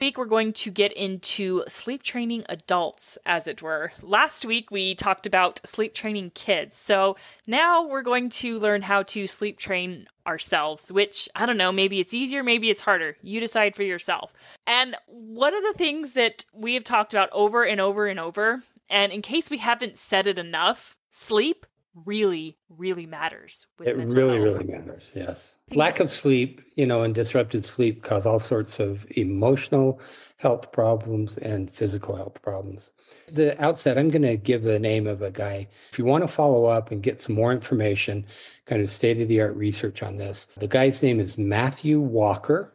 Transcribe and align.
week 0.00 0.16
we're 0.16 0.24
going 0.24 0.54
to 0.54 0.70
get 0.70 0.92
into 0.92 1.62
sleep 1.68 2.02
training 2.02 2.44
adults, 2.48 3.18
as 3.26 3.46
it 3.46 3.60
were. 3.60 3.92
Last 4.00 4.46
week 4.46 4.70
we 4.70 4.94
talked 4.94 5.26
about 5.26 5.60
sleep 5.66 5.94
training 5.94 6.30
kids. 6.34 6.74
So 6.76 7.16
now 7.46 7.86
we're 7.86 8.02
going 8.02 8.30
to 8.30 8.58
learn 8.58 8.80
how 8.80 9.02
to 9.04 9.26
sleep 9.26 9.58
train 9.58 10.08
ourselves, 10.26 10.90
which 10.90 11.28
I 11.34 11.44
don't 11.44 11.58
know, 11.58 11.70
maybe 11.70 12.00
it's 12.00 12.14
easier, 12.14 12.42
maybe 12.42 12.70
it's 12.70 12.80
harder. 12.80 13.16
You 13.22 13.40
decide 13.40 13.76
for 13.76 13.84
yourself. 13.84 14.32
And 14.66 14.96
one 15.06 15.54
of 15.54 15.62
the 15.62 15.74
things 15.74 16.12
that 16.12 16.46
we 16.54 16.74
have 16.74 16.84
talked 16.84 17.12
about 17.12 17.28
over 17.32 17.64
and 17.64 17.80
over 17.80 18.06
and 18.06 18.18
over, 18.18 18.62
and 18.88 19.12
in 19.12 19.20
case 19.20 19.50
we 19.50 19.58
haven't 19.58 19.98
said 19.98 20.26
it 20.26 20.38
enough, 20.38 20.96
sleep 21.10 21.66
really, 21.94 22.56
really 22.68 23.06
matters. 23.06 23.66
it 23.80 23.96
really, 23.96 24.36
health. 24.36 24.46
really 24.46 24.64
matters. 24.64 25.10
Yes. 25.14 25.56
Lack 25.74 26.00
of 26.00 26.10
sleep, 26.10 26.62
you 26.76 26.86
know, 26.86 27.02
and 27.02 27.14
disrupted 27.14 27.64
sleep 27.64 28.02
cause 28.02 28.26
all 28.26 28.38
sorts 28.38 28.78
of 28.78 29.06
emotional 29.16 30.00
health 30.36 30.72
problems 30.72 31.38
and 31.38 31.70
physical 31.70 32.16
health 32.16 32.40
problems. 32.42 32.92
The 33.30 33.60
outset, 33.62 33.98
I'm 33.98 34.08
going 34.08 34.22
to 34.22 34.36
give 34.36 34.62
the 34.62 34.78
name 34.78 35.06
of 35.06 35.22
a 35.22 35.30
guy. 35.30 35.68
If 35.92 35.98
you 35.98 36.04
want 36.04 36.22
to 36.22 36.28
follow 36.28 36.66
up 36.66 36.90
and 36.90 37.02
get 37.02 37.20
some 37.22 37.34
more 37.34 37.52
information, 37.52 38.24
kind 38.66 38.82
of 38.82 38.90
state 38.90 39.20
of 39.20 39.28
the 39.28 39.40
art 39.40 39.56
research 39.56 40.02
on 40.02 40.16
this, 40.16 40.46
the 40.56 40.68
guy's 40.68 41.02
name 41.02 41.20
is 41.20 41.38
Matthew 41.38 42.00
Walker. 42.00 42.72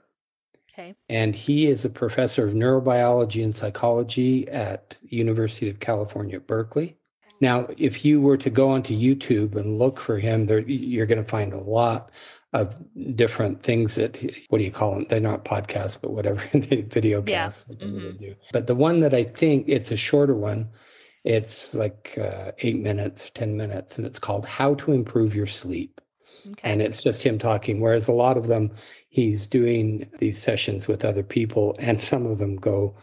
Okay. 0.77 0.93
And 1.07 1.33
he 1.33 1.67
is 1.67 1.85
a 1.85 1.89
professor 1.89 2.45
of 2.45 2.53
neurobiology 2.53 3.43
and 3.43 3.55
psychology 3.55 4.47
at 4.49 4.97
University 5.03 5.69
of 5.69 5.79
California, 5.79 6.39
Berkeley. 6.41 6.97
Now, 7.41 7.67
if 7.77 8.05
you 8.05 8.21
were 8.21 8.37
to 8.37 8.49
go 8.49 8.69
onto 8.69 8.97
YouTube 8.97 9.55
and 9.55 9.77
look 9.77 9.99
for 9.99 10.17
him, 10.17 10.45
there 10.45 10.59
you're 10.59 11.05
going 11.05 11.23
to 11.23 11.29
find 11.29 11.53
a 11.53 11.59
lot 11.59 12.11
of 12.53 12.77
different 13.15 13.61
things 13.61 13.95
that 13.95 14.17
what 14.49 14.59
do 14.59 14.63
you 14.63 14.71
call 14.71 14.93
them? 14.93 15.05
They're 15.09 15.19
not 15.19 15.43
podcasts, 15.43 15.97
but 16.01 16.11
whatever 16.11 16.41
video 16.53 17.21
casts. 17.21 17.65
Yeah. 17.67 17.87
Mm-hmm. 17.87 18.17
do. 18.17 18.35
But 18.53 18.67
the 18.67 18.75
one 18.75 19.01
that 19.01 19.13
I 19.13 19.25
think 19.25 19.65
it's 19.67 19.91
a 19.91 19.97
shorter 19.97 20.35
one. 20.35 20.69
It's 21.25 21.73
like 21.73 22.15
uh, 22.21 22.51
eight 22.59 22.79
minutes, 22.79 23.31
ten 23.33 23.57
minutes, 23.57 23.97
and 23.97 24.05
it's 24.05 24.19
called 24.19 24.45
"How 24.45 24.75
to 24.75 24.91
Improve 24.91 25.35
Your 25.35 25.47
Sleep." 25.47 25.99
Okay. 26.47 26.71
And 26.71 26.83
it's 26.83 27.01
just 27.01 27.23
him 27.23 27.39
talking. 27.39 27.81
Whereas 27.81 28.07
a 28.07 28.13
lot 28.13 28.37
of 28.37 28.45
them, 28.45 28.69
he's 29.09 29.47
doing 29.47 30.07
these 30.19 30.39
sessions 30.39 30.87
with 30.87 31.03
other 31.03 31.23
people, 31.23 31.75
and 31.79 31.99
some 31.99 32.27
of 32.27 32.37
them 32.37 32.57
go 32.57 32.95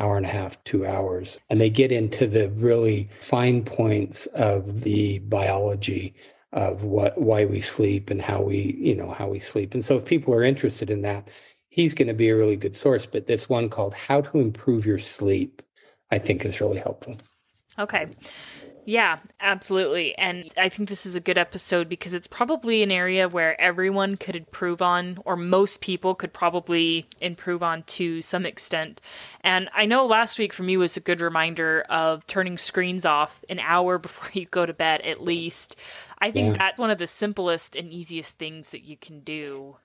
hour 0.00 0.16
and 0.16 0.26
a 0.26 0.28
half, 0.28 0.62
two 0.64 0.86
hours. 0.86 1.38
And 1.50 1.60
they 1.60 1.70
get 1.70 1.92
into 1.92 2.26
the 2.26 2.50
really 2.50 3.08
fine 3.20 3.64
points 3.64 4.26
of 4.26 4.82
the 4.82 5.20
biology 5.20 6.14
of 6.52 6.84
what 6.84 7.20
why 7.20 7.44
we 7.44 7.60
sleep 7.60 8.10
and 8.10 8.22
how 8.22 8.40
we, 8.40 8.76
you 8.78 8.94
know, 8.94 9.10
how 9.10 9.28
we 9.28 9.40
sleep. 9.40 9.74
And 9.74 9.84
so 9.84 9.96
if 9.96 10.04
people 10.04 10.32
are 10.34 10.44
interested 10.44 10.90
in 10.90 11.02
that, 11.02 11.28
he's 11.68 11.94
going 11.94 12.08
to 12.08 12.14
be 12.14 12.28
a 12.28 12.36
really 12.36 12.56
good 12.56 12.76
source. 12.76 13.06
But 13.06 13.26
this 13.26 13.48
one 13.48 13.68
called 13.68 13.94
How 13.94 14.20
to 14.20 14.38
Improve 14.38 14.86
Your 14.86 15.00
Sleep, 15.00 15.62
I 16.10 16.18
think 16.18 16.44
is 16.44 16.60
really 16.60 16.78
helpful. 16.78 17.16
Okay. 17.78 18.06
Yeah, 18.86 19.18
absolutely. 19.40 20.16
And 20.16 20.52
I 20.58 20.68
think 20.68 20.88
this 20.88 21.06
is 21.06 21.16
a 21.16 21.20
good 21.20 21.38
episode 21.38 21.88
because 21.88 22.12
it's 22.12 22.26
probably 22.26 22.82
an 22.82 22.92
area 22.92 23.28
where 23.28 23.58
everyone 23.58 24.16
could 24.16 24.36
improve 24.36 24.82
on, 24.82 25.18
or 25.24 25.36
most 25.36 25.80
people 25.80 26.14
could 26.14 26.32
probably 26.32 27.06
improve 27.20 27.62
on 27.62 27.84
to 27.84 28.20
some 28.20 28.44
extent. 28.44 29.00
And 29.40 29.70
I 29.74 29.86
know 29.86 30.06
last 30.06 30.38
week 30.38 30.52
for 30.52 30.64
me 30.64 30.76
was 30.76 30.96
a 30.96 31.00
good 31.00 31.22
reminder 31.22 31.84
of 31.88 32.26
turning 32.26 32.58
screens 32.58 33.06
off 33.06 33.42
an 33.48 33.58
hour 33.58 33.98
before 34.04 34.30
you 34.32 34.44
go 34.46 34.66
to 34.66 34.74
bed 34.74 35.00
at 35.00 35.22
least. 35.22 35.76
I 36.18 36.30
think 36.30 36.52
yeah. 36.52 36.58
that's 36.58 36.78
one 36.78 36.90
of 36.90 36.98
the 36.98 37.06
simplest 37.06 37.76
and 37.76 37.90
easiest 37.90 38.38
things 38.38 38.70
that 38.70 38.84
you 38.84 38.96
can 38.96 39.20
do. 39.20 39.76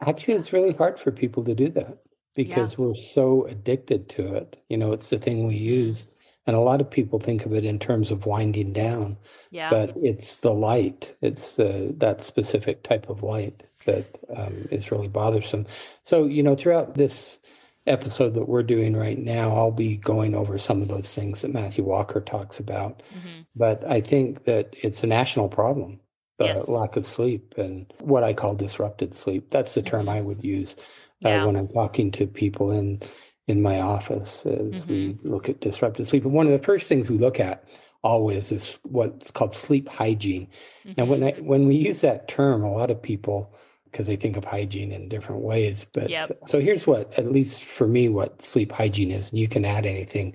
Actually, 0.00 0.34
it's 0.34 0.52
really 0.52 0.72
hard 0.72 1.00
for 1.00 1.10
people 1.10 1.42
to 1.44 1.54
do 1.54 1.70
that 1.70 1.98
because 2.34 2.72
yeah. 2.72 2.84
we're 2.84 2.94
so 2.94 3.46
addicted 3.46 4.08
to 4.10 4.34
it. 4.36 4.56
You 4.68 4.76
know, 4.76 4.92
it's 4.92 5.10
the 5.10 5.18
thing 5.18 5.46
we 5.46 5.56
use 5.56 6.06
and 6.46 6.54
a 6.54 6.60
lot 6.60 6.80
of 6.80 6.90
people 6.90 7.18
think 7.18 7.44
of 7.44 7.52
it 7.52 7.64
in 7.64 7.78
terms 7.78 8.10
of 8.10 8.26
winding 8.26 8.72
down 8.72 9.16
yeah 9.50 9.70
but 9.70 9.92
it's 9.96 10.40
the 10.40 10.52
light 10.52 11.14
it's 11.20 11.58
uh, 11.58 11.88
that 11.96 12.22
specific 12.22 12.82
type 12.82 13.08
of 13.08 13.22
light 13.22 13.62
that 13.84 14.04
um, 14.36 14.68
is 14.70 14.90
really 14.90 15.08
bothersome 15.08 15.66
so 16.02 16.24
you 16.24 16.42
know 16.42 16.54
throughout 16.54 16.94
this 16.94 17.40
episode 17.86 18.34
that 18.34 18.48
we're 18.48 18.62
doing 18.62 18.96
right 18.96 19.18
now 19.18 19.54
i'll 19.54 19.70
be 19.70 19.96
going 19.96 20.34
over 20.34 20.58
some 20.58 20.82
of 20.82 20.88
those 20.88 21.14
things 21.14 21.42
that 21.42 21.52
matthew 21.52 21.84
walker 21.84 22.20
talks 22.20 22.58
about 22.58 23.02
mm-hmm. 23.16 23.40
but 23.54 23.88
i 23.88 24.00
think 24.00 24.44
that 24.44 24.74
it's 24.82 25.04
a 25.04 25.06
national 25.06 25.48
problem 25.48 26.00
the 26.38 26.46
yes. 26.46 26.68
lack 26.68 26.96
of 26.96 27.06
sleep 27.06 27.54
and 27.56 27.92
what 28.00 28.24
i 28.24 28.32
call 28.32 28.54
disrupted 28.54 29.14
sleep 29.14 29.50
that's 29.50 29.74
the 29.74 29.82
term 29.82 30.02
mm-hmm. 30.02 30.10
i 30.10 30.20
would 30.20 30.42
use 30.42 30.74
uh, 31.24 31.28
yeah. 31.28 31.44
when 31.44 31.56
i'm 31.56 31.68
talking 31.68 32.10
to 32.10 32.26
people 32.26 32.72
in 32.72 33.00
in 33.48 33.62
my 33.62 33.80
office 33.80 34.44
as 34.46 34.54
mm-hmm. 34.54 34.90
we 34.90 35.18
look 35.22 35.48
at 35.48 35.60
disrupted 35.60 36.08
sleep. 36.08 36.24
And 36.24 36.32
one 36.32 36.46
of 36.46 36.52
the 36.52 36.64
first 36.64 36.88
things 36.88 37.10
we 37.10 37.18
look 37.18 37.38
at 37.38 37.64
always 38.02 38.52
is 38.52 38.78
what's 38.82 39.30
called 39.30 39.54
sleep 39.54 39.88
hygiene. 39.88 40.48
Mm-hmm. 40.84 40.92
Now, 40.96 41.04
when 41.04 41.22
I, 41.22 41.32
mm-hmm. 41.32 41.46
when 41.46 41.66
we 41.66 41.76
use 41.76 42.00
that 42.00 42.28
term, 42.28 42.64
a 42.64 42.72
lot 42.72 42.90
of 42.90 43.00
people 43.00 43.54
because 43.96 44.06
they 44.06 44.16
think 44.16 44.36
of 44.36 44.44
hygiene 44.44 44.92
in 44.92 45.08
different 45.08 45.40
ways. 45.40 45.86
But 45.92 46.10
yep. 46.10 46.38
so 46.46 46.60
here's 46.60 46.86
what, 46.86 47.18
at 47.18 47.32
least 47.32 47.64
for 47.64 47.86
me, 47.86 48.10
what 48.10 48.42
sleep 48.42 48.70
hygiene 48.70 49.10
is. 49.10 49.30
And 49.30 49.38
you 49.38 49.48
can 49.48 49.64
add 49.64 49.86
anything 49.86 50.34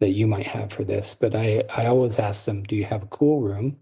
that 0.00 0.10
you 0.12 0.26
might 0.26 0.46
have 0.46 0.72
for 0.72 0.82
this. 0.82 1.14
But 1.14 1.34
I, 1.34 1.62
I 1.76 1.86
always 1.86 2.18
ask 2.18 2.46
them, 2.46 2.62
do 2.62 2.74
you 2.74 2.86
have 2.86 3.02
a 3.02 3.08
cool 3.08 3.42
room? 3.42 3.76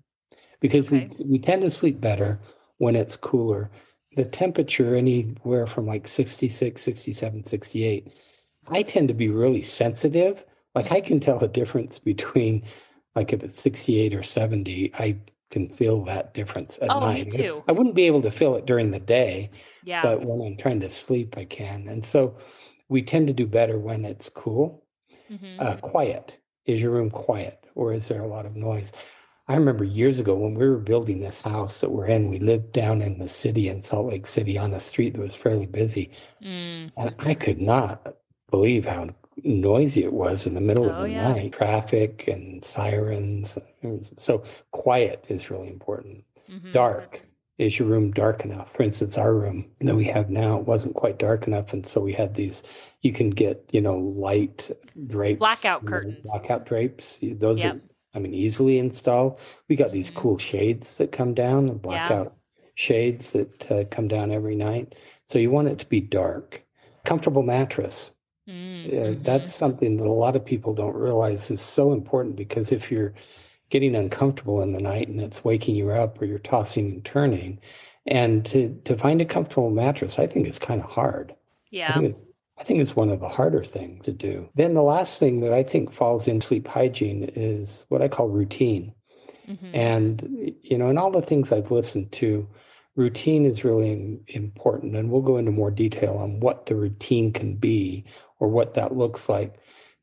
Because 0.58 0.88
okay. 0.88 1.08
we, 1.20 1.32
we 1.32 1.38
tend 1.38 1.62
to 1.62 1.70
sleep 1.70 2.00
better 2.00 2.40
when 2.78 2.96
it's 2.96 3.16
cooler. 3.16 3.70
The 4.16 4.24
temperature 4.24 4.96
anywhere 4.96 5.68
from 5.68 5.86
like 5.86 6.08
66, 6.08 6.82
67, 6.82 7.46
68 7.46 8.12
I 8.70 8.82
tend 8.82 9.08
to 9.08 9.14
be 9.14 9.28
really 9.28 9.62
sensitive. 9.62 10.44
Like 10.74 10.92
I 10.92 11.00
can 11.00 11.20
tell 11.20 11.38
the 11.38 11.48
difference 11.48 11.98
between 11.98 12.62
like 13.16 13.32
if 13.32 13.42
it's 13.42 13.60
68 13.60 14.14
or 14.14 14.22
70, 14.22 14.92
I 14.98 15.16
can 15.50 15.68
feel 15.68 16.04
that 16.04 16.32
difference 16.32 16.78
at 16.80 16.90
oh, 16.90 17.00
night. 17.00 17.26
Me 17.26 17.32
too. 17.32 17.64
I 17.68 17.72
wouldn't 17.72 17.96
be 17.96 18.06
able 18.06 18.22
to 18.22 18.30
feel 18.30 18.54
it 18.54 18.66
during 18.66 18.90
the 18.92 19.00
day. 19.00 19.50
Yeah. 19.84 20.02
But 20.02 20.24
when 20.24 20.46
I'm 20.46 20.56
trying 20.56 20.80
to 20.80 20.90
sleep, 20.90 21.36
I 21.36 21.44
can. 21.44 21.88
And 21.88 22.04
so 22.04 22.36
we 22.88 23.02
tend 23.02 23.26
to 23.26 23.32
do 23.32 23.46
better 23.46 23.78
when 23.78 24.04
it's 24.04 24.28
cool. 24.28 24.84
Mm-hmm. 25.30 25.60
Uh, 25.60 25.76
quiet. 25.76 26.36
Is 26.66 26.80
your 26.80 26.92
room 26.92 27.10
quiet 27.10 27.64
or 27.74 27.92
is 27.92 28.06
there 28.08 28.22
a 28.22 28.28
lot 28.28 28.46
of 28.46 28.56
noise? 28.56 28.92
I 29.48 29.54
remember 29.54 29.82
years 29.82 30.20
ago 30.20 30.34
when 30.34 30.54
we 30.54 30.68
were 30.68 30.78
building 30.78 31.18
this 31.18 31.40
house 31.40 31.80
that 31.80 31.90
we're 31.90 32.06
in, 32.06 32.28
we 32.28 32.38
lived 32.38 32.72
down 32.72 33.02
in 33.02 33.18
the 33.18 33.28
city 33.28 33.68
in 33.68 33.82
Salt 33.82 34.06
Lake 34.06 34.28
City 34.28 34.56
on 34.56 34.72
a 34.72 34.78
street 34.78 35.14
that 35.14 35.20
was 35.20 35.34
fairly 35.34 35.66
busy. 35.66 36.12
Mm. 36.40 36.92
And 36.96 37.14
I 37.18 37.34
could 37.34 37.60
not 37.60 38.14
believe 38.50 38.84
how 38.84 39.08
noisy 39.44 40.04
it 40.04 40.12
was 40.12 40.46
in 40.46 40.54
the 40.54 40.60
middle 40.60 40.86
oh, 40.86 40.90
of 40.90 41.02
the 41.02 41.10
yeah. 41.10 41.32
night 41.32 41.52
traffic 41.52 42.28
and 42.28 42.64
sirens 42.64 43.56
so 44.16 44.42
quiet 44.72 45.24
is 45.28 45.50
really 45.50 45.68
important 45.68 46.24
mm-hmm. 46.50 46.72
dark 46.72 47.22
is 47.58 47.78
your 47.78 47.88
room 47.88 48.10
dark 48.10 48.44
enough 48.44 48.72
for 48.74 48.82
instance 48.82 49.16
our 49.16 49.34
room 49.34 49.64
that 49.80 49.94
we 49.94 50.04
have 50.04 50.30
now 50.30 50.58
wasn't 50.58 50.94
quite 50.94 51.18
dark 51.18 51.46
enough 51.46 51.72
and 51.72 51.86
so 51.86 52.00
we 52.00 52.12
had 52.12 52.34
these 52.34 52.62
you 53.02 53.12
can 53.12 53.30
get 53.30 53.64
you 53.72 53.80
know 53.80 53.96
light 53.96 54.76
drapes 55.06 55.38
blackout 55.38 55.84
curtains 55.86 56.18
blackout 56.24 56.66
drapes 56.66 57.18
those 57.22 57.58
yep. 57.58 57.76
are 57.76 57.80
i 58.14 58.18
mean 58.18 58.34
easily 58.34 58.78
installed 58.78 59.38
we 59.68 59.76
got 59.76 59.92
these 59.92 60.10
mm-hmm. 60.10 60.20
cool 60.20 60.38
shades 60.38 60.98
that 60.98 61.12
come 61.12 61.34
down 61.34 61.66
the 61.66 61.74
blackout 61.74 62.34
yeah. 62.56 62.64
shades 62.74 63.32
that 63.32 63.70
uh, 63.70 63.84
come 63.90 64.08
down 64.08 64.30
every 64.30 64.56
night 64.56 64.94
so 65.26 65.38
you 65.38 65.50
want 65.50 65.68
it 65.68 65.78
to 65.78 65.86
be 65.86 66.00
dark 66.00 66.62
comfortable 67.04 67.42
mattress 67.42 68.12
Mm-hmm. 68.50 69.22
that's 69.22 69.54
something 69.54 69.96
that 69.98 70.06
a 70.06 70.12
lot 70.12 70.34
of 70.34 70.44
people 70.44 70.74
don't 70.74 70.96
realize 70.96 71.50
is 71.50 71.62
so 71.62 71.92
important 71.92 72.34
because 72.34 72.72
if 72.72 72.90
you're 72.90 73.14
getting 73.68 73.94
uncomfortable 73.94 74.60
in 74.62 74.72
the 74.72 74.80
night 74.80 75.08
and 75.08 75.20
it's 75.20 75.44
waking 75.44 75.76
you 75.76 75.90
up 75.90 76.20
or 76.20 76.24
you're 76.24 76.38
tossing 76.40 76.90
and 76.90 77.04
turning, 77.04 77.60
and 78.06 78.44
to, 78.46 78.74
to 78.84 78.96
find 78.96 79.20
a 79.20 79.24
comfortable 79.24 79.70
mattress, 79.70 80.18
I 80.18 80.26
think 80.26 80.48
is 80.48 80.58
kind 80.58 80.82
of 80.82 80.90
hard. 80.90 81.34
Yeah. 81.70 81.90
I 81.90 81.92
think, 81.94 82.06
it's, 82.06 82.26
I 82.58 82.64
think 82.64 82.80
it's 82.80 82.96
one 82.96 83.10
of 83.10 83.20
the 83.20 83.28
harder 83.28 83.62
things 83.62 84.04
to 84.06 84.12
do. 84.12 84.48
Then 84.56 84.74
the 84.74 84.82
last 84.82 85.20
thing 85.20 85.40
that 85.40 85.52
I 85.52 85.62
think 85.62 85.92
falls 85.92 86.26
in 86.26 86.40
sleep 86.40 86.66
hygiene 86.66 87.30
is 87.36 87.84
what 87.88 88.02
I 88.02 88.08
call 88.08 88.28
routine. 88.28 88.92
Mm-hmm. 89.48 89.74
And, 89.74 90.52
you 90.62 90.76
know, 90.76 90.88
and 90.88 90.98
all 90.98 91.10
the 91.10 91.22
things 91.22 91.52
I've 91.52 91.70
listened 91.70 92.10
to, 92.12 92.48
routine 93.00 93.46
is 93.46 93.64
really 93.64 94.20
important. 94.28 94.94
And 94.94 95.10
we'll 95.10 95.22
go 95.22 95.38
into 95.38 95.50
more 95.50 95.70
detail 95.70 96.18
on 96.18 96.38
what 96.38 96.66
the 96.66 96.76
routine 96.76 97.32
can 97.32 97.54
be 97.54 98.04
or 98.38 98.48
what 98.48 98.74
that 98.74 98.96
looks 98.96 99.28
like. 99.28 99.58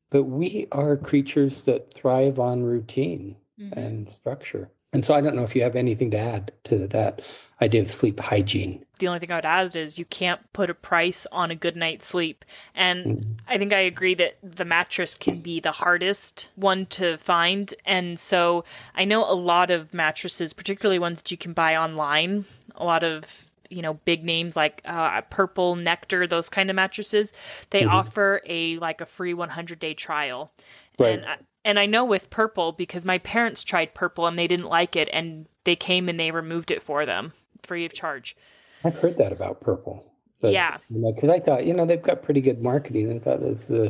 But 0.09 0.23
we 0.23 0.67
are 0.71 0.97
creatures 0.97 1.63
that 1.63 1.93
thrive 1.93 2.39
on 2.39 2.63
routine 2.63 3.35
mm-hmm. 3.59 3.77
and 3.77 4.09
structure. 4.09 4.71
And 4.93 5.05
so 5.05 5.13
I 5.13 5.21
don't 5.21 5.35
know 5.35 5.43
if 5.43 5.55
you 5.55 5.63
have 5.63 5.75
anything 5.75 6.11
to 6.11 6.17
add 6.17 6.53
to 6.65 6.87
that 6.87 7.21
idea 7.61 7.81
of 7.81 7.89
sleep 7.89 8.19
hygiene. 8.19 8.85
The 8.99 9.09
only 9.09 9.19
thing 9.19 9.31
I 9.31 9.35
would 9.35 9.45
add 9.45 9.75
is 9.75 9.99
you 9.99 10.05
can't 10.05 10.41
put 10.53 10.69
a 10.69 10.73
price 10.73 11.27
on 11.31 11.51
a 11.51 11.55
good 11.55 11.75
night's 11.75 12.07
sleep. 12.07 12.45
And 12.73 13.05
mm-hmm. 13.05 13.31
I 13.47 13.57
think 13.57 13.73
I 13.73 13.81
agree 13.81 14.15
that 14.15 14.37
the 14.41 14.65
mattress 14.65 15.15
can 15.15 15.41
be 15.41 15.59
the 15.59 15.73
hardest 15.73 16.49
one 16.55 16.85
to 16.87 17.17
find. 17.17 17.71
And 17.85 18.17
so 18.17 18.63
I 18.95 19.05
know 19.05 19.23
a 19.25 19.35
lot 19.35 19.71
of 19.71 19.93
mattresses, 19.93 20.53
particularly 20.53 20.99
ones 20.99 21.21
that 21.21 21.31
you 21.31 21.37
can 21.37 21.53
buy 21.53 21.75
online, 21.75 22.45
a 22.77 22.85
lot 22.85 23.03
of 23.03 23.23
you 23.69 23.81
know 23.81 23.95
big 24.05 24.23
names 24.23 24.55
like 24.55 24.81
uh, 24.85 25.21
Purple, 25.21 25.75
Nectar, 25.75 26.25
those 26.27 26.49
kind 26.49 26.69
of 26.69 26.75
mattresses, 26.75 27.33
they 27.69 27.83
Mhm. 27.83 27.91
offer 27.91 28.41
a 28.45 28.77
like 28.77 29.01
a 29.01 29.05
free 29.05 29.33
100 29.33 29.79
day 29.79 29.93
trial. 29.93 30.51
Right. 30.99 31.19
And 31.19 31.25
I, 31.25 31.37
and 31.65 31.79
I 31.79 31.85
know 31.85 32.05
with 32.05 32.29
Purple 32.29 32.71
because 32.71 33.03
my 33.05 33.17
parents 33.19 33.63
tried 33.63 33.93
Purple 33.93 34.25
and 34.27 34.37
they 34.39 34.47
didn't 34.47 34.69
like 34.69 34.95
it, 34.95 35.09
and 35.11 35.47
they 35.65 35.75
came 35.75 36.07
and 36.09 36.19
they 36.19 36.31
removed 36.31 36.71
it 36.71 36.81
for 36.81 37.05
them 37.05 37.33
free 37.63 37.85
of 37.85 37.93
charge. 37.93 38.35
I've 38.83 38.95
heard 38.95 39.17
that 39.17 39.31
about 39.33 39.61
Purple. 39.61 40.03
But, 40.39 40.53
Yeah. 40.53 40.77
You 40.89 40.99
know, 41.01 41.11
because 41.11 41.29
I 41.29 41.39
thought, 41.39 41.65
you 41.65 41.73
know, 41.73 41.85
they've 41.85 42.01
got 42.01 42.21
pretty 42.21 42.41
good 42.41 42.61
marketing. 42.61 43.11
I 43.13 43.19
thought 43.19 43.41
this 43.41 43.69
uh, 43.69 43.89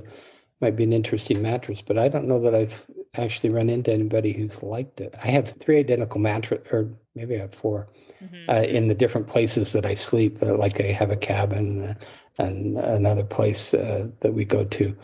might 0.61 0.75
be 0.75 0.83
an 0.85 0.93
interesting 0.93 1.41
mattress, 1.41 1.81
but 1.81 1.97
I 1.97 2.07
don't 2.07 2.27
know 2.27 2.39
that 2.41 2.55
I've 2.55 2.85
actually 3.15 3.49
run 3.51 3.69
into 3.69 3.91
anybody 3.91 4.33
who's 4.33 4.63
liked 4.63 5.01
it. 5.01 5.13
I 5.21 5.27
have 5.31 5.47
three 5.49 5.77
identical 5.79 6.19
mattress, 6.21 6.61
or 6.71 6.89
maybe 7.15 7.35
I 7.35 7.41
have 7.41 7.53
four, 7.53 7.89
Mhm. 8.23 8.49
uh, 8.49 8.61
in 8.63 8.87
the 8.87 8.95
different 8.95 9.27
places 9.27 9.71
that 9.73 9.85
I 9.85 9.93
sleep. 9.93 10.41
Uh, 10.41 10.55
like 10.57 10.79
I 10.81 10.91
have 10.91 11.11
a 11.11 11.15
cabin 11.17 11.83
uh, 11.83 11.93
and 12.37 12.77
another 12.77 13.23
place 13.23 13.73
uh, 13.73 14.07
that 14.21 14.33
we 14.33 14.45
go 14.45 14.63
to, 14.65 14.95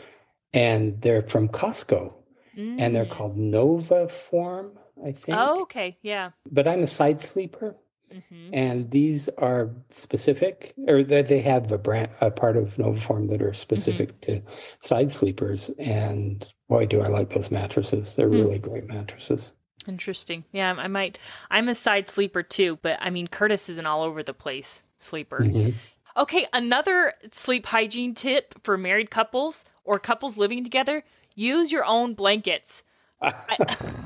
and 0.54 1.01
they're 1.01 1.24
from 1.24 1.50
Costco, 1.50 2.13
and 2.56 2.95
they're 2.95 3.06
Mm. 3.06 3.10
called 3.12 3.38
Novaform, 3.38 4.71
I 5.06 5.12
think. 5.12 5.38
Oh, 5.39 5.62
okay. 5.63 5.98
Yeah. 6.01 6.31
But 6.51 6.68
I'm 6.68 6.83
a 6.83 6.88
side 6.88 7.21
sleeper. 7.21 7.75
hmm 8.12 8.54
And 8.54 8.92
these 8.92 9.30
are 9.39 9.69
specific, 9.89 10.74
or 10.88 11.04
that 11.04 11.27
they 11.27 11.42
have 11.42 11.71
a 11.71 11.77
brand, 11.77 12.10
a 12.21 12.30
part 12.31 12.56
of 12.57 12.75
Novaform 12.77 13.30
that 13.30 13.42
are 13.42 13.54
specific 13.54 14.21
to 14.21 14.42
side 14.81 15.10
sleepers. 15.12 15.71
And 15.80 16.48
boy, 16.69 16.86
do 16.86 17.01
I 17.01 17.07
like 17.07 17.31
those 17.31 17.51
mattresses! 17.51 18.15
They're 18.15 18.30
Hmm. 18.30 18.36
really 18.42 18.60
great 18.60 18.88
mattresses. 18.88 19.54
Interesting. 19.88 20.44
Yeah, 20.51 20.74
I 20.77 20.88
might. 20.88 21.19
I'm 21.50 21.69
a 21.69 21.75
side 21.75 22.07
sleeper 22.07 22.44
too, 22.44 22.77
but 22.81 22.97
I 23.01 23.09
mean, 23.09 23.27
Curtis 23.27 23.69
is 23.69 23.77
an 23.77 23.85
all 23.85 24.03
over 24.03 24.24
the 24.24 24.33
place 24.33 24.83
sleeper. 24.97 25.39
Mhm. 25.39 25.74
Okay, 26.15 26.47
another 26.53 27.13
sleep 27.31 27.65
hygiene 27.65 28.13
tip 28.13 28.53
for 28.63 28.77
married 28.77 29.09
couples 29.09 29.65
or 29.83 29.97
couples 30.00 30.38
living 30.38 30.63
together 30.63 31.03
use 31.35 31.71
your 31.71 31.85
own 31.85 32.13
blankets. 32.13 32.83
I, 33.21 33.57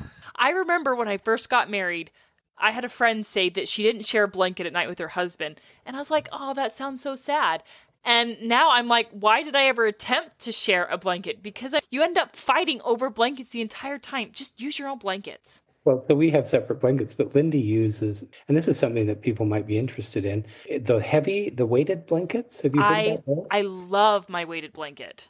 I 0.36 0.50
remember 0.50 0.94
when 0.94 1.08
I 1.08 1.18
first 1.18 1.50
got 1.50 1.68
married, 1.68 2.10
I 2.56 2.70
had 2.70 2.84
a 2.84 2.88
friend 2.88 3.26
say 3.26 3.50
that 3.50 3.68
she 3.68 3.82
didn't 3.82 4.06
share 4.06 4.24
a 4.24 4.28
blanket 4.28 4.66
at 4.66 4.72
night 4.72 4.88
with 4.88 4.98
her 5.00 5.08
husband. 5.08 5.60
And 5.84 5.94
I 5.94 5.98
was 5.98 6.10
like, 6.10 6.28
oh, 6.32 6.54
that 6.54 6.72
sounds 6.72 7.02
so 7.02 7.14
sad. 7.14 7.62
And 8.04 8.42
now 8.42 8.70
I'm 8.70 8.88
like, 8.88 9.08
why 9.10 9.42
did 9.42 9.54
I 9.54 9.64
ever 9.66 9.84
attempt 9.84 10.38
to 10.40 10.52
share 10.52 10.86
a 10.86 10.96
blanket? 10.96 11.42
Because 11.42 11.74
I- 11.74 11.80
you 11.90 12.02
end 12.02 12.16
up 12.16 12.36
fighting 12.36 12.80
over 12.82 13.10
blankets 13.10 13.50
the 13.50 13.60
entire 13.60 13.98
time. 13.98 14.30
Just 14.32 14.58
use 14.60 14.78
your 14.78 14.88
own 14.88 14.98
blankets. 14.98 15.62
Well, 15.88 16.04
so 16.06 16.14
we 16.14 16.28
have 16.32 16.46
separate 16.46 16.80
blankets, 16.80 17.14
but 17.14 17.34
Lindy 17.34 17.58
uses, 17.58 18.22
and 18.46 18.54
this 18.54 18.68
is 18.68 18.78
something 18.78 19.06
that 19.06 19.22
people 19.22 19.46
might 19.46 19.66
be 19.66 19.78
interested 19.78 20.26
in 20.26 20.44
the 20.66 20.98
heavy, 21.00 21.48
the 21.48 21.64
weighted 21.64 22.04
blankets. 22.06 22.60
Have 22.60 22.74
you 22.74 22.84
heard 22.84 23.06
I 23.06 23.16
those? 23.26 23.46
I 23.50 23.62
love 23.62 24.28
my 24.28 24.44
weighted 24.44 24.74
blanket. 24.74 25.28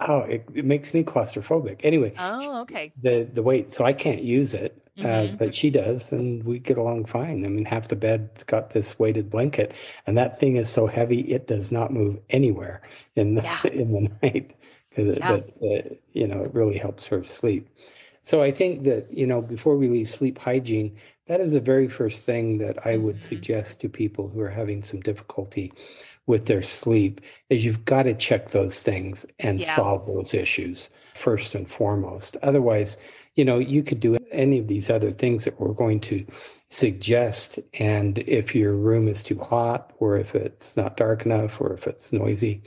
oh, 0.00 0.20
it, 0.20 0.46
it 0.54 0.64
makes 0.64 0.94
me 0.94 1.04
claustrophobic. 1.04 1.80
Anyway, 1.82 2.14
Oh, 2.16 2.62
okay. 2.62 2.90
the 3.02 3.28
the 3.34 3.42
weight, 3.42 3.74
so 3.74 3.84
I 3.84 3.92
can't 3.92 4.22
use 4.22 4.54
it, 4.54 4.80
uh, 5.02 5.28
Mhm. 5.28 5.38
but 5.38 5.52
she 5.54 5.68
does, 5.70 6.10
and 6.12 6.42
we 6.44 6.58
get 6.58 6.78
along 6.78 7.04
fine. 7.06 7.44
I 7.44 7.48
mean, 7.48 7.66
half 7.66 7.88
the 7.88 7.96
bed's 7.96 8.44
got 8.44 8.70
this 8.70 8.98
weighted 8.98 9.28
blanket, 9.28 9.74
and 10.06 10.16
that 10.16 10.38
thing 10.38 10.56
is 10.56 10.70
so 10.70 10.86
heavy 10.86 11.20
it 11.32 11.46
does 11.46 11.70
not 11.70 11.92
move 11.92 12.18
anywhere 12.30 12.80
in 13.14 13.34
the 13.34 13.42
Yeah. 13.42 13.58
in 13.72 13.92
the 13.92 14.10
night 14.22 14.54
because 14.88 15.18
Yeah. 15.18 15.40
uh, 15.62 15.82
you 16.12 16.26
know 16.26 16.42
it 16.44 16.54
really 16.54 16.78
helps 16.78 17.06
her 17.08 17.22
sleep. 17.24 17.68
So 18.22 18.42
I 18.42 18.50
think 18.52 18.84
that 18.84 19.12
you 19.12 19.26
know 19.26 19.40
before 19.42 19.76
we 19.76 19.88
leave 19.88 20.08
sleep 20.08 20.38
hygiene, 20.38 20.96
that 21.26 21.40
is 21.40 21.52
the 21.52 21.60
very 21.60 21.88
first 21.88 22.24
thing 22.26 22.58
that 22.58 22.86
I 22.86 22.96
would 22.96 23.16
Mhm. 23.16 23.22
suggest 23.22 23.80
to 23.80 23.88
people 23.88 24.28
who 24.28 24.40
are 24.40 24.50
having 24.50 24.82
some 24.82 25.00
difficulty 25.00 25.72
with 26.26 26.46
their 26.46 26.62
sleep 26.62 27.20
is 27.48 27.64
you've 27.64 27.84
got 27.86 28.02
to 28.04 28.14
check 28.14 28.50
those 28.50 28.82
things 28.82 29.24
and 29.38 29.60
Yeah. 29.60 29.74
solve 29.74 30.06
those 30.06 30.34
issues 30.34 30.90
first 31.14 31.54
and 31.54 31.70
foremost. 31.70 32.36
Otherwise, 32.42 32.96
you 33.34 33.44
know, 33.44 33.58
you 33.58 33.82
could 33.82 34.00
do 34.00 34.16
any 34.30 34.58
of 34.58 34.68
these 34.68 34.90
other 34.90 35.10
things 35.12 35.44
that 35.44 35.58
we're 35.60 35.72
going 35.72 36.00
to 36.00 36.24
suggest. 36.68 37.58
And 37.74 38.18
if 38.20 38.54
your 38.54 38.74
room 38.74 39.08
is 39.08 39.22
too 39.22 39.38
hot, 39.38 39.92
or 40.00 40.16
if 40.18 40.34
it's 40.34 40.76
not 40.76 40.96
dark 40.98 41.24
enough, 41.24 41.60
or 41.60 41.72
if 41.72 41.86
it's 41.86 42.12
noisy, 42.12 42.62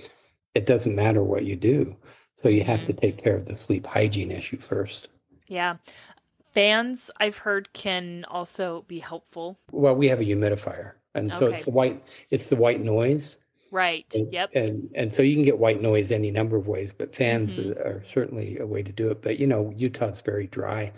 it 0.56 0.66
doesn't 0.66 0.96
matter 0.96 1.24
what 1.24 1.46
you 1.46 1.56
do. 1.56 1.96
So 2.36 2.50
you 2.50 2.64
have 2.64 2.86
to 2.86 2.94
take 2.94 3.18
care 3.18 3.36
of 3.38 3.46
the 3.46 3.56
sleep 3.58 3.86
hygiene 3.86 4.32
issue 4.32 4.58
first. 4.60 5.10
Yeah. 5.52 5.76
Fans, 6.54 7.12
I've 7.20 7.38
heard, 7.38 7.72
can 7.74 8.26
also 8.30 8.84
be 8.88 9.00
helpful. 9.00 9.58
Well, 9.72 9.96
we 9.96 10.08
have 10.08 10.20
a 10.22 10.24
humidifier, 10.24 10.94
and 11.16 11.34
so 11.36 11.46
Okay. 11.48 11.58
it's 11.58 11.66
the 11.66 11.72
white 11.72 12.02
it's 12.30 12.50
the 12.50 12.56
white 12.56 12.82
noise. 12.82 13.38
Right. 13.70 14.14
And, 14.16 14.34
Yep. 14.34 14.50
And 14.56 14.90
and 14.96 15.14
so 15.14 15.24
you 15.24 15.34
can 15.36 15.44
get 15.44 15.58
white 15.60 15.82
noise 15.82 16.12
any 16.12 16.32
number 16.32 16.58
of 16.58 16.68
ways, 16.68 16.94
but 16.98 17.16
fans 17.16 17.58
Mhm. 17.60 17.78
are 17.86 18.04
certainly 18.06 18.58
a 18.60 18.66
way 18.66 18.82
to 18.84 18.92
do 18.92 19.10
it. 19.12 19.22
But 19.22 19.40
you 19.40 19.48
know, 19.48 19.74
Utah's 19.78 20.22
very 20.22 20.48
dry, 20.48 20.92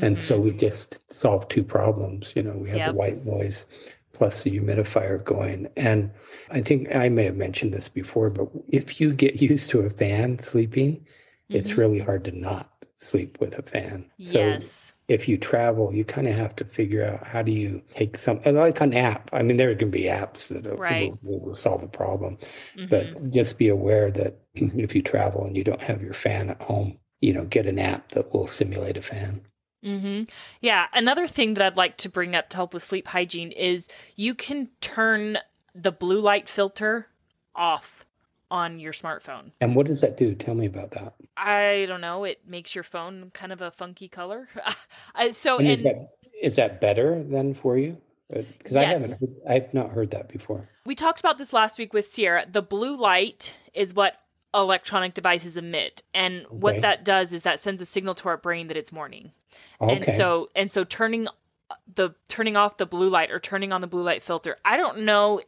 and 0.00 0.18
so 0.22 0.38
Mhm. 0.38 0.44
we 0.44 0.52
just 0.52 1.00
solved 1.12 1.50
two 1.50 1.64
problems. 1.64 2.32
You 2.36 2.42
know, 2.42 2.52
we 2.56 2.68
have 2.70 2.78
Yep. 2.78 2.92
the 2.92 2.98
white 2.98 3.24
noise 3.26 3.66
plus 4.12 4.42
the 4.42 4.50
humidifier 4.58 5.22
going. 5.24 5.68
And 5.76 6.10
I 6.50 6.60
think 6.62 6.94
I 6.94 7.08
may 7.08 7.24
have 7.24 7.36
mentioned 7.36 7.72
this 7.74 7.88
before, 7.88 8.30
but 8.30 8.48
if 8.68 9.00
you 9.00 9.12
get 9.14 9.42
used 9.42 9.70
to 9.70 9.80
a 9.80 9.90
fan 9.90 10.38
sleeping, 10.38 11.06
it's 11.50 11.72
Mhm. 11.72 11.76
really 11.76 11.98
hard 11.98 12.24
to 12.26 12.32
not 12.32 12.70
sleep 13.04 13.38
with 13.40 13.58
a 13.58 13.62
fan. 13.62 14.04
So 14.22 14.38
yes. 14.40 14.96
if 15.08 15.28
you 15.28 15.36
travel, 15.36 15.92
you 15.94 16.04
kind 16.04 16.26
of 16.26 16.34
have 16.34 16.56
to 16.56 16.64
figure 16.64 17.04
out 17.04 17.26
how 17.26 17.42
do 17.42 17.52
you 17.52 17.82
take 17.92 18.16
some, 18.18 18.40
like 18.44 18.80
an 18.80 18.94
app. 18.94 19.30
I 19.32 19.42
mean, 19.42 19.56
there 19.58 19.74
can 19.76 19.90
be 19.90 20.04
apps 20.04 20.48
that 20.48 20.64
will- 20.64 20.76
Right. 20.78 21.12
will, 21.22 21.40
will 21.40 21.54
solve 21.54 21.82
the 21.82 21.88
problem, 21.88 22.38
Mhm. 22.76 22.88
but 22.88 23.30
just 23.30 23.58
be 23.58 23.68
aware 23.68 24.10
that 24.12 24.36
if 24.54 24.94
you 24.94 25.02
travel 25.02 25.44
and 25.44 25.56
you 25.56 25.64
don't 25.64 25.82
have 25.82 26.02
your 26.02 26.14
fan 26.14 26.50
at 26.50 26.60
home, 26.62 26.98
you 27.20 27.32
know, 27.32 27.44
get 27.44 27.66
an 27.66 27.78
app 27.78 28.10
that 28.12 28.32
will 28.32 28.46
simulate 28.46 28.96
a 28.96 29.02
fan. 29.02 29.40
hmm 29.82 30.22
Yeah, 30.62 30.86
another 30.94 31.26
thing 31.26 31.54
that 31.54 31.64
I'd 31.66 31.76
like 31.76 31.98
to 31.98 32.08
bring 32.08 32.34
up 32.34 32.48
to 32.50 32.56
help 32.56 32.72
with 32.72 32.82
sleep 32.82 33.06
hygiene 33.06 33.52
is 33.52 33.88
you 34.16 34.34
can 34.34 34.68
turn 34.80 35.38
the 35.74 35.92
blue 35.92 36.20
light 36.20 36.48
filter 36.48 37.06
off 37.54 38.06
on 38.50 38.78
your 38.80 38.92
smartphone. 38.92 39.50
And 39.60 39.74
what 39.76 39.86
does 39.86 40.00
that 40.00 40.16
do? 40.16 40.34
Tell 40.34 40.54
me 40.54 40.66
about 40.66 40.92
that. 40.92 41.14
I 41.36 41.86
don't 41.88 42.00
know, 42.00 42.24
it 42.24 42.40
makes 42.46 42.74
your 42.74 42.84
phone 42.84 43.30
kind 43.34 43.52
of 43.52 43.62
a 43.62 43.70
funky 43.70 44.08
color. 44.08 44.48
I- 45.14 45.30
so 45.30 45.58
And 45.58 45.68
is 45.68 45.82
that 45.82 46.08
is 46.42 46.56
that 46.56 46.80
better 46.80 47.22
than 47.22 47.54
for 47.54 47.78
you? 47.78 47.96
Uh, 48.34 48.42
because 48.58 48.76
I 48.76 48.84
haven't, 48.84 49.10
heard, 49.10 49.34
I've 49.48 49.74
not 49.74 49.90
heard 49.90 50.10
that 50.12 50.28
before. 50.28 50.68
we 50.86 50.94
talked 50.94 51.20
about 51.20 51.38
this 51.38 51.52
last 51.52 51.78
week 51.78 51.92
with 51.92 52.08
Sierra. 52.08 52.46
The 52.50 52.62
blue 52.62 52.96
light 52.96 53.56
is 53.74 53.94
what 53.94 54.14
electronic 54.54 55.14
devices 55.14 55.56
emit, 55.56 56.02
and 56.14 56.46
what 56.48 56.80
that 56.80 57.04
does 57.04 57.32
is 57.32 57.42
that 57.42 57.60
sends 57.60 57.82
a 57.82 57.86
signal 57.86 58.14
to 58.14 58.28
our 58.28 58.36
brain 58.36 58.68
that 58.68 58.76
it's 58.76 58.92
morning. 58.92 59.32
Okay. 59.80 59.96
And 59.96 60.16
so 60.16 60.48
and 60.56 60.70
so 60.70 60.84
turning 60.84 61.28
uh, 61.28 61.74
the 61.94 62.14
turning 62.28 62.56
off 62.56 62.76
the 62.76 62.86
blue 62.86 63.08
light 63.08 63.30
or 63.30 63.40
turning 63.40 63.72
on 63.72 63.80
the 63.80 63.86
blue 63.86 64.02
light 64.02 64.22
filter. 64.22 64.56
I 64.64 64.76
don't 64.76 65.00
know 65.00 65.40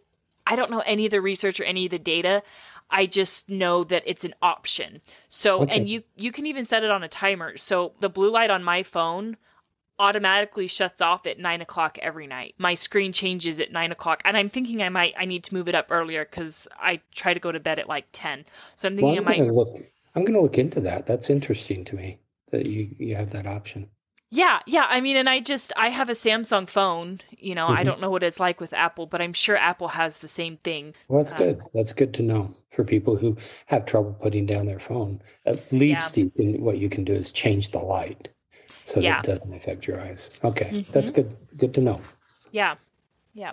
I 0.46 0.56
don't 0.56 0.70
know 0.70 0.80
any 0.80 1.06
of 1.06 1.10
the 1.10 1.20
research 1.20 1.60
or 1.60 1.64
any 1.64 1.86
of 1.86 1.90
the 1.90 1.98
data. 1.98 2.42
I 2.90 3.06
just 3.06 3.50
know 3.50 3.84
that 3.84 4.04
it's 4.06 4.24
an 4.24 4.34
option. 4.42 5.00
So 5.28 5.62
Okay. 5.62 5.76
and 5.76 5.88
you 5.88 6.02
you 6.16 6.32
can 6.32 6.46
even 6.46 6.64
set 6.64 6.84
it 6.84 6.90
on 6.90 7.02
a 7.02 7.08
timer. 7.08 7.56
So 7.56 7.94
the 8.00 8.08
blue 8.08 8.30
light 8.30 8.50
on 8.50 8.62
my 8.64 8.82
phone 8.84 9.36
automatically 9.98 10.66
shuts 10.66 11.00
off 11.00 11.26
at 11.26 11.38
nine 11.38 11.62
o'clock 11.62 11.98
every 12.00 12.26
night. 12.26 12.54
My 12.58 12.74
screen 12.74 13.12
changes 13.12 13.60
at 13.60 13.72
nine 13.72 13.92
o'clock, 13.92 14.22
and 14.24 14.36
I'm 14.36 14.48
thinking 14.48 14.82
I 14.82 14.88
might 14.90 15.14
I 15.18 15.24
need 15.26 15.44
to 15.44 15.54
move 15.54 15.68
it 15.68 15.74
up 15.74 15.88
earlier 15.90 16.24
because 16.24 16.68
I 16.78 17.00
try 17.12 17.34
to 17.34 17.40
go 17.40 17.52
to 17.52 17.60
bed 17.60 17.78
at 17.78 17.88
like 17.88 18.06
ten. 18.12 18.44
So 18.76 18.88
I'm 18.88 18.96
well, 19.00 19.12
I'm 19.12 19.18
I 19.18 19.20
might 19.20 19.36
going 19.36 19.48
to 19.48 19.54
look. 19.54 19.76
I'm 20.14 20.22
going 20.22 20.34
to 20.34 20.40
look 20.40 20.58
into 20.58 20.80
that. 20.82 21.06
That's 21.06 21.30
interesting 21.30 21.84
to 21.86 21.96
me 21.96 22.18
that 22.50 22.66
you 22.66 22.94
you 22.98 23.16
have 23.16 23.30
that 23.30 23.46
option. 23.46 23.88
Yeah, 24.30 24.60
yeah. 24.66 24.86
I 24.88 25.00
mean, 25.00 25.16
and 25.16 25.28
I 25.28 25.40
just 25.40 25.72
I 25.76 25.88
have 25.90 26.08
a 26.10 26.12
Samsung 26.12 26.68
phone. 26.68 27.20
You 27.30 27.54
know, 27.56 27.66
I 27.68 27.82
Mhm. 27.82 27.84
don't 27.84 28.00
know 28.00 28.10
what 28.10 28.22
it's 28.22 28.38
like 28.40 28.60
with 28.60 28.72
Apple, 28.72 29.06
but 29.06 29.20
I'm 29.20 29.32
sure 29.32 29.56
Apple 29.56 29.88
has 29.88 30.18
the 30.18 30.28
same 30.28 30.56
thing. 30.58 30.94
Well, 31.08 31.18
that's 31.22 31.32
Um, 31.32 31.34
good. 31.34 31.60
That's 31.74 31.92
good 31.92 32.14
to 32.14 32.22
know 32.22 32.54
for 32.70 32.84
people 32.84 33.16
who 33.16 33.36
have 33.66 33.86
trouble 33.86 34.12
putting 34.14 34.46
down 34.46 34.66
their 34.66 34.78
phone. 34.80 35.20
At 35.44 35.72
least 35.72 36.16
you 36.16 36.30
can, 36.30 36.60
what 36.62 36.78
you 36.78 36.88
can 36.88 37.04
do 37.04 37.12
is 37.14 37.32
change 37.32 37.70
the 37.70 37.78
light 37.80 38.28
so 38.84 39.00
Yeah. 39.00 39.16
that 39.16 39.18
it 39.18 39.22
doesn't 39.22 39.54
affect 39.54 39.86
your 39.86 40.00
eyes. 40.00 40.30
Okay, 40.44 40.76
that's 40.92 41.10
Mhm. 41.10 41.12
good. 41.12 41.36
Good 41.56 41.74
to 41.74 41.80
know. 41.80 42.00
Yeah, 42.50 42.76
yeah. 43.34 43.52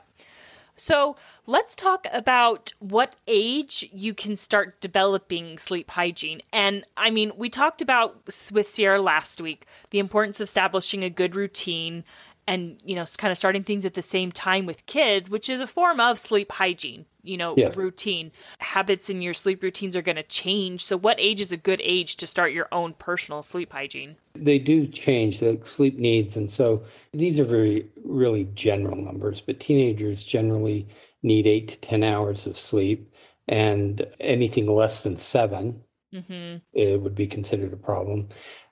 So 0.75 1.15
let's 1.45 1.75
talk 1.75 2.07
about 2.11 2.73
what 2.79 3.15
age 3.27 3.87
you 3.93 4.13
can 4.13 4.35
start 4.35 4.81
developing 4.81 5.57
sleep 5.57 5.89
hygiene. 5.89 6.41
And 6.51 6.83
I 6.97 7.11
mean, 7.11 7.33
we 7.37 7.49
talked 7.49 7.81
about 7.81 8.25
with 8.51 8.67
Sierra 8.67 9.01
last 9.01 9.39
week 9.39 9.67
the 9.91 9.99
importance 9.99 10.39
of 10.39 10.45
establishing 10.45 11.03
a 11.03 11.09
good 11.09 11.35
routine 11.35 12.03
and, 12.47 12.81
you 12.83 12.95
know, 12.95 13.05
kind 13.17 13.31
of 13.31 13.37
starting 13.37 13.63
things 13.63 13.85
at 13.85 13.93
the 13.93 14.01
same 14.01 14.31
time 14.31 14.65
with 14.65 14.85
kids, 14.85 15.29
which 15.29 15.49
is 15.49 15.61
a 15.61 15.67
form 15.67 15.99
of 15.99 16.19
sleep 16.19 16.51
hygiene, 16.51 17.05
you 17.23 17.37
know, 17.37 17.57
Yes. 17.57 17.75
routine. 17.77 18.31
Habits 18.59 19.09
in 19.09 19.21
your 19.21 19.33
sleep 19.33 19.63
routines 19.63 19.95
are 19.95 20.01
going 20.01 20.17
to 20.17 20.23
change. 20.23 20.83
So, 20.83 20.97
what 20.97 21.19
age 21.19 21.41
is 21.41 21.51
a 21.51 21.57
good 21.57 21.81
age 21.83 22.17
to 22.17 22.27
start 22.27 22.53
your 22.53 22.67
own 22.71 22.93
personal 22.93 23.41
sleep 23.43 23.71
hygiene? 23.73 24.15
They 24.35 24.59
do 24.59 24.87
change 24.87 25.39
the 25.39 25.59
sleep 25.63 25.97
needs, 25.97 26.37
and 26.37 26.51
so 26.51 26.83
these 27.13 27.39
are 27.39 27.45
very 27.45 27.87
really 28.03 28.45
general 28.55 28.97
numbers. 28.97 29.41
But 29.41 29.59
teenagers 29.59 30.23
generally 30.23 30.87
need 31.21 31.47
eight 31.47 31.67
to 31.69 31.77
10 31.79 32.03
hours 32.03 32.45
of 32.47 32.57
sleep. 32.57 33.11
And 33.47 34.05
anything 34.19 34.67
less 34.67 35.03
than 35.03 35.17
7 35.17 35.83
Mm-hmm. 36.13 36.57
it 36.73 37.01
would 37.01 37.15
be 37.15 37.27
considered 37.27 37.73
a 37.73 37.77
problem. 37.77 38.29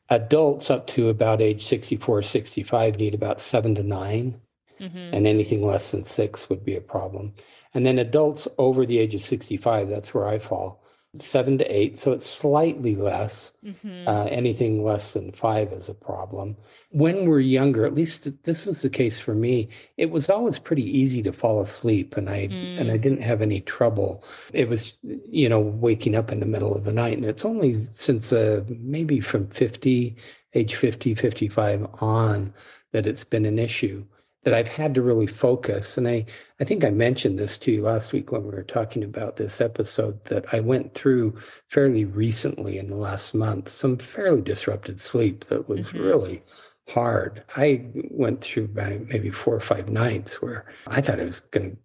Adults 0.09 0.69
up 0.69 0.87
to 0.87 1.09
about 1.09 1.41
age 1.41 1.63
64, 1.63 2.23
65 2.23 2.97
need 2.97 3.13
about 3.15 3.39
seven 3.39 3.75
to 3.75 3.83
9 3.83 4.39
Mm-hmm. 4.81 5.13
and 5.13 5.27
anything 5.27 5.65
less 5.65 5.91
than 5.91 6.03
six 6.03 6.49
would 6.49 6.65
be 6.65 6.75
a 6.75 6.81
problem. 6.81 7.33
And 7.73 7.85
then 7.85 7.99
adults 7.99 8.47
over 8.57 8.85
the 8.85 8.97
age 8.99 9.13
of 9.15 9.21
65, 9.21 9.89
that's 9.89 10.13
where 10.13 10.27
I 10.27 10.39
fall, 10.39 10.83
seven 11.15 11.57
to 11.59 11.65
eight. 11.65 11.99
So 11.99 12.11
it's 12.13 12.25
slightly 12.29 12.95
less. 12.95 13.51
Mm-hmm. 13.63 14.07
Uh, 14.07 14.25
anything 14.25 14.83
less 14.83 15.13
than 15.13 15.31
five 15.33 15.71
is 15.71 15.87
a 15.87 15.93
problem. 15.93 16.57
When 16.89 17.27
we're 17.27 17.39
younger, 17.41 17.85
at 17.85 17.93
least 17.93 18.29
this 18.43 18.65
was 18.65 18.81
the 18.81 18.89
case 18.89 19.19
for 19.19 19.35
me, 19.35 19.69
it 19.97 20.09
was 20.09 20.29
always 20.29 20.57
pretty 20.57 20.83
easy 20.99 21.21
to 21.23 21.31
fall 21.31 21.61
asleep 21.61 22.17
and 22.17 22.29
I 22.29 22.47
and 22.79 22.89
I 22.91 22.97
Mm. 22.97 23.01
didn't 23.01 23.21
have 23.21 23.41
any 23.41 23.61
trouble. 23.61 24.23
It 24.53 24.67
was, 24.67 24.97
you 25.29 25.47
know, 25.47 25.59
waking 25.59 26.15
up 26.15 26.31
in 26.31 26.39
the 26.39 26.45
middle 26.45 26.73
of 26.75 26.85
the 26.85 26.93
night. 26.93 27.17
And 27.17 27.25
it's 27.25 27.45
only 27.45 27.73
since 27.93 28.33
uh, 28.33 28.63
maybe 28.67 29.19
from 29.19 29.47
50, 29.47 30.15
age 30.55 30.75
50, 30.75 31.13
55 31.15 31.87
on 32.01 32.53
that 32.93 33.05
it's 33.05 33.23
been 33.23 33.45
an 33.45 33.59
issue 33.59 34.03
that 34.43 34.53
I've 34.53 34.67
had 34.67 34.95
to 34.95 35.01
really 35.01 35.27
focus. 35.27 35.97
And 35.97 36.07
I, 36.07 36.25
I 36.59 36.63
think 36.63 36.83
I 36.83 36.89
mentioned 36.89 37.37
this 37.37 37.59
to 37.59 37.71
you 37.71 37.83
last 37.83 38.11
week 38.11 38.31
when 38.31 38.43
we 38.43 38.49
were 38.49 38.63
talking 38.63 39.03
about 39.03 39.35
this 39.35 39.61
episode 39.61 40.23
that 40.25 40.45
I 40.51 40.59
went 40.59 40.93
through 40.95 41.37
fairly 41.67 42.05
recently 42.05 42.77
in 42.79 42.89
the 42.89 42.97
last 42.97 43.33
month, 43.35 43.69
some 43.69 43.97
fairly 43.97 44.41
disrupted 44.41 44.99
sleep 44.99 45.45
that 45.45 45.69
was 45.69 45.85
Mhm. 45.87 45.93
really 46.03 46.43
hard. 46.89 47.43
I 47.55 47.85
went 48.09 48.41
through 48.41 48.69
maybe 48.73 49.29
four 49.29 49.55
or 49.55 49.59
five 49.61 49.89
nights 49.89 50.41
where 50.41 50.65
I 50.87 51.01
thought 51.01 51.19
I 51.19 51.25
was 51.25 51.41
going 51.41 51.71
to 51.71 51.77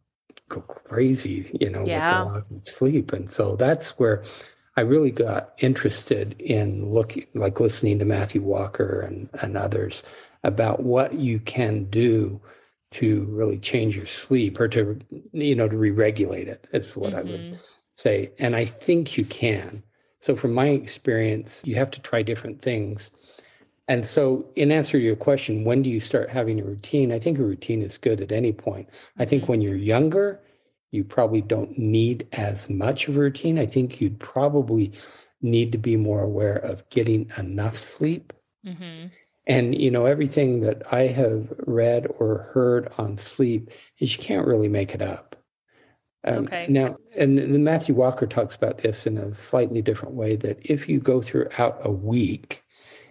go 0.48 0.60
crazy, 0.62 1.50
you 1.60 1.68
know, 1.70 1.84
Yeah. 1.86 2.20
with 2.22 2.28
the 2.28 2.34
lack 2.34 2.44
of 2.50 2.68
sleep. 2.68 3.12
And 3.12 3.30
so 3.30 3.56
that's 3.56 3.98
where 3.98 4.22
I 4.76 4.83
really 4.83 5.11
got 5.11 5.54
interested 5.59 6.37
in 6.40 6.90
looking, 6.90 7.26
like 7.35 7.61
listening 7.61 7.99
to 7.99 8.04
Matthew 8.04 8.42
Walker 8.42 9.00
and, 9.00 9.28
and 9.40 9.56
others 9.56 10.02
about 10.45 10.83
what 10.83 11.14
you 11.14 11.40
can 11.40 11.85
do 11.85 12.40
to 12.92 13.25
really 13.25 13.59
change 13.59 13.97
your 13.97 14.06
sleep 14.06 14.61
or 14.61 14.68
to, 14.68 14.99
you 15.33 15.54
know, 15.54 15.68
to 15.68 15.76
re-regulate 15.76 16.49
it. 16.49 16.66
it. 16.73 16.83
Is 16.83 16.97
what 16.97 17.14
I 17.14 17.23
would 17.23 17.47
Mhm. 17.50 17.59
say. 17.95 18.33
And 18.38 18.54
I 18.54 18.64
think 18.66 19.16
you 19.16 19.25
can. 19.25 19.83
So, 20.21 20.37
from 20.37 20.52
my 20.52 20.68
experience, 20.68 21.62
you 21.64 21.75
have 21.76 21.90
to 21.92 22.00
try 22.00 22.23
different 22.23 22.61
things. 22.62 23.11
And 23.88 24.04
so, 24.06 24.50
in 24.56 24.73
answer 24.73 24.99
to 24.99 25.04
your 25.04 25.16
question, 25.16 25.64
when 25.64 25.83
do 25.83 25.90
you 25.90 26.00
start 26.00 26.30
having 26.30 26.61
a 26.61 26.64
routine? 26.64 27.12
I 27.12 27.18
think 27.18 27.38
a 27.38 27.45
routine 27.45 27.83
is 27.83 27.99
good 27.99 28.21
at 28.21 28.33
any 28.33 28.52
point. 28.52 28.88
I 29.18 29.25
think 29.25 29.45
Mhm. 29.45 29.49
when 29.49 29.61
you're 29.61 29.76
younger, 29.76 30.40
you 30.90 31.04
probably 31.04 31.40
don't 31.40 31.76
need 31.78 32.26
as 32.32 32.70
much 32.70 33.08
of 33.08 33.16
a 33.16 33.20
routine. 33.20 33.58
I 33.58 33.66
think 33.66 34.00
you'd 34.00 34.20
probably 34.20 34.92
need 35.42 35.72
to 35.72 35.78
be 35.78 35.96
more 35.96 36.22
aware 36.22 36.56
of 36.56 36.88
getting 36.90 37.30
enough 37.36 37.76
sleep. 37.76 38.32
Mm-hmm. 38.66 39.08
And, 39.46 39.80
you 39.80 39.90
know, 39.90 40.06
everything 40.06 40.60
that 40.62 40.92
I 40.92 41.06
have 41.06 41.52
read 41.66 42.08
or 42.18 42.50
heard 42.52 42.92
on 42.98 43.16
sleep 43.16 43.70
is 44.00 44.16
you 44.16 44.22
can't 44.22 44.46
really 44.46 44.68
make 44.68 44.94
it 44.94 45.02
up. 45.02 45.36
Um, 46.24 46.46
Okay. 46.46 46.66
Now, 46.68 46.96
and 47.16 47.38
then 47.38 47.62
Matthew 47.62 47.94
Walker 47.94 48.26
talks 48.26 48.56
about 48.56 48.78
this 48.78 49.06
in 49.06 49.18
a 49.18 49.32
slightly 49.34 49.82
different 49.82 50.14
way 50.14 50.34
that 50.36 50.58
if 50.62 50.88
you 50.88 50.98
go 50.98 51.22
throughout 51.22 51.78
a 51.82 51.90
week 51.90 52.64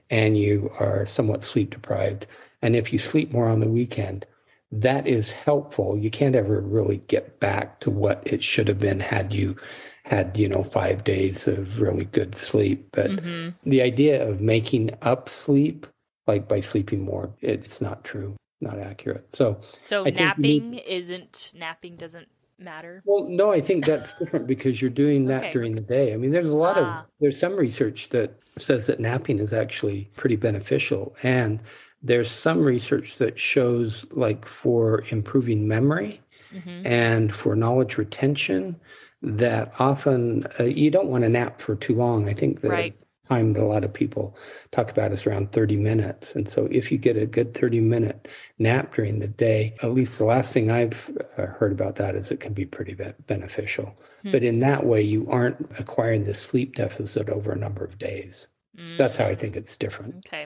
and 0.10 0.38
you 0.38 0.70
are 0.80 1.06
somewhat 1.06 1.44
sleep 1.44 1.70
deprived, 1.70 2.28
and 2.62 2.76
if 2.76 2.92
you 2.92 3.00
sleep 3.00 3.32
more 3.32 3.48
on 3.48 3.62
the 3.62 3.70
weekend, 3.70 4.26
that 4.72 5.08
is 5.08 5.32
helpful. 5.32 5.98
You 5.98 6.10
can't 6.10 6.36
ever 6.36 6.60
really 6.62 6.98
get 7.08 7.40
back 7.40 7.80
to 7.82 7.90
what 7.90 8.22
it 8.26 8.44
should 8.44 8.68
have 8.68 8.80
been 8.80 9.00
had 9.00 9.34
you 9.34 9.56
had, 10.04 10.38
you 10.38 10.48
know, 10.48 10.64
five 10.64 11.04
days 11.04 11.48
of 11.48 11.80
really 11.80 12.06
good 12.06 12.36
sleep. 12.36 12.88
But 12.92 13.12
Mm-hmm. 13.12 13.70
the 13.70 13.82
idea 13.82 14.28
of 14.28 14.42
making 14.42 14.92
up 15.02 15.30
sleep, 15.30 15.88
like 16.28 16.48
by 16.48 16.60
sleeping 16.60 17.04
more, 17.04 17.34
it's 17.42 17.82
not 17.82 18.04
true, 18.04 18.36
not 18.62 18.78
accurate. 18.80 19.34
So, 19.34 19.60
So 19.84 20.04
I 20.04 20.08
you 20.08 20.12
need- 20.12 20.20
napping 20.20 20.74
isn't 20.76 21.54
napping 21.56 21.96
doesn't 21.96 22.28
matter. 22.60 23.02
well, 23.06 23.28
no, 23.28 23.52
I 23.52 23.60
think 23.62 23.86
that's 23.86 24.14
different 24.14 24.48
because 24.48 24.82
you're 24.82 24.90
doing 24.92 25.26
that 25.26 25.42
Okay. 25.46 25.52
during 25.54 25.76
the 25.76 25.82
day. 25.82 26.14
I 26.14 26.18
mean, 26.18 26.32
there's 26.32 26.50
a 26.50 26.56
lot 26.56 26.78
Ah. 26.78 27.02
of 27.02 27.06
there's 27.20 27.40
some 27.40 27.56
research 27.56 28.10
that 28.10 28.36
says 28.58 28.88
that 28.88 29.00
napping 29.00 29.40
is 29.40 29.54
actually 29.54 30.10
pretty 30.16 30.36
beneficial, 30.38 31.16
and 31.24 31.60
there's 32.06 32.32
some 32.32 32.64
research 32.64 33.18
that 33.18 33.38
shows 33.40 34.06
like 34.12 34.46
for 34.46 35.04
improving 35.10 35.68
memory 35.68 36.22
Mm-hmm. 36.54 36.86
and 36.88 37.36
for 37.36 37.54
knowledge 37.56 37.98
retention 37.98 38.80
that 39.22 39.74
often 39.80 40.48
uh, 40.60 40.64
you 40.64 40.90
don't 40.90 41.08
want 41.10 41.24
to 41.24 41.30
nap 41.30 41.60
for 41.60 41.76
too 41.76 41.96
long. 41.96 42.30
I 42.30 42.34
think 42.34 42.62
the 42.62 42.70
Right. 42.70 42.96
time 43.28 43.52
that 43.54 43.64
a 43.64 43.66
lot 43.66 43.84
of 43.84 43.92
people 43.92 44.38
talk 44.72 44.90
about 44.92 45.12
is 45.12 45.26
around 45.28 45.52
30 45.52 45.76
minutes. 45.76 46.34
And 46.34 46.48
so 46.48 46.70
if 46.72 46.92
you 46.94 46.98
get 46.98 47.18
a 47.18 47.26
good 47.26 47.54
30 47.56 47.82
minute 47.82 48.30
nap 48.58 48.96
during 48.96 49.20
the 49.20 49.28
day, 49.28 49.76
at 49.84 49.94
least 49.94 50.18
the 50.18 50.26
last 50.26 50.54
thing 50.54 50.72
I've 50.72 51.10
uh, 51.38 51.48
heard 51.48 51.74
about 51.74 51.96
that 51.96 52.16
is 52.16 52.32
it 52.32 52.40
can 52.40 52.54
be 52.54 52.66
pretty 52.66 52.94
be- 52.94 53.12
beneficial. 53.28 53.94
Hmm. 54.22 54.32
But 54.32 54.44
in 54.44 54.60
that 54.62 54.86
way, 54.86 55.02
you 55.02 55.28
aren't 55.30 55.60
acquiring 55.78 56.24
this 56.24 56.40
sleep 56.40 56.76
deficit 56.76 57.28
over 57.30 57.52
a 57.52 57.58
number 57.58 57.84
of 57.84 57.98
days. 57.98 58.48
That's 58.98 59.18
how 59.18 59.26
I 59.26 59.36
think 59.36 59.56
it's 59.58 59.76
different. 59.76 60.16
Mm, 60.16 60.28
Okay. 60.28 60.46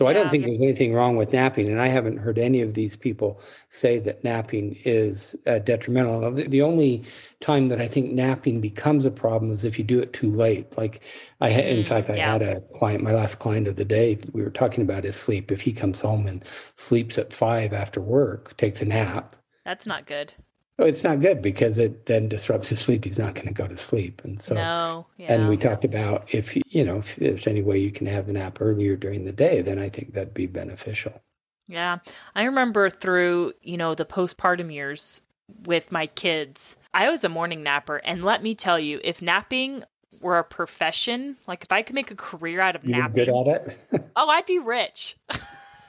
So 0.00 0.06
I 0.06 0.14
don't 0.14 0.30
think 0.30 0.46
there's 0.46 0.62
anything 0.62 0.94
wrong 0.94 1.16
with 1.16 1.34
napping, 1.34 1.68
and 1.68 1.78
I 1.78 1.88
haven't 1.88 2.16
heard 2.16 2.38
any 2.38 2.62
of 2.62 2.72
these 2.72 2.96
people 2.96 3.38
say 3.68 3.98
that 3.98 4.24
napping 4.24 4.78
is 4.86 5.36
uh, 5.46 5.58
detrimental. 5.58 6.32
The, 6.32 6.62
only 6.62 7.04
time 7.40 7.68
that 7.68 7.82
I 7.82 7.86
think 7.86 8.10
napping 8.12 8.62
becomes 8.62 9.04
a 9.04 9.10
problem 9.10 9.50
is 9.50 9.62
if 9.62 9.78
you 9.78 9.84
do 9.84 10.00
it 10.00 10.14
too 10.14 10.30
late. 10.30 10.74
Like 10.78 11.02
I, 11.42 11.52
ha- 11.52 11.60
in 11.60 11.84
Mm, 11.84 11.86
fact, 11.86 12.08
I 12.08 12.16
yeah. 12.16 12.32
had 12.32 12.40
a 12.40 12.62
client, 12.72 13.02
my 13.04 13.12
last 13.12 13.40
client 13.40 13.68
of 13.68 13.76
the 13.76 13.84
day. 13.84 14.18
We 14.32 14.42
were 14.42 14.48
talking 14.48 14.82
about 14.82 15.04
his 15.04 15.16
sleep. 15.16 15.52
If 15.52 15.60
he 15.60 15.70
comes 15.70 16.00
home 16.00 16.26
and 16.26 16.42
sleeps 16.76 17.18
at 17.18 17.30
five 17.30 17.74
after 17.74 18.00
work, 18.00 18.56
takes 18.56 18.80
a 18.80 18.86
nap. 18.86 19.36
That's 19.66 19.86
not 19.86 20.06
good. 20.06 20.32
Oh, 20.80 20.86
it's 20.86 21.04
not 21.04 21.20
good 21.20 21.42
because 21.42 21.78
it 21.78 22.06
then 22.06 22.28
disrupts 22.28 22.70
his 22.70 22.80
sleep. 22.80 23.04
He's 23.04 23.18
not 23.18 23.34
going 23.34 23.48
to 23.48 23.52
go 23.52 23.66
to 23.68 23.76
sleep, 23.76 24.22
and 24.24 24.40
so 24.40 24.54
no. 24.54 25.06
Yeah. 25.18 25.34
and 25.34 25.48
we 25.48 25.58
talked 25.58 25.84
about 25.84 26.34
if 26.34 26.56
you 26.56 26.84
know 26.84 26.98
if 26.98 27.16
there's 27.16 27.46
any 27.46 27.60
way 27.60 27.78
you 27.78 27.92
can 27.92 28.06
have 28.06 28.26
the 28.26 28.32
nap 28.32 28.58
earlier 28.60 28.96
during 28.96 29.26
the 29.26 29.32
day, 29.32 29.60
then 29.60 29.78
I 29.78 29.90
think 29.90 30.14
that'd 30.14 30.32
be 30.32 30.46
beneficial. 30.46 31.20
Yeah. 31.68 31.98
I 32.34 32.44
remember 32.44 32.90
through, 32.90 33.52
you 33.62 33.76
know, 33.76 33.94
the 33.94 34.04
postpartum 34.04 34.72
years 34.72 35.22
with 35.66 35.92
my 35.92 36.06
kids, 36.06 36.76
I 36.92 37.10
was 37.10 37.22
a 37.24 37.28
morning 37.28 37.62
napper. 37.62 37.96
And 37.96 38.24
let 38.24 38.42
me 38.42 38.54
tell 38.54 38.78
you, 38.78 39.00
if 39.04 39.22
napping 39.22 39.84
were 40.20 40.38
a 40.38 40.44
profession, 40.44 41.36
like 41.46 41.62
if 41.62 41.72
I 41.72 41.82
could 41.82 41.94
make 41.94 42.10
a 42.10 42.16
career 42.16 42.60
out 42.60 42.74
of 42.74 42.84
You 42.84 42.96
were 42.96 43.08
good 43.08 43.28
napping, 43.28 43.54
at 43.54 43.78
it. 43.92 44.10
oh, 44.16 44.28
I'd 44.28 44.46
be 44.46 44.58
rich. 44.58 45.16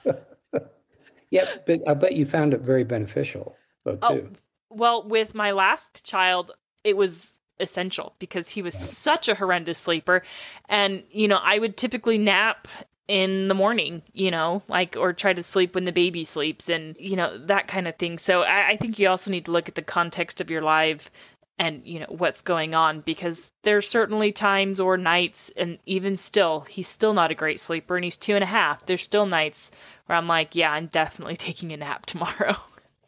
yeah, 1.30 1.46
but 1.66 1.80
I 1.88 1.94
bet 1.94 2.12
you 2.12 2.26
found 2.26 2.54
it 2.54 2.60
very 2.60 2.84
beneficial 2.84 3.56
though 3.84 3.98
Oh, 4.02 4.14
too. 4.14 4.30
Well, 4.74 5.02
with 5.08 5.34
my 5.34 5.52
last 5.52 6.04
child, 6.04 6.52
it 6.84 6.96
was 6.96 7.38
essential 7.60 8.14
because 8.18 8.48
he 8.48 8.62
was 8.62 8.74
such 8.74 9.28
a 9.28 9.34
horrendous 9.34 9.78
sleeper. 9.78 10.22
And, 10.68 11.04
you 11.10 11.28
know, 11.28 11.38
I 11.42 11.58
would 11.58 11.76
typically 11.76 12.18
nap 12.18 12.68
in 13.08 13.48
the 13.48 13.54
morning, 13.54 14.02
you 14.12 14.30
know, 14.30 14.62
like, 14.68 14.96
or 14.96 15.12
try 15.12 15.32
to 15.32 15.42
sleep 15.42 15.74
when 15.74 15.84
the 15.84 15.92
baby 15.92 16.24
sleeps 16.24 16.68
and, 16.68 16.96
you 16.98 17.16
know, 17.16 17.38
that 17.46 17.68
kind 17.68 17.88
of 17.88 17.96
thing. 17.96 18.18
So 18.18 18.42
I, 18.42 18.70
I 18.70 18.76
think 18.76 18.98
you 18.98 19.08
also 19.08 19.30
need 19.30 19.46
to 19.46 19.50
look 19.50 19.68
at 19.68 19.74
the 19.74 19.82
context 19.82 20.40
of 20.40 20.50
your 20.50 20.62
life 20.62 21.10
and, 21.58 21.82
you 21.84 22.00
know, 22.00 22.06
what's 22.08 22.42
going 22.42 22.74
on 22.74 23.00
because 23.00 23.50
there's 23.62 23.88
certainly 23.88 24.32
times 24.32 24.80
or 24.80 24.96
nights, 24.96 25.50
and 25.56 25.78
even 25.86 26.16
still, 26.16 26.60
he's 26.60 26.88
still 26.88 27.12
not 27.12 27.30
a 27.30 27.36
great 27.36 27.60
sleeper 27.60 27.96
and 27.96 28.04
he's 28.04 28.16
two 28.16 28.34
and 28.34 28.42
a 28.42 28.46
half. 28.46 28.84
There's 28.86 29.02
still 29.02 29.26
nights 29.26 29.70
where 30.06 30.16
I'm 30.16 30.26
like, 30.26 30.56
yeah, 30.56 30.72
I'm 30.72 30.86
definitely 30.86 31.36
taking 31.48 31.72
a 31.72 31.76
nap 31.76 32.06
tomorrow. 32.06 32.56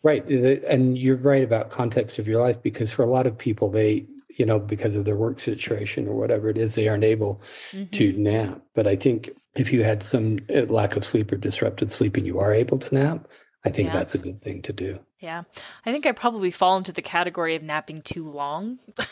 Right, 0.05 0.25
and 0.29 0.99
you're 0.99 1.17
right 1.17 1.43
about 1.43 1.71
context 1.71 2.19
of 2.21 2.29
your 2.29 2.41
life 2.43 2.63
because 2.63 2.93
for 2.93 3.03
a 3.03 3.11
lot 3.11 3.27
of 3.27 3.37
people, 3.39 3.71
they 3.71 4.07
you 4.37 4.45
know 4.47 4.59
because 4.61 4.97
of 4.97 5.05
their 5.07 5.17
work 5.17 5.41
situation 5.41 6.07
or 6.09 6.15
whatever 6.17 6.49
it 6.51 6.59
is, 6.59 6.75
they 6.77 6.89
aren't 6.89 7.05
able 7.05 7.43
to 7.93 8.13
Mhm. 8.13 8.19
nap. 8.19 8.63
But 8.75 8.87
I 8.87 8.97
think 8.97 9.31
if 9.57 9.73
you 9.73 9.83
had 9.83 10.03
some 10.03 10.39
uh, 10.55 10.63
lack 10.65 10.97
of 10.97 11.07
sleep 11.07 11.33
or 11.33 11.37
disrupted 11.37 11.91
sleep 11.93 12.17
and 12.19 12.27
you 12.27 12.39
are 12.39 12.53
able 12.53 12.79
to 12.81 12.95
nap, 12.95 13.29
I 13.65 13.71
think 13.71 13.93
Yeah. 13.93 13.93
that's 13.93 14.15
a 14.15 14.19
good 14.19 14.43
thing 14.43 14.63
to 14.63 14.73
do. 14.75 14.99
Yeah, 15.21 15.45
I 15.87 15.93
think 15.93 16.07
I 16.07 16.13
probably 16.13 16.51
fall 16.51 16.77
into 16.77 16.93
the 16.93 17.03
category 17.03 17.55
of 17.57 17.63
napping 17.63 18.03
too 18.03 18.25
long. 18.25 18.79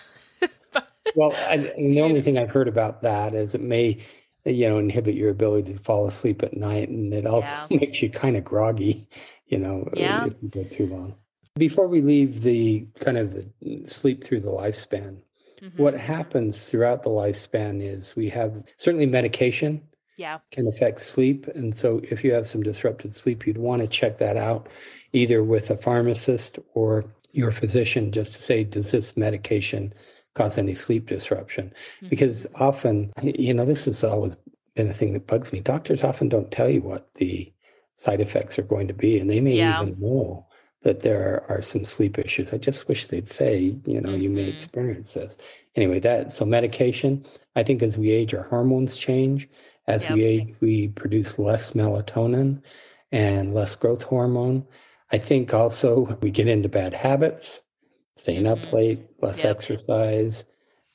Well, 1.14 1.36
and 1.48 1.64
the 1.76 2.00
only 2.00 2.22
thing 2.22 2.38
I've 2.38 2.50
heard 2.50 2.68
about 2.68 3.02
that 3.02 3.34
is 3.34 3.54
it 3.54 3.60
may, 3.60 3.98
you 4.44 4.68
know, 4.68 4.78
inhibit 4.78 5.14
your 5.14 5.30
ability 5.30 5.72
to 5.72 5.78
fall 5.78 6.06
asleep 6.06 6.42
at 6.42 6.56
night, 6.56 6.88
and 6.88 7.12
it 7.14 7.26
also 7.26 7.48
Yeah. 7.48 7.66
makes 7.80 8.02
you 8.02 8.10
kind 8.10 8.36
of 8.36 8.44
groggy, 8.44 9.06
you 9.46 9.58
know, 9.58 9.88
Yeah. 9.94 10.26
if 10.26 10.34
you 10.42 10.48
go 10.48 10.64
too 10.64 10.86
long. 10.86 11.14
Before 11.56 11.86
we 11.86 12.00
leave 12.00 12.42
the 12.42 12.86
kind 13.00 13.18
of 13.18 13.32
the 13.34 13.86
sleep 13.86 14.24
through 14.24 14.40
the 14.40 14.50
lifespan, 14.50 15.16
Mhm. 15.60 15.78
what 15.78 15.94
happens 15.94 16.66
throughout 16.66 17.02
the 17.02 17.10
lifespan 17.10 17.80
is 17.82 18.16
we 18.16 18.28
have 18.30 18.64
certainly 18.78 19.06
medication 19.06 19.80
Yeah. 20.16 20.38
can 20.50 20.66
affect 20.66 21.00
sleep. 21.02 21.46
And 21.48 21.76
so 21.76 22.00
if 22.10 22.24
you 22.24 22.32
have 22.32 22.46
some 22.46 22.62
disrupted 22.62 23.14
sleep, 23.14 23.46
you'd 23.46 23.58
want 23.58 23.82
to 23.82 23.88
check 23.88 24.18
that 24.18 24.36
out 24.36 24.68
either 25.12 25.44
with 25.44 25.70
a 25.70 25.76
pharmacist 25.76 26.58
or 26.74 27.04
your 27.32 27.52
physician 27.52 28.10
just 28.12 28.34
to 28.36 28.42
say, 28.42 28.64
does 28.64 28.90
this 28.90 29.16
medication 29.16 29.92
cause 30.34 30.58
any 30.58 30.74
sleep 30.74 31.06
disruption? 31.06 31.72
Mm-hmm. 31.96 32.08
Because 32.08 32.46
often, 32.54 33.12
you 33.22 33.54
know, 33.54 33.64
this 33.64 33.84
has 33.86 34.04
always 34.04 34.36
been 34.74 34.88
a 34.88 34.94
thing 34.94 35.12
that 35.12 35.26
bugs 35.26 35.52
me. 35.52 35.60
Doctors 35.60 36.04
often 36.04 36.28
don't 36.28 36.50
tell 36.50 36.68
you 36.68 36.82
what 36.82 37.12
the 37.14 37.52
side 37.96 38.20
effects 38.20 38.58
are 38.58 38.62
going 38.62 38.88
to 38.88 38.94
be, 38.94 39.18
and 39.18 39.30
they 39.30 39.40
may 39.40 39.56
yeah. 39.56 39.82
even 39.82 39.98
know 40.00 40.46
that 40.82 41.00
there 41.00 41.44
are 41.48 41.62
some 41.62 41.84
sleep 41.84 42.18
issues. 42.18 42.52
I 42.52 42.58
just 42.58 42.88
wish 42.88 43.06
they'd 43.06 43.28
say, 43.28 43.76
you 43.86 44.00
know, 44.00 44.10
mm-hmm. 44.10 44.20
you 44.20 44.30
may 44.30 44.48
mm-hmm. 44.48 44.56
experience 44.56 45.14
this. 45.14 45.36
Anyway, 45.76 46.00
that 46.00 46.32
so 46.32 46.44
medication, 46.44 47.24
I 47.54 47.62
think 47.62 47.82
as 47.82 47.96
we 47.96 48.10
age, 48.10 48.34
our 48.34 48.42
hormones 48.42 48.96
change. 48.96 49.48
As 49.88 50.08
we 50.08 50.22
age, 50.22 50.54
we 50.60 50.88
produce 50.88 51.38
less 51.38 51.72
melatonin 51.72 52.62
and 53.10 53.52
less 53.52 53.74
growth 53.76 54.02
hormone. 54.02 54.64
I 55.10 55.18
think 55.18 55.52
also 55.52 56.16
we 56.22 56.30
get 56.30 56.48
into 56.48 56.68
bad 56.68 56.94
habits, 56.94 57.62
staying 58.16 58.44
mm-hmm. 58.44 58.64
up 58.64 58.72
late, 58.72 59.00
less 59.20 59.38
yep. 59.38 59.56
exercise, 59.56 60.44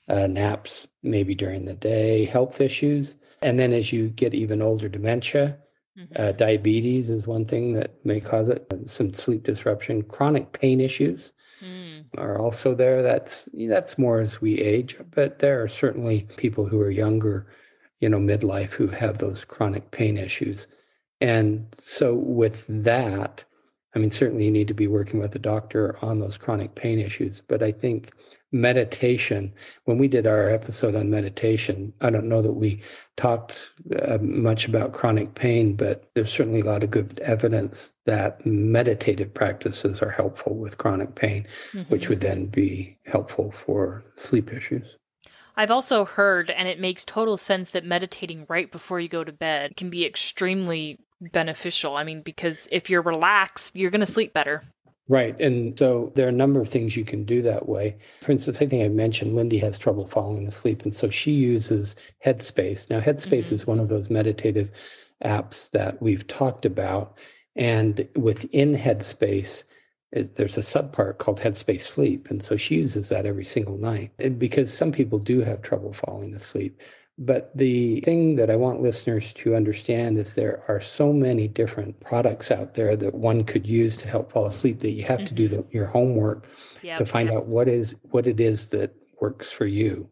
uh, 0.09 0.27
naps 0.27 0.87
maybe 1.03 1.35
during 1.35 1.65
the 1.65 1.73
day, 1.73 2.25
health 2.25 2.61
issues. 2.61 3.17
And 3.41 3.59
then 3.59 3.73
as 3.73 3.91
you 3.91 4.09
get 4.09 4.33
even 4.33 4.61
older, 4.61 4.89
dementia, 4.89 5.57
Mm-hmm. 5.97 6.21
Uh, 6.21 6.31
diabetes 6.33 7.09
is 7.09 7.25
one 7.25 7.45
thing 7.45 7.73
that 7.73 8.05
may 8.05 8.19
cause 8.19 8.49
it. 8.49 8.71
Some 8.85 9.13
sleep 9.13 9.43
disruption, 9.43 10.03
chronic 10.03 10.53
pain 10.53 10.79
issues 10.79 11.33
mm. 11.63 12.05
are 12.17 12.37
also 12.37 12.75
there. 12.75 13.01
That's 13.01 13.49
that's 13.67 13.97
more 13.97 14.19
as 14.19 14.39
we 14.39 14.59
age, 14.59 14.95
but 15.15 15.39
there 15.39 15.61
are 15.61 15.67
certainly 15.67 16.27
people 16.37 16.67
who 16.67 16.79
are 16.81 16.91
younger, 16.91 17.47
you 17.99 18.09
know, 18.09 18.19
midlife 18.19 18.73
who 18.73 18.87
have 18.87 19.17
those 19.17 19.43
chronic 19.43 19.89
pain 19.89 20.17
issues. 20.17 20.67
And 21.19 21.65
so 21.79 22.13
with 22.13 22.63
that, 22.67 23.43
I 23.97 23.99
mean, 23.99 24.11
certainly 24.11 24.45
you 24.45 24.51
need 24.51 24.67
to 24.67 24.75
be 24.75 24.85
working 24.85 25.19
with 25.19 25.33
a 25.33 25.39
doctor 25.39 25.97
on 26.03 26.19
those 26.19 26.37
chronic 26.37 26.75
pain 26.75 26.99
issues. 26.99 27.41
But 27.41 27.63
I 27.63 27.71
think 27.71 28.11
meditation, 28.51 29.51
when 29.85 29.97
we 29.97 30.07
did 30.07 30.27
our 30.27 30.51
episode 30.51 30.93
on 30.93 31.09
meditation, 31.09 31.91
I 31.99 32.11
don't 32.11 32.29
know 32.29 32.43
that 32.43 32.53
we 32.53 32.83
talked 33.15 33.57
uh, 33.99 34.19
much 34.21 34.67
about 34.67 34.93
chronic 34.93 35.33
pain, 35.33 35.75
but 35.75 36.07
there's 36.13 36.31
certainly 36.31 36.59
a 36.59 36.65
lot 36.65 36.83
of 36.83 36.91
good 36.91 37.19
evidence 37.21 37.91
that 38.05 38.45
meditative 38.45 39.33
practices 39.33 40.03
are 40.03 40.11
helpful 40.11 40.55
with 40.55 40.77
chronic 40.77 41.15
pain, 41.15 41.47
mm-hmm. 41.71 41.91
which 41.91 42.07
would 42.07 42.21
then 42.21 42.45
be 42.45 42.99
helpful 43.03 43.51
for 43.65 44.03
sleep 44.15 44.53
issues. 44.53 44.95
I've 45.55 45.71
also 45.71 46.05
heard, 46.05 46.51
and 46.51 46.67
it 46.67 46.79
makes 46.79 47.03
total 47.03 47.35
sense, 47.35 47.71
that 47.71 47.83
meditating 47.83 48.45
right 48.47 48.71
before 48.71 48.99
you 48.99 49.09
go 49.09 49.23
to 49.23 49.31
bed 49.31 49.75
can 49.75 49.89
be 49.89 50.05
extremely 50.05 50.99
beneficial. 51.21 51.95
I 51.95 52.03
mean, 52.03 52.21
because 52.21 52.67
if 52.71 52.89
you're 52.89 53.01
relaxed, 53.01 53.75
you're 53.75 53.91
going 53.91 54.01
to 54.01 54.05
sleep 54.05 54.33
better. 54.33 54.61
Right. 55.09 55.39
And 55.39 55.77
so 55.79 56.11
there 56.15 56.25
are 56.25 56.29
a 56.29 56.33
number 56.33 56.59
of 56.59 56.67
things 56.67 56.97
you 56.97 57.05
can 57.05 57.23
do 57.23 57.41
that 57.43 57.69
way. 57.69 57.97
For 58.21 58.33
instance, 58.33 58.61
I 58.61 58.65
think 58.65 58.83
I 58.83 58.89
mentioned 58.89 59.35
Lindy 59.35 59.57
has 59.59 59.77
trouble 59.77 60.05
falling 60.05 60.47
asleep. 60.47 60.83
And 60.83 60.93
so 60.93 61.09
she 61.09 61.31
uses 61.31 61.95
Headspace. 62.25 62.89
Now, 62.89 62.99
Headspace 62.99 63.45
mm-hmm. 63.45 63.55
is 63.55 63.67
one 63.67 63.79
of 63.79 63.87
those 63.87 64.09
meditative 64.09 64.69
apps 65.23 65.71
that 65.71 66.01
we've 66.01 66.27
talked 66.27 66.65
about. 66.65 67.17
And 67.55 68.05
within 68.15 68.75
Headspace, 68.75 69.63
it, 70.11 70.35
there's 70.35 70.57
a 70.57 70.61
subpart 70.61 71.19
called 71.19 71.39
Headspace 71.39 71.81
Sleep. 71.81 72.29
And 72.29 72.43
so 72.43 72.57
she 72.57 72.75
uses 72.75 73.07
that 73.09 73.25
every 73.25 73.45
single 73.45 73.77
night. 73.77 74.11
And 74.19 74.37
because 74.37 74.73
some 74.73 74.91
people 74.91 75.19
do 75.19 75.39
have 75.39 75.61
trouble 75.61 75.93
falling 75.93 76.35
asleep. 76.35 76.81
But 77.19 77.51
the 77.55 78.01
thing 78.01 78.35
that 78.35 78.51
I 78.51 78.55
want 78.55 78.81
listeners 78.81 79.33
to 79.33 79.55
understand 79.55 80.19
is 80.19 80.35
there 80.35 80.63
are 80.67 80.79
so 80.79 81.11
many 81.11 81.47
different 81.47 81.99
products 81.99 82.51
out 82.51 82.75
there 82.75 82.95
that 82.95 83.15
one 83.15 83.43
could 83.43 83.65
use 83.65 83.97
to 83.97 84.07
help 84.07 84.31
fall 84.31 84.45
asleep 84.45 84.79
that 84.79 84.91
you 84.91 85.03
have 85.03 85.19
mm-hmm. 85.19 85.27
to 85.27 85.33
do 85.33 85.47
the, 85.47 85.57
mm-hmm. 85.57 85.75
your 85.75 85.87
homework 85.87 86.47
yep, 86.83 86.97
to 86.99 87.05
find 87.05 87.29
yep. 87.29 87.39
out 87.39 87.47
what 87.47 87.67
is 87.67 87.95
what 88.11 88.27
it 88.27 88.39
is 88.39 88.69
that 88.69 88.93
works 89.19 89.51
for 89.51 89.65
you 89.65 90.07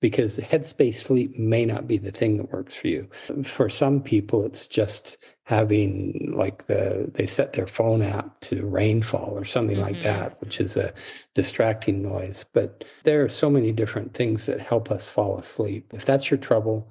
because 0.00 0.38
headspace 0.38 0.94
sleep 0.94 1.38
may 1.38 1.64
not 1.66 1.86
be 1.86 1.98
the 1.98 2.10
thing 2.10 2.36
that 2.38 2.52
works 2.52 2.74
for 2.74 2.88
you. 2.88 3.08
For 3.44 3.68
some 3.68 4.00
people, 4.00 4.44
it's 4.44 4.66
just 4.66 5.18
having 5.44 6.32
like 6.34 6.66
the 6.66 7.10
they 7.14 7.26
set 7.26 7.52
their 7.52 7.66
phone 7.66 8.02
app 8.02 8.40
to 8.40 8.64
rainfall 8.66 9.36
or 9.36 9.44
something 9.44 9.76
mm-hmm. 9.76 9.92
like 9.94 10.00
that, 10.02 10.40
which 10.40 10.60
is 10.60 10.76
a 10.76 10.92
distracting 11.34 12.02
noise. 12.02 12.44
But 12.52 12.84
there 13.04 13.22
are 13.22 13.28
so 13.28 13.50
many 13.50 13.72
different 13.72 14.14
things 14.14 14.46
that 14.46 14.60
help 14.60 14.90
us 14.90 15.08
fall 15.08 15.38
asleep. 15.38 15.92
If 15.92 16.06
that's 16.06 16.30
your 16.30 16.38
trouble, 16.38 16.90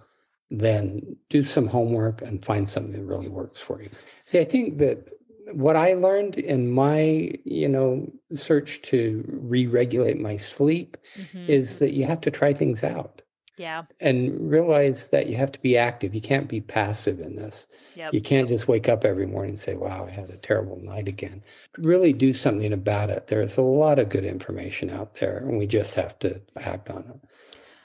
then 0.52 1.15
do 1.30 1.43
some 1.43 1.67
homework 1.67 2.22
and 2.22 2.43
find 2.43 2.69
something 2.69 2.93
that 2.93 3.04
really 3.04 3.30
works 3.30 3.62
for 3.62 3.82
you. 3.82 3.89
See, 4.24 4.39
I 4.39 4.45
think 4.45 4.78
that 4.80 5.08
what 5.52 5.76
I 5.76 5.94
learned 5.94 6.36
in 6.36 6.72
my, 6.72 7.32
you 7.46 7.68
know, 7.68 8.12
search 8.34 8.82
to 8.84 9.24
re-regulate 9.28 10.20
my 10.20 10.38
sleep 10.38 10.98
mm-hmm. 11.18 11.50
is 11.50 11.80
that 11.80 11.94
you 11.94 12.06
have 12.06 12.22
to 12.22 12.32
try 12.32 12.54
things 12.54 12.84
out. 12.84 13.22
Yeah. 13.58 13.84
And 14.00 14.50
realize 14.50 15.10
that 15.10 15.28
you 15.28 15.36
have 15.36 15.52
to 15.52 15.60
be 15.60 15.78
active. 15.78 16.16
You 16.16 16.22
can't 16.22 16.48
be 16.48 16.62
passive 16.62 17.20
in 17.20 17.36
this. 17.36 17.68
Yep. 17.96 18.14
You 18.14 18.22
can't 18.22 18.48
just 18.48 18.70
wake 18.70 18.88
up 18.88 19.04
every 19.04 19.28
morning 19.28 19.50
and 19.50 19.60
say, 19.60 19.74
wow, 19.74 20.08
I 20.08 20.12
had 20.12 20.30
a 20.30 20.38
terrible 20.38 20.80
night 20.82 21.10
again. 21.10 21.44
Really 21.78 22.14
do 22.14 22.34
something 22.34 22.72
about 22.72 23.10
it. 23.10 23.28
There's 23.28 23.58
a 23.58 23.62
lot 23.62 24.00
of 24.00 24.08
good 24.08 24.24
information 24.24 24.90
out 24.90 25.16
there, 25.16 25.40
and 25.40 25.58
we 25.58 25.68
just 25.68 25.94
have 25.96 26.18
to 26.20 26.40
act 26.56 26.90
on 26.90 27.00
it. 27.00 27.30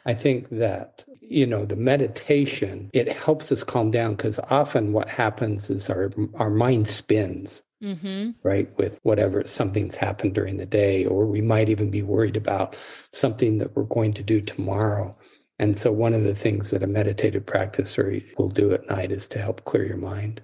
I 0.06 0.14
think 0.14 0.50
that, 0.50 1.04
you 1.20 1.46
know, 1.46 1.64
the 1.64 1.76
meditation, 1.76 2.90
it 2.92 3.10
helps 3.12 3.50
us 3.50 3.64
calm 3.64 3.90
down 3.90 4.14
because 4.14 4.38
often 4.50 4.92
what 4.92 5.08
happens 5.08 5.70
is 5.70 5.88
our, 5.90 6.12
our 6.34 6.50
mind 6.50 6.88
spins. 6.88 7.62
Mm-hmm. 7.82 8.30
Right, 8.42 8.70
with 8.78 8.98
whatever 9.02 9.46
something's 9.46 9.98
happened 9.98 10.34
during 10.34 10.56
the 10.56 10.64
day, 10.64 11.04
or 11.04 11.26
we 11.26 11.42
might 11.42 11.68
even 11.68 11.90
be 11.90 12.00
worried 12.00 12.36
about 12.36 12.76
something 13.12 13.58
that 13.58 13.76
we're 13.76 13.82
going 13.82 14.14
to 14.14 14.22
do 14.22 14.40
tomorrow. 14.40 15.14
And 15.58 15.78
so, 15.78 15.92
one 15.92 16.14
of 16.14 16.24
the 16.24 16.34
things 16.34 16.70
that 16.70 16.82
a 16.82 16.86
meditative 16.86 17.44
practicer 17.44 18.24
will 18.38 18.48
do 18.48 18.72
at 18.72 18.88
night 18.88 19.12
is 19.12 19.28
to 19.28 19.38
help 19.38 19.66
clear 19.66 19.84
your 19.84 19.98
mind. 19.98 20.40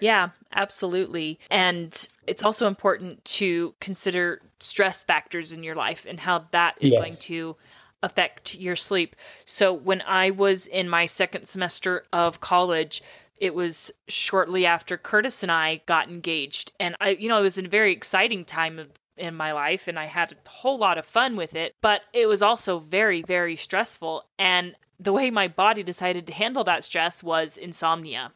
Yeah, 0.00 0.30
absolutely. 0.52 1.38
And 1.50 2.08
it's 2.26 2.42
also 2.42 2.66
important 2.66 3.24
to 3.36 3.74
consider 3.80 4.40
stress 4.58 5.04
factors 5.04 5.52
in 5.52 5.62
your 5.62 5.74
life 5.74 6.06
and 6.08 6.18
how 6.18 6.46
that 6.52 6.76
is 6.80 6.92
yes. 6.92 7.02
going 7.02 7.16
to 7.16 7.56
affect 8.02 8.54
your 8.54 8.76
sleep. 8.76 9.16
So 9.44 9.72
when 9.72 10.02
I 10.02 10.30
was 10.30 10.66
in 10.66 10.88
my 10.88 11.06
second 11.06 11.46
semester 11.46 12.04
of 12.12 12.40
college, 12.40 13.02
it 13.40 13.54
was 13.54 13.90
shortly 14.08 14.66
after 14.66 14.98
Curtis 14.98 15.42
and 15.42 15.50
I 15.50 15.80
got 15.86 16.08
engaged. 16.08 16.72
And 16.78 16.96
I, 17.00 17.10
you 17.10 17.28
know, 17.28 17.38
it 17.38 17.42
was 17.42 17.58
a 17.58 17.62
very 17.62 17.92
exciting 17.92 18.44
time 18.44 18.78
of, 18.78 18.88
in 19.16 19.34
my 19.34 19.52
life 19.52 19.88
and 19.88 19.98
I 19.98 20.06
had 20.06 20.32
a 20.32 20.50
whole 20.50 20.78
lot 20.78 20.98
of 20.98 21.06
fun 21.06 21.36
with 21.36 21.54
it, 21.54 21.74
but 21.80 22.02
it 22.12 22.26
was 22.26 22.42
also 22.42 22.78
very, 22.78 23.22
very 23.22 23.56
stressful. 23.56 24.24
And 24.38 24.74
the 24.98 25.12
way 25.12 25.30
my 25.30 25.48
body 25.48 25.82
decided 25.82 26.26
to 26.26 26.32
handle 26.32 26.64
that 26.64 26.84
stress 26.84 27.22
was 27.22 27.56
insomnia 27.56 28.32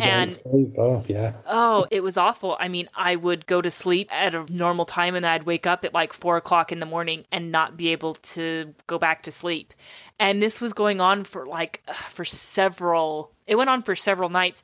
and 0.00 0.32
sleep. 0.32 0.74
Oh, 0.78 1.04
yeah. 1.06 1.34
Oh, 1.46 1.86
it 1.90 2.02
was 2.02 2.16
awful. 2.16 2.56
I 2.58 2.68
mean, 2.68 2.88
I 2.94 3.14
would 3.14 3.46
go 3.46 3.60
to 3.60 3.70
sleep 3.70 4.08
at 4.10 4.34
a 4.34 4.46
normal 4.50 4.84
time 4.84 5.14
and 5.14 5.26
I'd 5.26 5.44
wake 5.44 5.66
up 5.66 5.84
at 5.84 5.92
like 5.92 6.12
four 6.12 6.36
o'clock 6.36 6.72
in 6.72 6.78
the 6.78 6.86
morning 6.86 7.24
and 7.30 7.52
not 7.52 7.76
be 7.76 7.88
able 7.88 8.14
to 8.14 8.74
go 8.86 8.98
back 8.98 9.24
to 9.24 9.32
sleep. 9.32 9.74
And 10.18 10.40
this 10.42 10.60
was 10.60 10.72
going 10.72 11.00
on 11.00 11.24
for 11.24 11.46
like 11.46 11.82
for 12.10 12.24
several. 12.24 13.30
It 13.46 13.56
went 13.56 13.70
on 13.70 13.82
for 13.82 13.94
several 13.94 14.28
nights. 14.30 14.62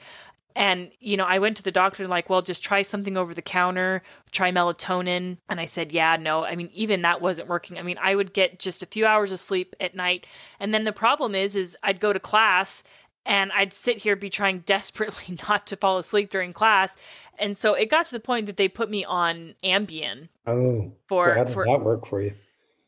And, 0.57 0.91
you 0.99 1.17
know, 1.17 1.25
I 1.25 1.39
went 1.39 1.59
to 1.59 1.63
the 1.63 1.71
doctor 1.71 2.03
and 2.03 2.11
like, 2.11 2.29
well, 2.29 2.43
just 2.43 2.65
try 2.65 2.83
something 2.83 3.17
over 3.17 3.33
the 3.33 3.43
counter, 3.43 4.03
try 4.33 4.51
melatonin. 4.51 5.37
And 5.49 5.61
I 5.61 5.67
said, 5.67 5.93
yeah, 5.93 6.17
no. 6.17 6.45
I 6.45 6.57
mean, 6.57 6.71
even 6.75 7.03
that 7.03 7.21
wasn't 7.21 7.49
working. 7.49 7.79
I 7.79 7.83
mean, 7.83 7.99
I 8.01 8.13
would 8.13 8.33
get 8.33 8.59
just 8.59 8.83
a 8.83 8.87
few 8.87 9.07
hours 9.07 9.31
of 9.31 9.39
sleep 9.39 9.77
at 9.79 9.95
night. 9.95 10.27
And 10.59 10.75
then 10.75 10.83
the 10.83 10.93
problem 10.93 11.37
is, 11.37 11.55
is 11.55 11.77
I'd 11.81 12.01
go 12.01 12.13
to 12.13 12.19
class 12.19 12.83
and 13.29 13.53
I'd 13.53 13.75
sit 13.75 13.99
here 13.99 14.17
be 14.17 14.31
trying 14.31 14.61
desperately 14.67 15.39
not 15.49 15.69
to 15.69 15.77
fall 15.77 15.99
asleep 15.99 16.31
during 16.31 16.53
class. 16.53 16.97
And 17.39 17.57
so 17.57 17.75
it 17.75 17.91
got 17.91 18.07
to 18.07 18.13
the 18.13 18.21
point 18.21 18.47
that 18.47 18.57
they 18.57 18.69
put 18.69 18.91
me 18.91 19.05
on 19.05 19.55
Ambien. 19.63 20.29
Oh, 20.47 20.91
for 21.07 21.35
how 21.35 21.45
did 21.45 21.55
for, 21.55 21.67
that 21.67 21.85
work 21.85 22.07
for 22.07 22.21
you? 22.21 22.33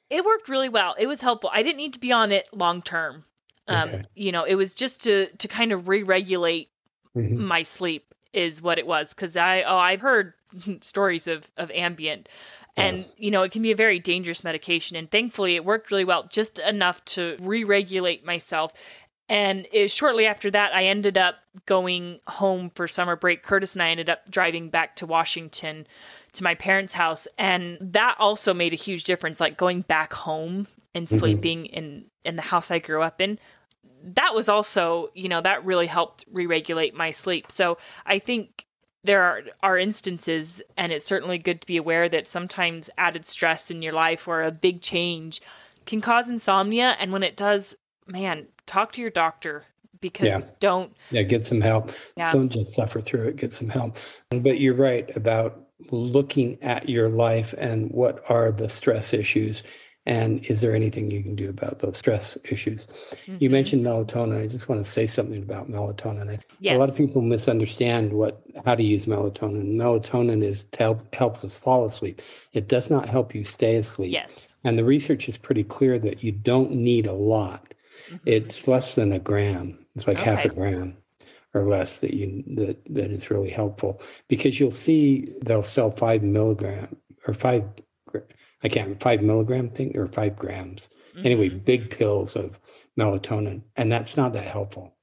It 0.08 0.24
worked 0.24 0.48
really 0.48 0.70
well. 0.70 0.96
It 0.98 1.06
was 1.06 1.20
helpful. 1.20 1.50
I 1.52 1.62
didn't 1.62 1.76
need 1.76 1.92
to 1.92 2.00
be 2.00 2.10
on 2.10 2.32
it 2.32 2.48
long 2.52 2.82
term. 2.82 3.24
Um, 3.68 3.88
okay. 3.88 4.02
You 4.16 4.32
know, 4.32 4.42
it 4.42 4.56
was 4.56 4.74
just 4.74 5.04
to 5.04 5.28
to 5.36 5.46
kind 5.46 5.70
of 5.70 5.86
re-regulate 5.86 6.70
mm-hmm. 7.14 7.44
my 7.44 7.62
sleep 7.62 8.12
is 8.32 8.60
what 8.60 8.78
it 8.78 8.86
was 8.86 9.14
because 9.14 9.36
I 9.36 9.62
oh 9.62 9.76
I've 9.76 10.00
heard 10.00 10.32
stories 10.80 11.28
of 11.28 11.48
of 11.56 11.68
Ambien 11.68 12.26
and 12.76 13.04
you 13.16 13.30
know 13.30 13.42
it 13.42 13.52
can 13.52 13.62
be 13.62 13.72
a 13.72 13.76
very 13.76 13.98
dangerous 13.98 14.44
medication 14.44 14.96
and 14.96 15.10
thankfully 15.10 15.56
it 15.56 15.64
worked 15.64 15.90
really 15.90 16.04
well 16.04 16.24
just 16.24 16.58
enough 16.58 17.04
to 17.04 17.36
re-regulate 17.40 18.24
myself 18.24 18.72
and 19.30 19.68
it, 19.72 19.92
shortly 19.92 20.26
after 20.26 20.50
that, 20.50 20.74
I 20.74 20.86
ended 20.86 21.16
up 21.16 21.36
going 21.64 22.18
home 22.26 22.68
for 22.74 22.88
summer 22.88 23.14
break. 23.14 23.44
Curtis 23.44 23.74
and 23.74 23.82
I 23.82 23.90
ended 23.90 24.10
up 24.10 24.28
driving 24.28 24.70
back 24.70 24.96
to 24.96 25.06
Washington 25.06 25.86
to 26.32 26.42
my 26.42 26.56
parents' 26.56 26.94
house. 26.94 27.28
And 27.38 27.78
that 27.80 28.16
also 28.18 28.54
made 28.54 28.72
a 28.72 28.76
huge 28.76 29.04
difference, 29.04 29.38
like 29.38 29.56
going 29.56 29.82
back 29.82 30.12
home 30.12 30.66
and 30.96 31.06
mm-hmm. 31.06 31.18
sleeping 31.18 31.66
in, 31.66 32.06
in 32.24 32.34
the 32.34 32.42
house 32.42 32.72
I 32.72 32.80
grew 32.80 33.02
up 33.02 33.20
in. 33.20 33.38
That 34.02 34.34
was 34.34 34.48
also, 34.48 35.10
you 35.14 35.28
know, 35.28 35.40
that 35.40 35.64
really 35.64 35.86
helped 35.86 36.24
re 36.32 36.46
regulate 36.46 36.96
my 36.96 37.12
sleep. 37.12 37.52
So 37.52 37.78
I 38.04 38.18
think 38.18 38.64
there 39.04 39.22
are, 39.22 39.42
are 39.62 39.78
instances, 39.78 40.60
and 40.76 40.90
it's 40.90 41.04
certainly 41.04 41.38
good 41.38 41.60
to 41.60 41.66
be 41.68 41.76
aware 41.76 42.08
that 42.08 42.26
sometimes 42.26 42.90
added 42.98 43.24
stress 43.24 43.70
in 43.70 43.80
your 43.80 43.92
life 43.92 44.26
or 44.26 44.42
a 44.42 44.50
big 44.50 44.80
change 44.82 45.40
can 45.86 46.00
cause 46.00 46.28
insomnia. 46.28 46.96
And 46.98 47.12
when 47.12 47.22
it 47.22 47.36
does, 47.36 47.76
man, 48.10 48.46
talk 48.66 48.92
to 48.92 49.00
your 49.00 49.10
doctor 49.10 49.64
because 50.00 50.46
yeah. 50.46 50.52
don't. 50.60 50.96
Yeah, 51.10 51.22
get 51.22 51.46
some 51.46 51.60
help. 51.60 51.92
Yeah. 52.16 52.32
Don't 52.32 52.48
just 52.48 52.72
suffer 52.72 53.00
through 53.00 53.28
it, 53.28 53.36
get 53.36 53.52
some 53.52 53.68
help. 53.68 53.96
But 54.30 54.60
you're 54.60 54.74
right 54.74 55.14
about 55.16 55.66
looking 55.90 56.62
at 56.62 56.88
your 56.88 57.08
life 57.08 57.54
and 57.58 57.90
what 57.90 58.22
are 58.30 58.52
the 58.52 58.68
stress 58.68 59.14
issues 59.14 59.62
and 60.06 60.44
is 60.46 60.62
there 60.62 60.74
anything 60.74 61.10
you 61.10 61.22
can 61.22 61.34
do 61.34 61.48
about 61.48 61.78
those 61.78 61.96
stress 61.96 62.36
issues 62.50 62.86
mm-hmm. 62.86 63.36
you 63.40 63.48
mentioned 63.48 63.84
melatonin 63.84 64.42
i 64.42 64.46
just 64.46 64.68
want 64.68 64.82
to 64.82 64.90
say 64.90 65.06
something 65.06 65.42
about 65.42 65.70
melatonin 65.70 66.38
yes. 66.58 66.74
a 66.74 66.78
lot 66.78 66.90
of 66.90 66.96
people 66.96 67.22
misunderstand 67.22 68.12
what 68.12 68.42
how 68.66 68.74
to 68.74 68.82
use 68.82 69.06
melatonin 69.06 69.74
melatonin 69.74 70.44
is 70.44 70.64
to 70.70 70.78
help 70.78 71.14
helps 71.14 71.44
us 71.46 71.56
fall 71.56 71.86
asleep 71.86 72.20
it 72.52 72.68
does 72.68 72.90
not 72.90 73.08
help 73.08 73.34
you 73.34 73.42
stay 73.42 73.76
asleep 73.76 74.12
yes 74.12 74.50
and 74.64 74.76
the 74.76 74.84
research 74.84 75.28
is 75.28 75.36
pretty 75.36 75.64
clear 75.64 75.98
that 75.98 76.22
you 76.22 76.32
don't 76.32 76.72
need 76.72 77.06
a 77.06 77.12
lot. 77.12 77.74
It's 78.24 78.66
less 78.68 78.94
than 78.94 79.12
a 79.12 79.18
gram 79.18 79.78
it's 79.94 80.06
like 80.06 80.18
okay. 80.18 80.30
half 80.30 80.44
a 80.44 80.48
gram 80.48 80.96
or 81.54 81.68
less 81.68 82.00
that 82.00 82.14
you 82.14 82.44
that 82.46 82.78
that 82.88 83.10
is 83.10 83.30
really 83.30 83.50
helpful 83.50 84.00
because 84.28 84.60
you'll 84.60 84.70
see 84.70 85.32
they'll 85.42 85.62
sell 85.62 85.90
five 85.90 86.22
milligram 86.22 86.96
or 87.26 87.34
five 87.34 87.64
I 88.62 88.68
can't 88.68 89.00
five 89.02 89.22
milligram 89.22 89.70
thing 89.70 89.96
or 89.96 90.06
five 90.06 90.36
grams. 90.36 90.90
Mm-hmm. 91.14 91.26
Anyway, 91.26 91.48
big 91.48 91.90
pills 91.90 92.36
of 92.36 92.58
melatonin, 92.98 93.62
and 93.76 93.90
that's 93.90 94.16
not 94.16 94.32
that 94.34 94.46
helpful. 94.46 94.94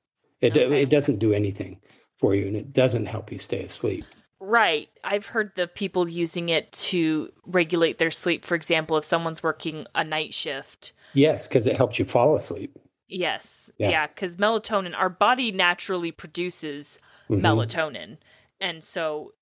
It 0.42 0.56
okay. 0.56 0.82
it 0.82 0.90
doesn't 0.90 1.20
do 1.20 1.34
anything 1.34 1.80
for 2.18 2.36
you, 2.36 2.48
and 2.48 2.56
it 2.56 2.74
doesn't 2.74 3.08
help 3.08 3.32
you 3.32 3.40
stay 3.40 3.64
asleep. 3.64 4.06
Right. 4.40 4.88
I've 5.04 5.26
heard 5.26 5.52
the 5.56 5.68
people 5.68 6.08
using 6.08 6.50
it 6.50 6.72
to 6.74 7.32
regulate 7.48 7.98
their 7.98 8.12
sleep. 8.12 8.46
For 8.46 8.54
example, 8.54 8.98
if 8.98 9.04
someone's 9.04 9.42
working 9.42 9.88
a 9.96 10.04
night 10.04 10.34
shift. 10.34 10.94
Yes, 11.14 11.48
because 11.48 11.66
it 11.66 11.76
helps 11.76 11.98
you 11.98 12.06
fall 12.06 12.36
asleep. 12.36 12.78
Yes. 13.08 13.72
Yeah, 13.78 14.08
because 14.08 14.36
yeah, 14.36 14.46
melatonin, 14.46 14.96
our 14.96 15.10
body 15.10 15.52
naturally 15.52 16.12
produces 16.12 17.00
mm-hmm. 17.30 17.46
melatonin. 17.46 18.18
And 18.60 18.84
so 18.84 19.34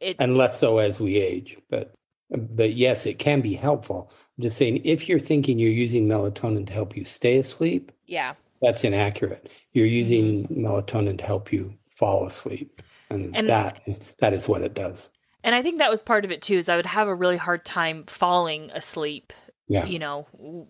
it's. 0.00 0.20
And 0.20 0.36
less 0.36 0.58
so 0.58 0.78
as 0.78 1.00
we 1.00 1.16
age, 1.16 1.58
but 1.68 1.94
but 2.30 2.74
yes, 2.74 3.06
it 3.06 3.18
can 3.18 3.40
be 3.40 3.54
helpful. 3.54 4.10
I'm 4.38 4.44
just 4.44 4.56
saying, 4.56 4.82
if 4.84 5.08
you're 5.08 5.18
thinking 5.18 5.58
you're 5.58 5.70
using 5.70 6.06
melatonin 6.06 6.66
to 6.66 6.72
help 6.72 6.96
you 6.96 7.04
stay 7.04 7.38
asleep, 7.38 7.92
yeah, 8.06 8.34
that's 8.62 8.84
inaccurate. 8.84 9.50
You're 9.72 9.86
using 9.86 10.44
mm-hmm. 10.44 10.66
melatonin 10.66 11.18
to 11.18 11.24
help 11.24 11.52
you 11.52 11.74
fall 11.90 12.26
asleep, 12.26 12.82
and, 13.10 13.36
and 13.36 13.48
that 13.48 13.80
is 13.86 13.98
that 14.18 14.32
is 14.32 14.48
what 14.48 14.62
it 14.62 14.74
does. 14.74 15.08
And 15.42 15.54
I 15.54 15.62
think 15.62 15.78
that 15.78 15.90
was 15.90 16.02
part 16.02 16.24
of 16.24 16.30
it 16.30 16.42
too. 16.42 16.56
Is 16.58 16.68
I 16.68 16.76
would 16.76 16.86
have 16.86 17.08
a 17.08 17.14
really 17.14 17.36
hard 17.36 17.64
time 17.64 18.04
falling 18.06 18.70
asleep. 18.70 19.32
Yeah. 19.66 19.86
You 19.86 19.98
know, 19.98 20.66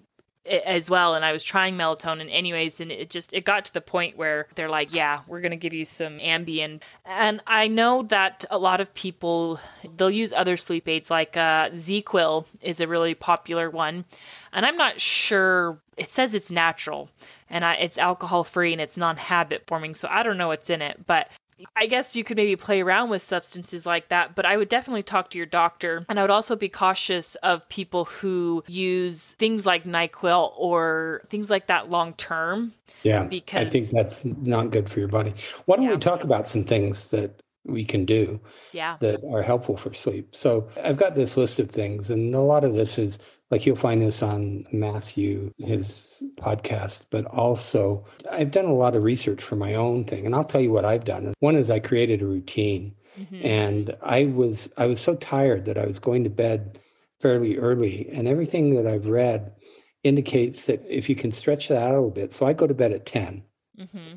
as 0.46 0.88
well 0.88 1.14
and 1.14 1.24
i 1.24 1.32
was 1.32 1.44
trying 1.44 1.74
melatonin 1.76 2.28
anyways 2.30 2.80
and 2.80 2.90
it 2.90 3.10
just 3.10 3.34
it 3.34 3.44
got 3.44 3.66
to 3.66 3.74
the 3.74 3.80
point 3.80 4.16
where 4.16 4.46
they're 4.54 4.70
like 4.70 4.94
yeah 4.94 5.20
we're 5.26 5.42
going 5.42 5.50
to 5.50 5.56
give 5.56 5.74
you 5.74 5.84
some 5.84 6.18
ambien. 6.18 6.80
And 7.04 7.42
i 7.46 7.68
know 7.68 8.02
that 8.04 8.46
a 8.50 8.58
lot 8.58 8.80
of 8.80 8.94
people 8.94 9.60
they'll 9.96 10.10
use 10.10 10.32
other 10.32 10.56
sleep 10.56 10.88
aids 10.88 11.10
like 11.10 11.36
uh 11.36 11.70
ZzzQuil 11.70 12.46
is 12.62 12.80
a 12.80 12.88
really 12.88 13.14
popular 13.14 13.68
one 13.68 14.06
and 14.52 14.64
i'm 14.64 14.76
not 14.76 14.98
sure 14.98 15.78
it 15.98 16.08
says 16.08 16.34
it's 16.34 16.50
natural 16.50 17.10
and 17.50 17.62
I, 17.62 17.74
it's 17.74 17.98
alcohol 17.98 18.42
free 18.42 18.72
and 18.72 18.80
it's 18.80 18.96
non-habit 18.96 19.64
forming 19.66 19.94
so 19.94 20.08
i 20.10 20.22
don't 20.22 20.38
know 20.38 20.48
what's 20.48 20.70
in 20.70 20.80
it 20.80 21.06
but 21.06 21.28
I 21.76 21.86
guess 21.86 22.16
you 22.16 22.24
could 22.24 22.36
maybe 22.36 22.56
play 22.56 22.80
around 22.80 23.10
with 23.10 23.22
substances 23.22 23.86
like 23.86 24.08
that, 24.08 24.34
but 24.34 24.46
I 24.46 24.56
would 24.56 24.68
definitely 24.68 25.02
talk 25.02 25.30
to 25.30 25.38
your 25.38 25.46
doctor. 25.46 26.04
And 26.08 26.18
I 26.18 26.22
would 26.22 26.30
also 26.30 26.56
be 26.56 26.68
cautious 26.68 27.34
of 27.36 27.68
people 27.68 28.04
who 28.04 28.64
use 28.66 29.32
things 29.32 29.66
like 29.66 29.84
NyQuil 29.84 30.52
or 30.56 31.22
things 31.28 31.50
like 31.50 31.66
that 31.68 31.90
long 31.90 32.14
term. 32.14 32.72
Yeah. 33.02 33.24
Because 33.24 33.66
I 33.66 33.70
think 33.70 33.88
that's 33.88 34.24
not 34.24 34.70
good 34.70 34.90
for 34.90 34.98
your 34.98 35.08
body. 35.08 35.34
Why 35.66 35.76
don't 35.76 35.86
yeah. 35.86 35.92
we 35.92 35.98
talk 35.98 36.24
about 36.24 36.48
some 36.48 36.64
things 36.64 37.10
that 37.10 37.42
we 37.70 37.84
can 37.84 38.04
do 38.04 38.40
yeah. 38.72 38.96
that 39.00 39.20
are 39.32 39.42
helpful 39.42 39.76
for 39.76 39.94
sleep. 39.94 40.34
So 40.34 40.68
I've 40.82 40.96
got 40.96 41.14
this 41.14 41.36
list 41.36 41.58
of 41.58 41.70
things, 41.70 42.10
and 42.10 42.34
a 42.34 42.40
lot 42.40 42.64
of 42.64 42.74
this 42.74 42.98
is 42.98 43.18
like 43.50 43.66
you'll 43.66 43.76
find 43.76 44.00
this 44.00 44.22
on 44.22 44.64
Matthew, 44.72 45.52
his 45.58 46.22
podcast, 46.36 47.06
but 47.10 47.24
also 47.26 48.04
I've 48.30 48.52
done 48.52 48.66
a 48.66 48.74
lot 48.74 48.94
of 48.94 49.02
research 49.02 49.42
for 49.42 49.56
my 49.56 49.74
own 49.74 50.04
thing. 50.04 50.24
And 50.24 50.34
I'll 50.34 50.44
tell 50.44 50.60
you 50.60 50.70
what 50.70 50.84
I've 50.84 51.04
done. 51.04 51.34
One 51.40 51.56
is 51.56 51.70
I 51.70 51.80
created 51.80 52.22
a 52.22 52.26
routine. 52.26 52.94
Mm-hmm. 53.18 53.44
And 53.44 53.96
I 54.02 54.26
was 54.26 54.70
I 54.76 54.86
was 54.86 55.00
so 55.00 55.16
tired 55.16 55.64
that 55.64 55.76
I 55.76 55.84
was 55.84 55.98
going 55.98 56.22
to 56.24 56.30
bed 56.30 56.78
fairly 57.20 57.58
early. 57.58 58.08
And 58.12 58.28
everything 58.28 58.74
that 58.76 58.86
I've 58.86 59.06
read 59.06 59.52
indicates 60.04 60.66
that 60.66 60.82
if 60.88 61.08
you 61.08 61.16
can 61.16 61.32
stretch 61.32 61.68
that 61.68 61.82
out 61.82 61.90
a 61.90 61.94
little 61.94 62.10
bit. 62.10 62.32
So 62.32 62.46
I 62.46 62.52
go 62.52 62.66
to 62.66 62.74
bed 62.74 62.92
at 62.92 63.04
10. 63.04 63.42
Mm-hmm. 63.78 64.14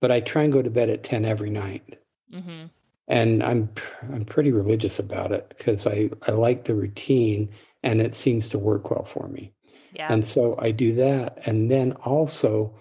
But 0.00 0.10
I 0.10 0.20
try 0.20 0.42
and 0.42 0.52
go 0.52 0.62
to 0.62 0.70
bed 0.70 0.88
at 0.88 1.04
10 1.04 1.24
every 1.24 1.50
night. 1.50 2.00
Mm-hmm. 2.32 2.66
And 3.12 3.42
I'm 3.42 3.68
I'm 4.12 4.24
pretty 4.24 4.52
religious 4.52 4.98
about 4.98 5.32
it 5.32 5.54
because 5.56 5.86
I, 5.86 6.08
I 6.26 6.30
like 6.30 6.64
the 6.64 6.74
routine 6.74 7.50
and 7.82 8.00
it 8.00 8.14
seems 8.14 8.48
to 8.48 8.58
work 8.58 8.90
well 8.90 9.04
for 9.04 9.28
me. 9.28 9.52
Yeah. 9.92 10.10
And 10.10 10.24
so 10.24 10.56
I 10.58 10.70
do 10.70 10.94
that. 10.94 11.38
And 11.44 11.70
then 11.70 11.92
also, 12.06 12.74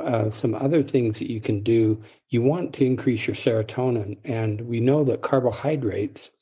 uh, 0.00 0.28
some 0.30 0.56
other 0.56 0.82
things 0.82 1.20
that 1.20 1.30
you 1.30 1.40
can 1.40 1.62
do. 1.62 2.02
You 2.30 2.42
want 2.42 2.72
to 2.74 2.84
increase 2.84 3.28
your 3.28 3.36
serotonin, 3.36 4.18
and 4.24 4.60
we 4.62 4.80
know 4.80 5.04
that 5.04 5.22
carbohydrates 5.22 6.32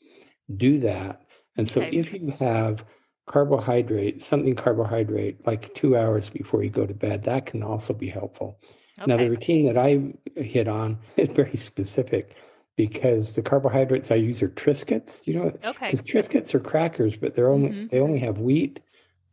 do 0.57 0.81
that. 0.81 1.23
And 1.59 1.71
so, 1.71 1.83
okay. 1.83 1.95
if 1.95 2.13
you 2.15 2.33
have 2.39 2.85
carbohydrate, 3.27 4.23
something 4.23 4.55
carbohydrate, 4.55 5.47
like 5.47 5.75
two 5.75 5.99
hours 5.99 6.31
before 6.31 6.65
you 6.65 6.71
go 6.71 6.87
to 6.87 6.95
bed, 6.95 7.25
that 7.25 7.45
can 7.45 7.63
also 7.63 7.93
be 7.93 8.09
helpful. 8.09 8.59
Okay. 8.99 9.11
Now, 9.11 9.19
the 9.19 9.29
routine 9.29 9.67
that 9.67 9.77
I 9.77 10.15
hit 10.41 10.67
on 10.67 10.99
is 11.19 11.29
very 11.29 11.59
specific 11.59 12.35
because 12.77 13.33
the 13.33 13.43
carbohydrates 13.43 14.11
I 14.11 14.17
use 14.17 14.43
are 14.43 14.49
Triscuits. 14.49 15.27
You 15.27 15.35
know, 15.35 15.59
okay. 15.65 15.93
Triscuits 15.93 16.55
are 16.55 16.61
crackers, 16.61 17.17
but 17.17 17.35
they're 17.35 17.49
only 17.49 17.71
mm-hmm. 17.71 17.87
they 17.91 18.01
only 18.01 18.19
have 18.19 18.39
wheat, 18.39 18.81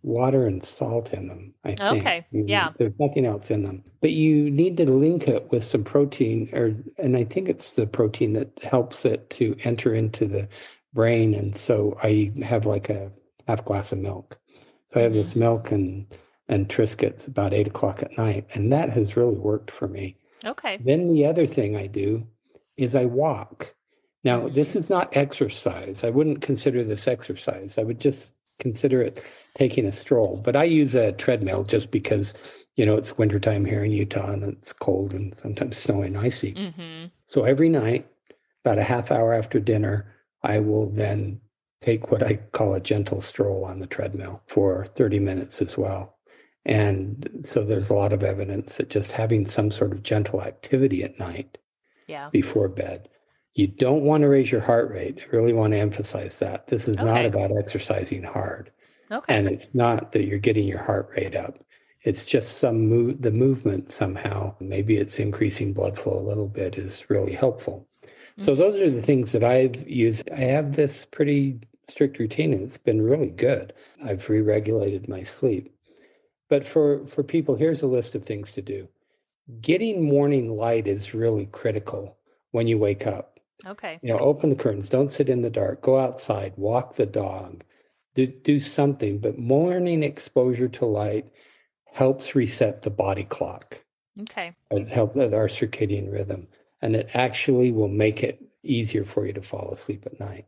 water, 0.02 0.48
and 0.48 0.66
salt 0.66 1.14
in 1.14 1.28
them. 1.28 1.54
I 1.64 1.76
think. 1.76 1.82
Okay. 1.82 2.26
Yeah. 2.32 2.72
There's 2.78 2.98
nothing 3.00 3.26
else 3.26 3.52
in 3.52 3.64
them. 3.64 3.84
But 4.02 4.12
you 4.12 4.50
need 4.50 4.78
to 4.78 4.90
link 4.92 5.28
it 5.28 5.52
with 5.52 5.64
some 5.64 5.84
protein, 5.84 6.50
or 6.54 6.74
and 6.98 7.18
I 7.18 7.26
think 7.26 7.50
it's 7.50 7.76
the 7.76 7.86
protein 7.86 8.34
that 8.34 8.58
helps 8.64 9.06
it 9.06 9.30
to 9.32 9.56
enter 9.64 9.94
into 9.94 10.26
the 10.26 10.48
brain. 10.94 11.34
And 11.34 11.56
so 11.56 11.98
I 12.02 12.32
have 12.44 12.66
like 12.66 12.90
a 12.90 13.12
half 13.48 13.66
glass 13.66 13.92
of 13.92 14.00
milk. 14.00 14.38
So 14.88 15.00
I 15.00 15.04
have 15.04 15.12
mm-hmm. 15.12 15.20
this 15.20 15.36
milk 15.36 15.72
and 15.72 16.08
and 16.48 16.70
Triscuits 16.70 17.28
about 17.28 17.54
eight 17.54 17.68
o'clock 17.68 18.04
at 18.04 18.18
night, 18.18 18.48
and 18.54 18.72
that 18.72 18.90
has 18.90 19.18
really 19.18 19.36
worked 19.36 19.70
for 19.70 19.88
me. 19.88 20.16
Okay. 20.46 20.78
Then 20.84 21.14
the 21.14 21.26
other 21.26 21.46
thing 21.46 21.76
I 21.76 21.88
do 21.88 22.26
is 22.78 22.96
I 22.96 23.06
walk. 23.06 23.74
Now, 24.24 24.48
this 24.48 24.76
is 24.76 24.90
not 24.90 25.16
exercise. 25.16 26.04
I 26.04 26.10
wouldn't 26.10 26.42
consider 26.42 26.84
this 26.84 27.08
exercise. 27.08 27.78
I 27.78 27.84
would 27.84 28.00
just 28.00 28.34
consider 28.60 29.02
it 29.02 29.24
taking 29.56 29.86
a 29.86 29.92
stroll. 29.92 30.42
But 30.44 30.56
I 30.56 30.64
use 30.64 30.96
a 30.96 31.12
treadmill 31.12 31.64
just 31.64 31.92
because, 31.92 32.34
you 32.76 32.86
know, 32.86 32.96
it's 32.96 33.18
wintertime 33.18 33.66
here 33.66 33.84
in 33.84 33.92
Utah 33.92 34.32
and 34.32 34.44
it's 34.44 34.72
cold 34.72 35.14
and 35.14 35.36
sometimes 35.36 35.78
snowy 35.78 36.08
and 36.08 36.18
icy. 36.18 36.54
Mm-hmm. 36.54 37.08
So 37.28 37.44
every 37.44 37.70
night, 37.70 38.08
about 38.64 38.78
a 38.78 38.84
half 38.84 39.12
hour 39.12 39.34
after 39.34 39.60
dinner, 39.60 40.14
I 40.44 40.60
will 40.60 40.90
then 40.90 41.42
take 41.82 42.12
what 42.12 42.24
I 42.24 42.36
call 42.54 42.74
a 42.74 42.80
gentle 42.80 43.22
stroll 43.22 43.66
on 43.66 43.80
the 43.80 43.88
treadmill 43.88 44.42
for 44.48 44.86
30 44.96 45.20
minutes 45.20 45.62
as 45.62 45.78
well. 45.78 46.16
And 46.66 47.42
so 47.44 47.66
there's 47.66 47.90
a 47.90 47.94
lot 47.94 48.14
of 48.14 48.24
evidence 48.24 48.78
that 48.78 48.90
just 48.90 49.12
having 49.12 49.50
some 49.50 49.70
sort 49.70 49.92
of 49.92 50.04
gentle 50.04 50.42
activity 50.42 51.04
at 51.04 51.20
night 51.20 51.58
yeah. 52.14 52.30
before 52.30 52.68
bed. 52.68 53.10
You 53.56 53.68
don't 53.68 54.04
want 54.04 54.22
to 54.22 54.30
raise 54.30 54.52
your 54.52 54.62
heart 54.62 54.90
rate. 54.90 55.20
I 55.22 55.36
really 55.36 55.54
want 55.54 55.74
to 55.74 55.80
emphasize 55.80 56.40
that. 56.40 56.68
This 56.68 56.88
is 56.88 56.98
okay. 56.98 57.06
not 57.06 57.26
about 57.26 57.58
exercising 57.58 58.24
hard. 58.24 58.72
Okay. 59.12 59.36
And 59.36 59.48
it's 59.48 59.76
not 59.76 60.12
that 60.12 60.26
you're 60.26 60.40
getting 60.40 60.68
your 60.68 60.82
heart 60.82 61.10
rate 61.16 61.36
up. 61.36 61.64
It's 62.02 62.26
just 62.26 62.58
some 62.58 62.88
move 62.88 63.22
the 63.22 63.32
movement 63.32 63.92
somehow. 63.92 64.56
Maybe 64.60 64.98
it's 64.98 65.20
increasing 65.20 65.74
blood 65.74 65.98
flow 66.00 66.18
a 66.20 66.28
little 66.30 66.48
bit 66.48 66.76
is 66.76 67.10
really 67.10 67.34
helpful. 67.34 67.88
Mm-hmm. 68.04 68.44
So 68.44 68.56
those 68.56 68.76
are 68.76 68.90
the 68.90 69.02
things 69.02 69.32
that 69.32 69.44
I've 69.44 69.88
used. 69.88 70.30
I 70.32 70.42
have 70.42 70.76
this 70.76 71.06
pretty 71.06 71.60
strict 71.88 72.20
routine 72.20 72.54
and 72.54 72.64
it's 72.64 72.78
been 72.78 73.02
really 73.02 73.30
good. 73.30 73.74
I've 74.06 74.28
re-regulated 74.30 75.08
my 75.08 75.24
sleep. 75.24 75.74
But 76.50 76.66
for 76.68 77.06
for 77.08 77.24
people, 77.24 77.56
here's 77.56 77.84
a 77.84 77.88
list 77.88 78.16
of 78.16 78.24
things 78.24 78.52
to 78.54 78.62
do 78.62 78.88
getting 79.62 80.04
morning 80.04 80.56
light 80.56 80.88
is 80.88 81.14
really 81.14 81.48
critical 81.48 82.18
when 82.52 82.68
you 82.68 82.78
wake 82.78 83.08
up. 83.08 83.40
Okay. 83.66 84.00
You 84.02 84.14
know, 84.14 84.20
open 84.20 84.50
the 84.50 84.56
curtains, 84.56 84.90
don't 84.90 85.12
sit 85.12 85.30
in 85.30 85.42
the 85.42 85.50
dark, 85.50 85.82
go 85.82 86.00
outside, 86.00 86.54
walk 86.58 86.96
the 86.96 87.06
dog, 87.06 87.64
do, 88.16 88.28
do 88.28 88.60
something. 88.60 89.20
But 89.20 89.38
morning 89.38 90.04
exposure 90.04 90.68
to 90.70 90.86
light 90.86 91.32
helps 91.86 92.36
reset 92.36 92.82
the 92.82 92.90
body 92.90 93.24
clock. 93.24 93.80
Okay. 94.22 94.54
It 94.72 94.90
helps 94.90 95.18
our 95.18 95.48
circadian 95.48 96.12
rhythm. 96.12 96.48
and 96.82 96.96
it 96.98 97.10
actually 97.14 97.72
will 97.72 97.88
make 97.88 98.24
it 98.24 98.44
easier 98.64 99.06
for 99.06 99.26
you 99.26 99.32
to 99.34 99.42
fall 99.42 99.72
asleep 99.72 100.06
at 100.06 100.20
night. 100.20 100.46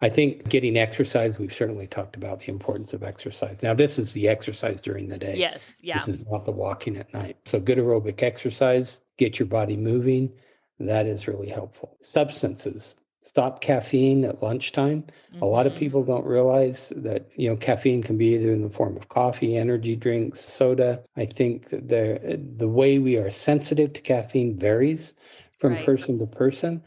I 0.00 0.08
think 0.08 0.48
getting 0.48 0.76
exercise, 0.76 1.38
we've 1.38 1.52
certainly 1.52 1.86
talked 1.86 2.16
about 2.16 2.40
the 2.40 2.48
importance 2.48 2.92
of 2.92 3.02
exercise. 3.02 3.62
Now, 3.62 3.74
this 3.74 3.98
is 3.98 4.12
the 4.12 4.28
exercise 4.28 4.80
during 4.80 5.08
the 5.08 5.18
day. 5.18 5.36
Yes. 5.36 5.80
Yeah. 5.82 5.98
This 6.00 6.08
is 6.08 6.20
not 6.30 6.44
the 6.44 6.52
walking 6.52 6.96
at 6.96 7.12
night. 7.14 7.36
So, 7.44 7.60
good 7.60 7.78
aerobic 7.78 8.22
exercise, 8.22 8.98
get 9.16 9.38
your 9.38 9.46
body 9.46 9.76
moving. 9.76 10.32
That 10.80 11.06
is 11.06 11.28
really 11.28 11.48
helpful. 11.48 11.96
Substances, 12.00 12.96
stop 13.22 13.62
caffeine 13.62 14.24
at 14.24 14.42
lunchtime. 14.42 15.02
Mm-hmm. 15.02 15.42
A 15.42 15.46
lot 15.46 15.66
of 15.66 15.72
mm-hmm. 15.72 15.80
people 15.80 16.04
don't 16.04 16.26
realize 16.26 16.92
that, 16.96 17.26
you 17.36 17.48
know, 17.48 17.56
caffeine 17.56 18.02
can 18.02 18.18
be 18.18 18.34
either 18.34 18.52
in 18.52 18.62
the 18.62 18.68
form 18.68 18.96
of 18.96 19.08
coffee, 19.08 19.56
energy 19.56 19.96
drinks, 19.96 20.40
soda. 20.40 21.02
I 21.16 21.24
think 21.24 21.70
that 21.70 21.88
the, 21.88 22.40
the 22.56 22.68
way 22.68 22.98
we 22.98 23.16
are 23.16 23.30
sensitive 23.30 23.94
to 23.94 24.00
caffeine 24.02 24.58
varies 24.58 25.14
from 25.58 25.72
right. 25.72 25.86
person 25.86 26.18
to 26.18 26.26
person 26.26 26.82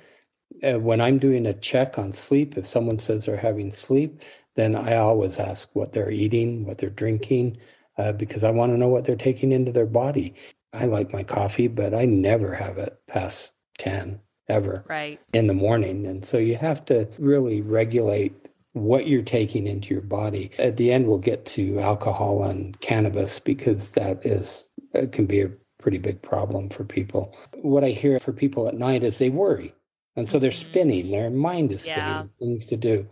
uh, 0.63 0.79
when 0.79 1.01
I'm 1.01 1.19
doing 1.19 1.45
a 1.45 1.53
check 1.53 1.97
on 1.97 2.13
sleep, 2.13 2.57
if 2.57 2.67
someone 2.67 2.99
says 2.99 3.25
they're 3.25 3.37
having 3.37 3.71
sleep, 3.71 4.21
then 4.55 4.75
I 4.75 4.95
always 4.95 5.39
ask 5.39 5.69
what 5.73 5.93
they're 5.93 6.11
eating, 6.11 6.65
what 6.65 6.77
they're 6.77 6.89
drinking, 6.89 7.57
uh, 7.97 8.11
because 8.11 8.43
I 8.43 8.51
want 8.51 8.71
to 8.71 8.77
know 8.77 8.87
what 8.87 9.05
they're 9.05 9.15
taking 9.15 9.51
into 9.51 9.71
their 9.71 9.85
body. 9.85 10.33
I 10.73 10.85
like 10.85 11.13
my 11.13 11.23
coffee, 11.23 11.67
but 11.67 11.93
I 11.93 12.05
never 12.05 12.53
have 12.53 12.77
it 12.77 12.99
past 13.07 13.53
10 13.77 14.19
ever 14.49 14.83
right. 14.87 15.19
in 15.33 15.47
the 15.47 15.53
morning. 15.53 16.05
And 16.05 16.25
so 16.25 16.37
you 16.37 16.55
have 16.57 16.85
to 16.85 17.07
really 17.19 17.61
regulate 17.61 18.33
what 18.73 19.07
you're 19.07 19.23
taking 19.23 19.67
into 19.67 19.93
your 19.93 20.03
body. 20.03 20.51
At 20.59 20.77
the 20.77 20.91
end, 20.91 21.07
we'll 21.07 21.17
get 21.17 21.45
to 21.47 21.79
alcohol 21.79 22.43
and 22.43 22.79
cannabis 22.79 23.39
because 23.39 23.91
that 23.91 24.25
is 24.25 24.69
uh, 24.95 25.05
can 25.11 25.25
be 25.25 25.41
a 25.41 25.51
pretty 25.79 25.97
big 25.97 26.21
problem 26.21 26.69
for 26.69 26.83
people. 26.83 27.35
What 27.61 27.83
I 27.83 27.89
hear 27.89 28.19
for 28.19 28.33
people 28.33 28.67
at 28.67 28.77
night 28.77 29.03
is 29.03 29.17
they 29.17 29.29
worry. 29.29 29.73
And 30.17 30.27
so 30.27 30.39
they're 30.39 30.51
mm-hmm. 30.51 30.69
spinning, 30.69 31.11
their 31.11 31.29
mind 31.29 31.71
is 31.71 31.83
spinning, 31.83 31.99
yeah. 31.99 32.23
things 32.39 32.65
to 32.65 32.75
do. 32.75 33.07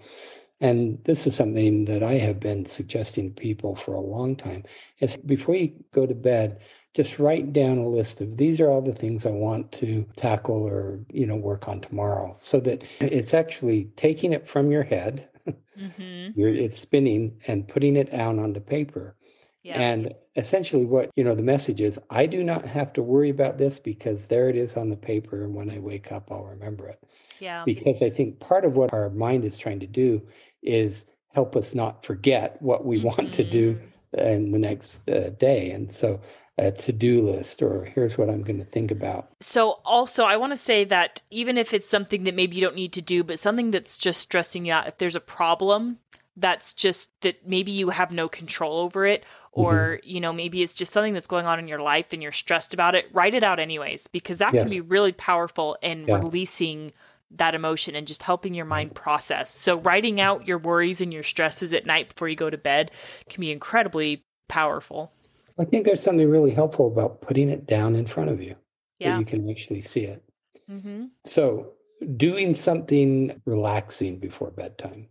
And 0.61 0.99
this 1.03 1.27
is 1.27 1.35
something 1.35 1.85
that 1.85 2.01
I 2.01 2.13
have 2.13 2.39
been 2.39 2.65
suggesting 2.65 3.33
to 3.33 3.41
people 3.41 3.75
for 3.75 3.93
a 3.93 3.99
long 3.99 4.35
time. 4.35 4.63
Is 4.99 5.17
before 5.17 5.55
you 5.55 5.73
go 5.93 6.05
to 6.05 6.15
bed, 6.15 6.61
just 6.93 7.19
write 7.19 7.51
down 7.51 7.77
a 7.77 7.87
list 7.87 8.21
of 8.21 8.37
these 8.37 8.61
are 8.61 8.69
all 8.69 8.81
the 8.81 8.93
things 8.93 9.25
I 9.25 9.31
want 9.31 9.71
to 9.73 10.05
tackle 10.15 10.63
or 10.63 10.99
you 11.11 11.25
know 11.27 11.35
work 11.35 11.67
on 11.67 11.81
tomorrow, 11.81 12.37
so 12.39 12.59
that 12.61 12.83
it's 13.01 13.33
actually 13.33 13.89
taking 13.97 14.31
it 14.31 14.47
from 14.47 14.71
your 14.71 14.83
head, 14.83 15.27
mm-hmm. 15.47 16.31
it's 16.39 16.79
spinning 16.79 17.37
and 17.47 17.67
putting 17.67 17.97
it 17.97 18.11
down 18.11 18.39
onto 18.39 18.61
paper. 18.61 19.17
Yeah. 19.65 19.81
And 19.81 20.13
essentially, 20.35 20.85
what 20.85 21.09
you 21.15 21.23
know, 21.23 21.33
the 21.33 21.41
message 21.41 21.81
is 21.81 21.99
I 22.11 22.27
do 22.27 22.43
not 22.43 22.67
have 22.67 22.93
to 22.93 23.01
worry 23.01 23.31
about 23.31 23.57
this 23.57 23.79
because 23.79 24.27
there 24.27 24.47
it 24.47 24.55
is 24.55 24.77
on 24.77 24.89
the 24.89 24.95
paper. 24.95 25.43
And 25.43 25.55
when 25.55 25.71
I 25.71 25.79
wake 25.79 26.11
up, 26.11 26.31
I'll 26.31 26.43
remember 26.43 26.87
it. 26.87 27.01
Yeah. 27.39 27.63
Because 27.65 28.03
I 28.03 28.11
think 28.11 28.39
part 28.39 28.63
of 28.63 28.75
what 28.75 28.93
our 28.93 29.09
mind 29.09 29.43
is 29.43 29.57
trying 29.57 29.79
to 29.79 29.87
do 29.87 30.21
is 30.61 31.05
help 31.33 31.55
us 31.55 31.73
not 31.73 32.05
forget 32.05 32.61
what 32.61 32.85
we 32.85 32.97
mm-hmm. 32.97 33.07
want 33.07 33.33
to 33.33 33.43
do 33.43 33.73
mm-hmm. 33.73 34.19
in 34.19 34.51
the 34.51 34.59
next 34.59 35.09
uh, 35.09 35.29
day. 35.29 35.71
And 35.71 35.91
so, 35.91 36.21
a 36.59 36.71
to 36.71 36.91
do 36.91 37.23
list, 37.23 37.63
or 37.63 37.85
here's 37.85 38.19
what 38.19 38.29
I'm 38.29 38.43
going 38.43 38.59
to 38.59 38.65
think 38.65 38.91
about. 38.91 39.31
So, 39.41 39.79
also, 39.83 40.25
I 40.25 40.37
want 40.37 40.51
to 40.51 40.57
say 40.57 40.85
that 40.85 41.23
even 41.31 41.57
if 41.57 41.73
it's 41.73 41.89
something 41.89 42.25
that 42.25 42.35
maybe 42.35 42.55
you 42.55 42.61
don't 42.61 42.75
need 42.75 42.93
to 42.93 43.01
do, 43.01 43.23
but 43.23 43.39
something 43.39 43.71
that's 43.71 43.97
just 43.97 44.21
stressing 44.21 44.67
you 44.67 44.73
out, 44.73 44.87
if 44.87 44.97
there's 44.99 45.15
a 45.15 45.19
problem, 45.21 45.97
that's 46.37 46.73
just 46.73 47.09
that 47.21 47.47
maybe 47.47 47.71
you 47.71 47.89
have 47.89 48.11
no 48.11 48.27
control 48.27 48.79
over 48.79 49.05
it 49.05 49.25
or 49.51 49.73
mm-hmm. 49.73 50.09
you 50.09 50.19
know 50.19 50.33
maybe 50.33 50.61
it's 50.61 50.73
just 50.73 50.91
something 50.91 51.13
that's 51.13 51.27
going 51.27 51.45
on 51.45 51.59
in 51.59 51.67
your 51.67 51.79
life 51.79 52.13
and 52.13 52.21
you're 52.21 52.31
stressed 52.31 52.73
about 52.73 52.95
it 52.95 53.05
write 53.13 53.33
it 53.33 53.43
out 53.43 53.59
anyways 53.59 54.07
because 54.07 54.39
that 54.39 54.53
yes. 54.53 54.63
can 54.63 54.69
be 54.69 54.81
really 54.81 55.13
powerful 55.13 55.77
in 55.81 56.05
yeah. 56.07 56.17
releasing 56.17 56.91
that 57.31 57.55
emotion 57.55 57.95
and 57.95 58.05
just 58.05 58.21
helping 58.21 58.53
your 58.53 58.65
mind 58.65 58.93
process 58.93 59.49
so 59.49 59.77
writing 59.79 60.21
out 60.21 60.47
your 60.47 60.57
worries 60.57 61.01
and 61.01 61.13
your 61.13 61.23
stresses 61.23 61.73
at 61.73 61.85
night 61.85 62.09
before 62.09 62.27
you 62.27 62.35
go 62.35 62.49
to 62.49 62.57
bed 62.57 62.91
can 63.29 63.41
be 63.41 63.51
incredibly 63.51 64.23
powerful 64.47 65.11
i 65.57 65.65
think 65.65 65.85
there's 65.85 66.03
something 66.03 66.29
really 66.29 66.51
helpful 66.51 66.87
about 66.87 67.21
putting 67.21 67.49
it 67.49 67.65
down 67.65 67.95
in 67.95 68.05
front 68.05 68.29
of 68.29 68.41
you 68.41 68.55
yeah. 68.99 69.11
that 69.13 69.19
you 69.19 69.25
can 69.25 69.49
actually 69.49 69.81
see 69.81 70.01
it 70.01 70.23
mm-hmm. 70.69 71.05
so 71.25 71.71
doing 72.17 72.53
something 72.53 73.41
relaxing 73.45 74.19
before 74.19 74.51
bedtime 74.51 75.07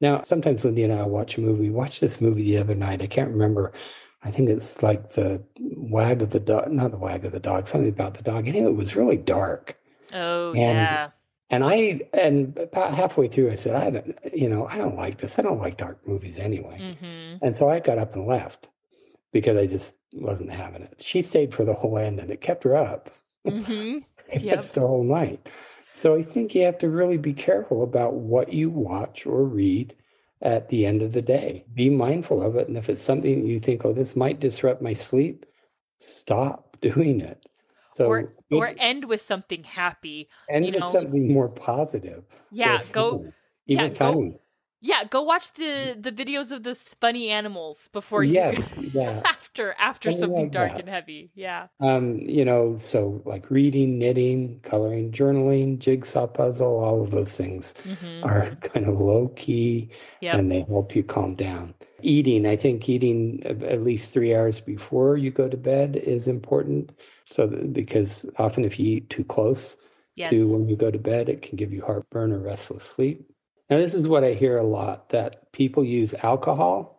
now, 0.00 0.22
sometimes 0.22 0.64
Lindy 0.64 0.82
and 0.82 0.92
I 0.92 1.02
watch 1.04 1.38
a 1.38 1.40
movie. 1.40 1.62
We 1.62 1.70
watched 1.70 2.00
this 2.00 2.20
movie 2.20 2.42
the 2.42 2.58
other 2.58 2.74
night. 2.74 3.02
I 3.02 3.06
can't 3.06 3.30
remember. 3.30 3.72
I 4.22 4.30
think 4.30 4.48
it's 4.48 4.82
like 4.82 5.12
the 5.12 5.42
wag 5.58 6.22
of 6.22 6.30
the 6.30 6.40
dog, 6.40 6.70
not 6.72 6.90
the 6.90 6.96
wag 6.96 7.24
of 7.24 7.32
the 7.32 7.40
dog, 7.40 7.66
something 7.66 7.90
about 7.90 8.14
the 8.14 8.22
dog. 8.22 8.48
Anyway, 8.48 8.70
it 8.70 8.76
was 8.76 8.96
really 8.96 9.16
dark. 9.16 9.78
Oh, 10.12 10.48
and, 10.48 10.56
yeah. 10.78 11.10
And 11.50 11.62
I, 11.62 12.00
and 12.14 12.56
about 12.56 12.94
halfway 12.94 13.28
through, 13.28 13.52
I 13.52 13.54
said, 13.54 13.74
I 13.76 13.90
don't, 13.90 14.18
you 14.34 14.48
know, 14.48 14.66
I 14.66 14.78
don't 14.78 14.96
like 14.96 15.18
this. 15.18 15.38
I 15.38 15.42
don't 15.42 15.60
like 15.60 15.76
dark 15.76 16.06
movies 16.08 16.38
anyway. 16.38 16.78
Mm-hmm. 16.80 17.44
And 17.44 17.56
so 17.56 17.68
I 17.68 17.80
got 17.80 17.98
up 17.98 18.14
and 18.16 18.26
left 18.26 18.68
because 19.32 19.56
I 19.56 19.66
just 19.66 19.94
wasn't 20.12 20.50
having 20.50 20.82
it. 20.82 20.94
She 20.98 21.22
stayed 21.22 21.54
for 21.54 21.64
the 21.64 21.74
whole 21.74 21.98
end 21.98 22.18
and 22.18 22.30
it 22.30 22.40
kept 22.40 22.64
her 22.64 22.76
up. 22.76 23.10
Mm-hmm. 23.46 23.98
Yep. 24.32 24.64
the 24.64 24.80
whole 24.80 25.04
night. 25.04 25.48
So 25.94 26.16
I 26.16 26.24
think 26.24 26.54
you 26.54 26.64
have 26.64 26.78
to 26.78 26.88
really 26.88 27.16
be 27.18 27.32
careful 27.32 27.84
about 27.84 28.14
what 28.14 28.52
you 28.52 28.68
watch 28.68 29.26
or 29.26 29.44
read 29.44 29.94
at 30.42 30.68
the 30.68 30.84
end 30.84 31.02
of 31.02 31.12
the 31.12 31.22
day. 31.22 31.64
Be 31.72 31.88
mindful 31.88 32.42
of 32.42 32.56
it. 32.56 32.66
And 32.66 32.76
if 32.76 32.90
it's 32.90 33.02
something 33.02 33.46
you 33.46 33.60
think, 33.60 33.84
oh, 33.84 33.92
this 33.92 34.16
might 34.16 34.40
disrupt 34.40 34.82
my 34.82 34.92
sleep, 34.92 35.46
stop 36.00 36.76
doing 36.80 37.20
it. 37.20 37.46
So 37.92 38.06
or, 38.06 38.34
or 38.50 38.74
end 38.76 39.04
with 39.04 39.20
something 39.20 39.62
happy. 39.62 40.28
End 40.50 40.64
with 40.64 40.80
know. 40.80 40.90
something 40.90 41.32
more 41.32 41.48
positive. 41.48 42.24
Yeah, 42.50 42.82
go. 42.90 43.32
Even 43.68 43.92
yeah. 43.92 43.98
Go, 43.98 44.40
yeah, 44.84 45.04
go 45.04 45.22
watch 45.22 45.54
the 45.54 45.96
the 45.98 46.12
videos 46.12 46.52
of 46.52 46.62
the 46.62 46.74
funny 46.74 47.30
animals 47.30 47.88
before 47.88 48.22
you 48.22 48.34
yes, 48.34 48.62
yeah. 48.92 49.22
after 49.24 49.74
after 49.78 50.12
something, 50.12 50.28
something 50.28 50.42
like 50.44 50.52
dark 50.52 50.72
that. 50.72 50.80
and 50.80 50.88
heavy. 50.90 51.30
Yeah. 51.34 51.68
Um, 51.80 52.18
you 52.18 52.44
know, 52.44 52.76
so 52.76 53.22
like 53.24 53.50
reading, 53.50 53.98
knitting, 53.98 54.60
coloring, 54.62 55.10
journaling, 55.10 55.78
jigsaw 55.78 56.26
puzzle, 56.26 56.84
all 56.84 57.00
of 57.00 57.12
those 57.12 57.34
things 57.34 57.72
mm-hmm. 57.88 58.24
are 58.24 58.54
kind 58.60 58.86
of 58.86 59.00
low 59.00 59.28
key 59.36 59.88
yep. 60.20 60.34
and 60.34 60.52
they 60.52 60.66
help 60.68 60.94
you 60.94 61.02
calm 61.02 61.34
down. 61.34 61.72
Eating, 62.02 62.44
I 62.44 62.54
think 62.54 62.86
eating 62.86 63.42
at 63.46 63.82
least 63.82 64.12
3 64.12 64.34
hours 64.34 64.60
before 64.60 65.16
you 65.16 65.30
go 65.30 65.48
to 65.48 65.56
bed 65.56 65.96
is 65.96 66.28
important 66.28 66.92
so 67.24 67.46
that, 67.46 67.72
because 67.72 68.26
often 68.36 68.66
if 68.66 68.78
you 68.78 68.98
eat 68.98 69.08
too 69.08 69.24
close 69.24 69.78
yes. 70.14 70.30
to 70.30 70.52
when 70.52 70.68
you 70.68 70.76
go 70.76 70.90
to 70.90 70.98
bed, 70.98 71.30
it 71.30 71.40
can 71.40 71.56
give 71.56 71.72
you 71.72 71.82
heartburn 71.82 72.32
or 72.32 72.38
restless 72.40 72.84
sleep. 72.84 73.26
Now, 73.70 73.78
this 73.78 73.94
is 73.94 74.06
what 74.06 74.24
I 74.24 74.34
hear 74.34 74.58
a 74.58 74.66
lot 74.66 75.08
that 75.10 75.52
people 75.52 75.84
use 75.84 76.14
alcohol 76.22 76.94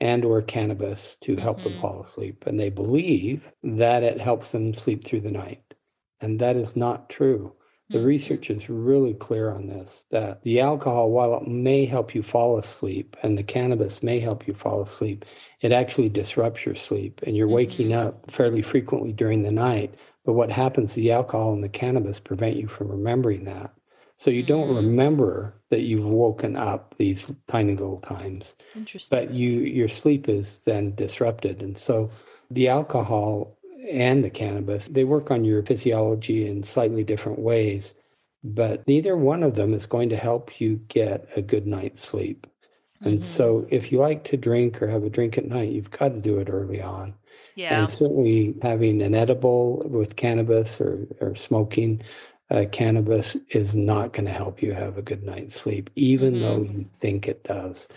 and 0.00 0.24
or 0.24 0.42
cannabis 0.42 1.16
to 1.22 1.36
help 1.36 1.60
mm-hmm. 1.60 1.70
them 1.70 1.80
fall 1.80 2.00
asleep 2.00 2.44
and 2.46 2.58
they 2.60 2.70
believe 2.70 3.50
that 3.62 4.02
it 4.02 4.20
helps 4.20 4.52
them 4.52 4.74
sleep 4.74 5.04
through 5.04 5.20
the 5.20 5.30
night 5.30 5.74
and 6.20 6.38
that 6.38 6.56
is 6.56 6.76
not 6.76 7.08
true 7.08 7.52
the 7.88 7.98
mm-hmm. 7.98 8.06
research 8.06 8.50
is 8.50 8.68
really 8.68 9.14
clear 9.14 9.50
on 9.50 9.68
this 9.68 10.04
that 10.10 10.42
the 10.42 10.60
alcohol 10.60 11.10
while 11.10 11.38
it 11.38 11.48
may 11.48 11.86
help 11.86 12.14
you 12.14 12.22
fall 12.22 12.58
asleep 12.58 13.16
and 13.22 13.38
the 13.38 13.42
cannabis 13.42 14.02
may 14.02 14.20
help 14.20 14.46
you 14.46 14.52
fall 14.52 14.82
asleep 14.82 15.24
it 15.60 15.72
actually 15.72 16.08
disrupts 16.08 16.66
your 16.66 16.74
sleep 16.74 17.22
and 17.22 17.36
you're 17.36 17.46
mm-hmm. 17.46 17.56
waking 17.56 17.92
up 17.94 18.30
fairly 18.30 18.62
frequently 18.62 19.12
during 19.12 19.42
the 19.42 19.52
night 19.52 19.94
but 20.26 20.34
what 20.34 20.50
happens 20.50 20.94
the 20.94 21.10
alcohol 21.10 21.54
and 21.54 21.64
the 21.64 21.68
cannabis 21.68 22.20
prevent 22.20 22.56
you 22.56 22.66
from 22.68 22.88
remembering 22.88 23.44
that 23.44 23.72
so 24.16 24.30
you 24.30 24.42
don't 24.42 24.68
mm. 24.68 24.76
remember 24.76 25.54
that 25.70 25.82
you've 25.82 26.06
woken 26.06 26.56
up 26.56 26.94
these 26.98 27.32
tiny 27.48 27.74
little 27.74 28.00
times. 28.00 28.56
Interesting. 28.74 29.18
But 29.18 29.34
you 29.34 29.60
your 29.60 29.88
sleep 29.88 30.28
is 30.28 30.60
then 30.60 30.94
disrupted. 30.94 31.62
And 31.62 31.76
so 31.76 32.10
the 32.50 32.68
alcohol 32.68 33.58
and 33.90 34.24
the 34.24 34.30
cannabis, 34.30 34.88
they 34.88 35.04
work 35.04 35.30
on 35.30 35.44
your 35.44 35.62
physiology 35.62 36.46
in 36.46 36.62
slightly 36.62 37.04
different 37.04 37.38
ways, 37.38 37.94
but 38.42 38.86
neither 38.88 39.16
one 39.16 39.42
of 39.42 39.54
them 39.54 39.74
is 39.74 39.86
going 39.86 40.08
to 40.08 40.16
help 40.16 40.60
you 40.60 40.80
get 40.88 41.28
a 41.36 41.42
good 41.42 41.66
night's 41.66 42.00
sleep. 42.00 42.46
And 43.02 43.20
mm-hmm. 43.20 43.24
so 43.24 43.66
if 43.70 43.92
you 43.92 43.98
like 43.98 44.24
to 44.24 44.38
drink 44.38 44.80
or 44.80 44.88
have 44.88 45.04
a 45.04 45.10
drink 45.10 45.36
at 45.36 45.46
night, 45.46 45.70
you've 45.70 45.90
got 45.90 46.08
to 46.08 46.20
do 46.20 46.38
it 46.38 46.48
early 46.50 46.80
on. 46.80 47.14
Yeah. 47.54 47.80
And 47.80 47.90
certainly 47.90 48.54
having 48.62 49.02
an 49.02 49.14
edible 49.14 49.82
with 49.86 50.16
cannabis 50.16 50.80
or, 50.80 51.06
or 51.20 51.34
smoking 51.34 52.02
uh, 52.50 52.64
cannabis 52.70 53.36
is 53.50 53.74
not 53.74 54.12
going 54.12 54.26
to 54.26 54.32
help 54.32 54.62
you 54.62 54.72
have 54.72 54.98
a 54.98 55.02
good 55.02 55.24
night's 55.24 55.60
sleep, 55.60 55.90
even 55.96 56.34
mm-hmm. 56.34 56.42
though 56.42 56.62
you 56.62 56.86
think 56.94 57.26
it 57.26 57.44
does. 57.44 57.88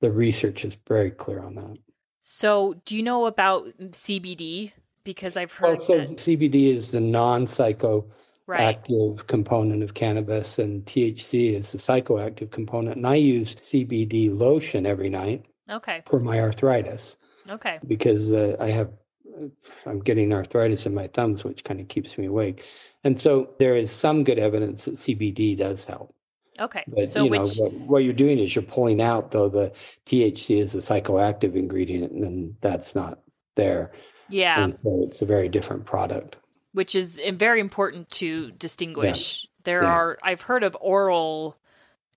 The 0.00 0.10
research 0.10 0.64
is 0.64 0.76
very 0.86 1.10
clear 1.10 1.42
on 1.42 1.54
that. 1.56 1.78
So, 2.20 2.74
do 2.84 2.96
you 2.96 3.02
know 3.02 3.26
about 3.26 3.66
CBD? 3.78 4.72
Because 5.04 5.36
I've 5.36 5.52
heard 5.52 5.78
well, 5.78 5.86
so 5.86 5.98
that... 5.98 6.16
CBD 6.16 6.74
is 6.74 6.90
the 6.90 7.00
non-psychoactive 7.00 8.04
right. 8.48 9.26
component 9.28 9.82
of 9.82 9.94
cannabis, 9.94 10.58
and 10.58 10.84
THC 10.84 11.54
is 11.54 11.72
the 11.72 11.78
psychoactive 11.78 12.50
component. 12.50 12.96
And 12.96 13.06
I 13.06 13.14
use 13.14 13.54
CBD 13.54 14.36
lotion 14.36 14.86
every 14.86 15.08
night. 15.08 15.44
Okay. 15.70 16.02
For 16.06 16.20
my 16.20 16.40
arthritis. 16.40 17.16
Okay. 17.50 17.78
Because 17.86 18.32
uh, 18.32 18.56
I 18.60 18.70
have 18.70 18.90
I'm 19.84 20.00
getting 20.00 20.32
arthritis 20.32 20.86
in 20.86 20.94
my 20.94 21.08
thumbs, 21.08 21.44
which 21.44 21.64
kind 21.64 21.80
of 21.80 21.88
keeps 21.88 22.16
me 22.18 22.26
awake. 22.26 22.64
And 23.04 23.18
so 23.18 23.50
there 23.58 23.76
is 23.76 23.90
some 23.90 24.24
good 24.24 24.38
evidence 24.38 24.84
that 24.86 24.94
CBD 24.96 25.56
does 25.56 25.84
help. 25.84 26.14
Okay. 26.58 26.84
But 26.88 27.06
so 27.08 27.24
you 27.24 27.30
know 27.30 27.40
which 27.40 27.56
what, 27.58 27.72
what 27.72 27.98
you're 28.04 28.12
doing 28.14 28.38
is 28.38 28.54
you're 28.54 28.62
pulling 28.62 29.00
out 29.02 29.30
though 29.30 29.48
the 29.48 29.72
THC 30.06 30.62
is 30.62 30.74
a 30.74 30.78
psychoactive 30.78 31.54
ingredient, 31.54 32.12
and 32.12 32.54
that's 32.60 32.94
not 32.94 33.20
there. 33.56 33.92
yeah, 34.30 34.64
And 34.64 34.74
so 34.82 35.02
it's 35.04 35.20
a 35.22 35.26
very 35.26 35.48
different 35.48 35.84
product. 35.84 36.36
which 36.72 36.94
is 36.94 37.20
uh, 37.26 37.32
very 37.32 37.60
important 37.60 38.08
to 38.10 38.50
distinguish. 38.52 39.46
There 39.64 39.82
Yeah. 39.82 39.92
are 39.94 40.18
I've 40.22 40.40
heard 40.42 40.62
of 40.62 40.76
oral 40.80 41.56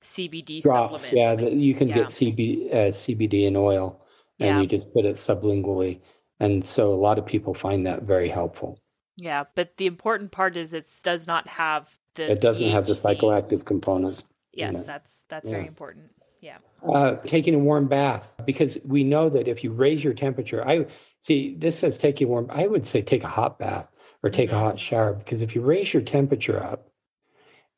CBD 0.01 0.61
Drops, 0.61 1.03
supplements. 1.03 1.13
yeah, 1.13 1.49
you 1.49 1.73
can 1.75 1.87
Yeah. 1.89 1.95
get 1.95 2.07
CB, 2.11 2.69
uh, 2.71 2.91
CBD 2.91 3.45
in 3.45 3.55
oil, 3.55 4.01
and 4.39 4.47
Yeah. 4.47 4.61
you 4.61 4.67
just 4.67 4.93
put 4.93 5.05
it 5.05 5.15
sublingually, 5.17 5.99
and 6.39 6.65
so 6.65 6.93
a 6.93 6.95
lot 6.95 7.17
of 7.17 7.25
people 7.25 7.53
find 7.53 7.85
that 7.87 8.03
very 8.03 8.29
helpful. 8.29 8.79
Yeah, 9.17 9.43
but 9.55 9.75
the 9.77 9.85
important 9.85 10.31
part 10.31 10.55
is 10.55 10.73
it 10.73 10.89
does 11.03 11.27
not 11.27 11.47
have 11.47 11.97
the 12.15 12.31
It 12.31 12.41
doesn't 12.41 12.69
have 12.69 12.87
the 12.87 12.93
psychoactive 12.93 13.65
component. 13.65 14.23
Yes, 14.53 14.85
that's 14.85 15.23
that's 15.27 15.49
very 15.49 15.67
important. 15.67 16.11
Yeah. 16.41 16.57
Uh, 16.87 17.15
taking 17.25 17.53
a 17.53 17.59
warm 17.59 17.87
bath 17.87 18.31
because 18.45 18.77
we 18.85 19.03
know 19.03 19.29
that 19.29 19.47
if 19.49 19.63
you 19.63 19.71
raise 19.73 20.03
your 20.03 20.13
temperature, 20.13 20.65
I 20.65 20.85
see 21.19 21.55
this 21.55 21.77
says 21.77 21.97
take 21.97 22.21
a 22.21 22.25
warm. 22.25 22.47
I 22.49 22.67
would 22.67 22.85
say 22.85 23.01
take 23.01 23.23
a 23.23 23.27
hot 23.27 23.59
bath 23.59 23.87
or 24.23 24.29
take 24.29 24.49
Mhm. 24.49 24.53
a 24.53 24.59
hot 24.59 24.79
shower 24.79 25.13
because 25.13 25.41
if 25.41 25.55
you 25.55 25.61
raise 25.61 25.93
your 25.93 26.01
temperature 26.03 26.61
up 26.63 26.89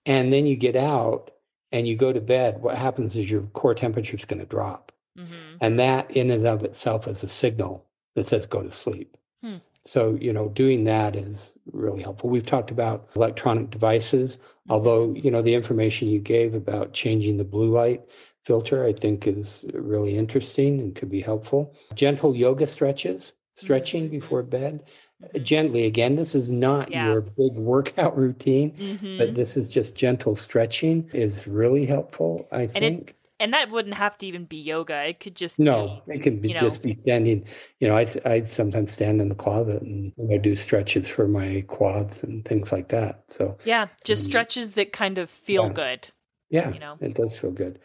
and 0.05 0.31
then 0.31 0.45
you 0.45 0.55
get 0.55 0.75
out 0.75 1.31
and 1.71 1.87
you 1.87 1.95
go 1.95 2.13
to 2.13 2.21
bed, 2.21 2.61
what 2.61 2.77
happens 2.77 3.15
is 3.15 3.29
your 3.29 3.43
core 3.53 3.73
temperature 3.73 4.15
is 4.15 4.25
going 4.25 4.39
to 4.39 4.45
drop, 4.45 4.91
hmm 5.15 5.57
and 5.59 5.79
that 5.79 6.11
in 6.11 6.29
and 6.31 6.45
of 6.45 6.63
itself 6.63 7.07
is 7.07 7.23
a 7.23 7.27
signal 7.27 7.85
that 8.15 8.25
says 8.27 8.45
go 8.45 8.61
to 8.63 8.71
sleep. 8.71 9.15
Hmm. 9.43 9.57
So 9.83 10.17
you 10.21 10.31
know, 10.33 10.49
doing 10.49 10.83
that 10.85 11.15
is 11.15 11.53
really 11.71 12.01
helpful. 12.03 12.29
We've 12.29 12.45
talked 12.45 12.71
about 12.71 13.09
electronic 13.15 13.69
devices, 13.71 14.37
Mm-hmm. 14.37 14.71
although 14.73 15.13
you 15.15 15.31
know 15.31 15.41
the 15.41 15.55
information 15.55 16.07
you 16.07 16.19
gave 16.19 16.53
about 16.53 16.93
changing 16.93 17.37
the 17.37 17.43
blue 17.43 17.71
light 17.71 18.01
filter 18.45 18.85
i 18.85 18.93
think 18.93 19.25
is 19.25 19.65
really 19.73 20.15
interesting 20.15 20.79
and 20.79 20.93
could 20.95 21.09
be 21.09 21.19
helpful 21.19 21.73
gentle 21.95 22.35
yoga 22.35 22.67
stretches 22.67 23.33
stretching 23.55 24.07
Mhm. 24.07 24.11
before 24.11 24.43
bed 24.43 24.83
Mhm. 25.23 25.43
gently 25.43 25.85
again 25.85 26.15
this 26.15 26.35
is 26.35 26.51
not 26.51 26.91
Yeah. 26.91 27.07
your 27.07 27.21
big 27.21 27.53
workout 27.55 28.15
routine 28.15 28.71
Mhm. 28.77 29.17
but 29.17 29.33
this 29.33 29.57
is 29.57 29.67
just 29.67 29.95
gentle 29.95 30.35
stretching 30.35 31.09
is 31.11 31.47
really 31.47 31.85
helpful 31.87 32.47
i 32.51 32.63
it- 32.63 32.71
think 32.71 33.15
and 33.41 33.53
that 33.53 33.69
wouldn't 33.71 33.95
have 33.95 34.17
to 34.19 34.25
even 34.27 34.45
be 34.45 34.57
yoga. 34.57 35.07
It 35.09 35.19
could 35.19 35.35
just 35.35 35.59
no 35.59 36.01
be 36.07 36.15
it 36.15 36.23
can 36.23 36.39
be 36.39 36.49
you 36.49 36.53
know- 36.53 36.59
just 36.61 36.81
be 36.83 36.95
standing 37.01 37.45
you 37.79 37.87
know 37.87 37.97
I, 37.97 38.05
I 38.25 38.41
sometimes 38.43 38.91
stand 38.91 39.19
in 39.21 39.29
the 39.29 39.35
closet 39.35 39.81
and 39.81 40.13
i 40.31 40.37
do 40.37 40.55
stretches 40.55 41.07
for 41.07 41.27
my 41.27 41.63
quads 41.67 42.23
and 42.23 42.45
things 42.45 42.71
like 42.71 42.89
that 42.89 43.23
so 43.27 43.57
yeah, 43.65 43.87
just 44.05 44.25
Um, 44.25 44.31
stretches 44.31 44.71
that 44.71 44.93
kind 44.93 45.17
of 45.17 45.29
feel 45.29 45.67
yeah. 45.67 45.73
good. 45.73 46.07
Yeah, 46.49 46.73
you 46.73 46.79
know? 46.79 46.97
it 47.01 47.13
does 47.15 47.35
feel 47.37 47.51
good. 47.51 47.79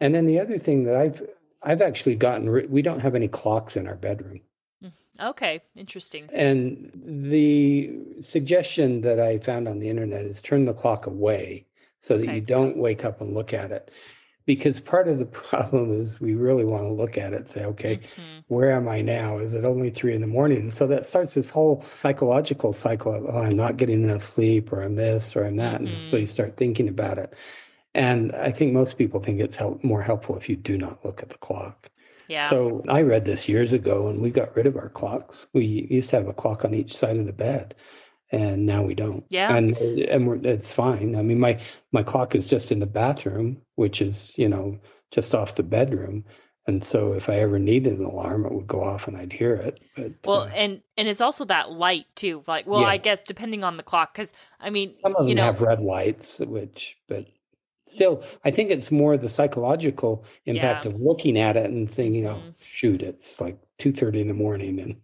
And 0.00 0.14
then 0.14 0.26
the 0.26 0.40
other 0.40 0.58
thing 0.58 0.84
that 0.84 0.96
I've 0.96 1.22
I've 1.62 1.82
actually 1.82 2.16
gotten 2.16 2.48
ri- 2.48 2.66
we 2.66 2.82
don't 2.82 3.00
have 3.00 3.14
any 3.14 3.28
clocks 3.28 3.76
in 3.76 3.86
our 3.88 3.96
bedroom. 3.96 4.40
Okay, 5.20 5.60
interesting. 5.74 6.28
And 6.32 6.92
the 6.94 7.90
suggestion 8.20 9.00
that 9.00 9.18
I 9.18 9.38
found 9.38 9.66
on 9.66 9.80
the 9.80 9.88
internet 9.88 10.24
is 10.24 10.40
turn 10.40 10.64
the 10.64 10.72
clock 10.72 11.06
away 11.06 11.66
so 12.00 12.16
that 12.18 12.32
you 12.32 12.40
don't 12.40 12.76
wake 12.76 13.04
up 13.04 13.20
and 13.20 13.34
look 13.34 13.52
at 13.52 13.72
it. 13.72 13.90
Because 14.48 14.80
part 14.80 15.08
of 15.08 15.18
the 15.18 15.26
problem 15.50 15.92
is 15.92 16.22
we 16.22 16.34
really 16.34 16.64
want 16.64 16.84
to 16.84 16.88
look 16.88 17.18
at 17.18 17.34
it 17.34 17.40
and 17.42 17.50
say, 17.50 17.64
okay, 17.66 17.96
Mhm. 17.98 18.44
where 18.48 18.72
am 18.72 18.88
I 18.88 19.02
now? 19.02 19.36
Is 19.36 19.52
it 19.52 19.66
only 19.66 19.90
three 19.90 20.14
in 20.14 20.22
the 20.22 20.26
morning? 20.26 20.56
And 20.58 20.72
so 20.72 20.86
that 20.86 21.04
starts 21.04 21.34
this 21.34 21.50
whole 21.50 21.82
psychological 21.82 22.72
cycle 22.72 23.12
of, 23.14 23.26
oh, 23.26 23.40
I'm 23.42 23.56
not 23.56 23.76
getting 23.76 24.02
enough 24.02 24.22
sleep, 24.22 24.72
or 24.72 24.80
I'm 24.82 24.94
this, 24.94 25.36
or 25.36 25.44
I'm 25.44 25.56
that. 25.56 25.82
And 25.82 25.90
so 26.08 26.16
you 26.16 26.26
start 26.26 26.56
thinking 26.56 26.88
about 26.88 27.18
it. 27.18 27.34
And 27.94 28.32
I 28.32 28.50
think 28.50 28.72
most 28.72 28.96
people 28.96 29.20
think 29.20 29.38
it's 29.38 29.56
help, 29.56 29.84
more 29.84 30.00
helpful 30.00 30.34
if 30.38 30.48
you 30.48 30.56
do 30.56 30.78
not 30.78 31.04
look 31.04 31.22
at 31.22 31.28
the 31.28 31.36
clock. 31.38 31.90
Yeah. 32.28 32.48
So 32.48 32.82
I 32.88 33.02
read 33.02 33.26
this 33.26 33.50
years 33.50 33.74
ago 33.74 34.08
and 34.08 34.22
we 34.22 34.30
got 34.30 34.56
rid 34.56 34.66
of 34.66 34.76
our 34.76 34.88
clocks. 34.88 35.46
We 35.52 35.86
used 35.90 36.08
to 36.10 36.16
have 36.16 36.28
a 36.28 36.32
clock 36.32 36.64
on 36.64 36.72
each 36.72 36.96
side 36.96 37.18
of 37.18 37.26
the 37.26 37.34
bed. 37.34 37.74
And 38.30 38.66
now 38.66 38.82
we 38.82 38.94
don't. 38.94 39.24
Yeah. 39.30 39.56
and 39.56 39.76
and 39.78 40.26
we're, 40.26 40.36
it's 40.44 40.70
fine. 40.70 41.16
I 41.16 41.22
mean, 41.22 41.40
my 41.40 41.58
my 41.92 42.02
clock 42.02 42.34
is 42.34 42.46
just 42.46 42.70
in 42.70 42.78
the 42.78 42.86
bathroom, 42.86 43.62
which 43.76 44.02
is 44.02 44.32
you 44.36 44.48
know 44.48 44.78
just 45.10 45.34
off 45.34 45.54
the 45.54 45.62
bedroom, 45.62 46.24
and 46.66 46.84
so 46.84 47.14
if 47.14 47.30
I 47.30 47.36
ever 47.36 47.58
needed 47.58 47.98
an 47.98 48.04
alarm, 48.04 48.44
it 48.44 48.52
would 48.52 48.66
go 48.66 48.82
off 48.84 49.08
and 49.08 49.16
I'd 49.16 49.32
hear 49.32 49.54
it. 49.54 49.80
But 49.96 50.12
well, 50.26 50.42
uh, 50.42 50.48
and 50.48 50.82
and 50.98 51.08
it's 51.08 51.22
also 51.22 51.46
that 51.46 51.72
light 51.72 52.04
too. 52.16 52.42
Like, 52.46 52.66
well, 52.66 52.82
Yeah. 52.82 52.88
I 52.88 52.98
guess 52.98 53.22
depending 53.22 53.64
on 53.64 53.78
the 53.78 53.82
clock, 53.82 54.12
because 54.14 54.34
I 54.60 54.68
mean, 54.68 54.94
some 55.00 55.12
of 55.16 55.20
them 55.22 55.28
you 55.28 55.34
know, 55.34 55.44
have 55.44 55.62
red 55.62 55.80
lights, 55.80 56.38
which 56.40 56.98
but 57.08 57.26
still, 57.86 58.22
I 58.44 58.50
think 58.50 58.70
it's 58.70 58.90
more 58.90 59.16
the 59.16 59.30
psychological 59.30 60.26
impact 60.44 60.84
Yeah. 60.84 60.90
of 60.90 61.00
looking 61.00 61.38
at 61.38 61.56
it 61.56 61.70
and 61.70 61.90
thinking, 61.90 62.26
oh 62.26 62.34
Mhm. 62.34 62.54
shoot, 62.60 63.00
it's 63.00 63.40
like 63.40 63.56
two 63.78 63.90
thirty 63.90 64.20
in 64.20 64.28
the 64.28 64.34
morning, 64.34 64.78
and. 64.80 64.96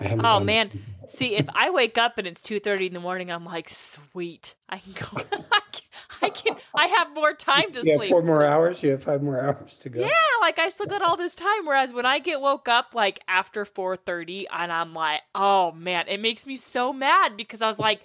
Oh, 0.00 0.40
man. 0.40 0.70
this. 1.02 1.12
See, 1.12 1.36
if 1.36 1.46
I 1.54 1.70
wake 1.70 1.98
up 1.98 2.18
and 2.18 2.26
it's 2.26 2.42
two 2.42 2.60
thirty 2.60 2.86
in 2.86 2.92
the 2.92 3.00
morning, 3.00 3.30
I'm 3.30 3.44
like, 3.44 3.68
sweet, 3.68 4.54
I 4.68 4.78
can 4.78 4.92
go. 4.92 5.22
I 5.52 5.60
can, 5.72 5.82
I 6.22 6.28
can. 6.28 6.56
I 6.74 6.86
have 6.86 7.14
more 7.14 7.32
time 7.32 7.72
to 7.72 7.80
You 7.82 7.92
have 7.92 7.98
sleep. 7.98 8.10
four 8.10 8.22
more 8.22 8.44
hours. 8.44 8.82
You 8.82 8.90
have 8.90 9.02
five 9.02 9.22
more 9.22 9.40
hours 9.40 9.78
to 9.80 9.88
go. 9.88 10.00
Yeah, 10.00 10.10
like 10.40 10.58
I 10.58 10.68
still 10.68 10.86
got 10.86 11.02
all 11.02 11.16
this 11.16 11.34
time. 11.34 11.64
Whereas 11.64 11.92
when 11.94 12.04
I 12.06 12.18
get 12.18 12.40
woke 12.40 12.68
up 12.68 12.94
like 12.94 13.20
after 13.26 13.64
four 13.64 13.96
thirty, 13.96 14.46
and 14.48 14.70
I'm 14.70 14.92
like, 14.92 15.22
oh 15.34 15.72
man, 15.72 16.06
it 16.08 16.20
makes 16.20 16.46
me 16.46 16.56
so 16.56 16.92
mad 16.92 17.36
because 17.36 17.62
I 17.62 17.66
was 17.66 17.78
like, 17.78 18.00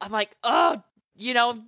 I'm 0.00 0.12
like, 0.12 0.36
oh, 0.44 0.80
you 1.16 1.34
know, 1.34 1.58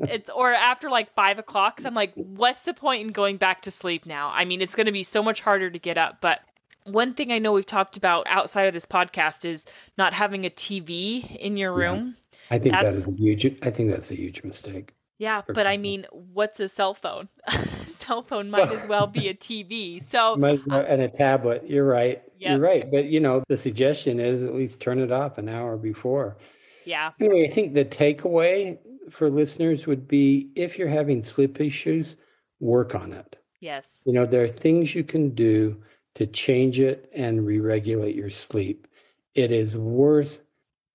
it's 0.00 0.28
or 0.30 0.52
after 0.52 0.90
like 0.90 1.14
five 1.14 1.38
o'clock, 1.38 1.80
I'm 1.84 1.94
like, 1.94 2.12
what's 2.14 2.62
the 2.62 2.74
point 2.74 3.06
in 3.06 3.12
going 3.12 3.38
back 3.38 3.62
to 3.62 3.70
sleep 3.70 4.04
now? 4.06 4.30
I 4.32 4.44
mean, 4.44 4.60
it's 4.60 4.74
going 4.74 4.86
to 4.86 4.92
be 4.92 5.02
so 5.04 5.22
much 5.22 5.40
harder 5.40 5.70
to 5.70 5.78
get 5.78 5.96
up, 5.98 6.18
but. 6.20 6.40
One 6.86 7.14
thing 7.14 7.32
I 7.32 7.38
know 7.38 7.52
we've 7.52 7.64
talked 7.64 7.96
about 7.96 8.26
outside 8.28 8.64
of 8.66 8.74
this 8.74 8.84
podcast 8.84 9.44
is 9.46 9.64
not 9.96 10.12
having 10.12 10.44
a 10.44 10.50
TV 10.50 11.24
in 11.40 11.56
your 11.56 11.78
Yeah. 11.80 11.86
room. 11.88 12.16
I 12.50 12.58
think 12.58 12.74
that 12.74 12.82
That's- 12.82 13.08
a 13.08 13.12
huge. 13.12 13.46
I 13.62 13.70
think 13.70 13.90
that's 13.90 14.10
a 14.10 14.14
huge 14.14 14.44
mistake. 14.44 14.92
Yeah, 15.18 15.42
but 15.46 15.66
I 15.66 15.76
mean, 15.78 16.06
what's 16.10 16.60
a 16.60 16.68
cell 16.68 16.92
phone? 16.92 17.28
cell 17.86 18.20
phone 18.22 18.50
might 18.50 18.70
as 18.70 18.86
well 18.86 19.06
be 19.06 19.28
a 19.28 19.34
TV. 19.48 20.02
So, 20.02 20.36
well- 20.36 20.58
uh, 20.70 20.82
and 20.82 21.00
a 21.00 21.08
tablet. 21.08 21.64
You're 21.66 21.86
right. 21.86 22.22
Yep. 22.38 22.50
You're 22.50 22.58
right. 22.58 22.90
But 22.90 23.06
you 23.06 23.20
know, 23.20 23.42
the 23.48 23.56
suggestion 23.56 24.20
is 24.20 24.42
at 24.42 24.54
least 24.54 24.80
turn 24.80 24.98
it 24.98 25.10
off 25.12 25.38
an 25.38 25.48
hour 25.48 25.76
before. 25.78 26.36
yeah. 26.84 27.12
Anyway, 27.18 27.44
I 27.48 27.50
think 27.50 27.72
the 27.72 27.84
takeaway 27.86 28.76
for 29.10 29.30
listeners 29.30 29.86
would 29.86 30.06
be 30.06 30.50
if 30.54 30.78
you're 30.78 30.88
having 30.88 31.22
sleep 31.22 31.60
issues, 31.60 32.16
work 32.60 32.94
on 32.94 33.12
it. 33.14 33.36
Yes. 33.60 34.02
You 34.04 34.12
know, 34.12 34.26
there 34.26 34.42
are 34.44 34.48
things 34.48 34.94
you 34.94 35.04
can 35.04 35.30
do 35.30 35.82
to 36.14 36.26
change 36.26 36.80
it 36.80 37.10
and 37.14 37.44
re-regulate 37.46 38.14
your 38.14 38.30
sleep. 38.30 38.86
It 39.34 39.50
is 39.52 39.76
worth 39.76 40.40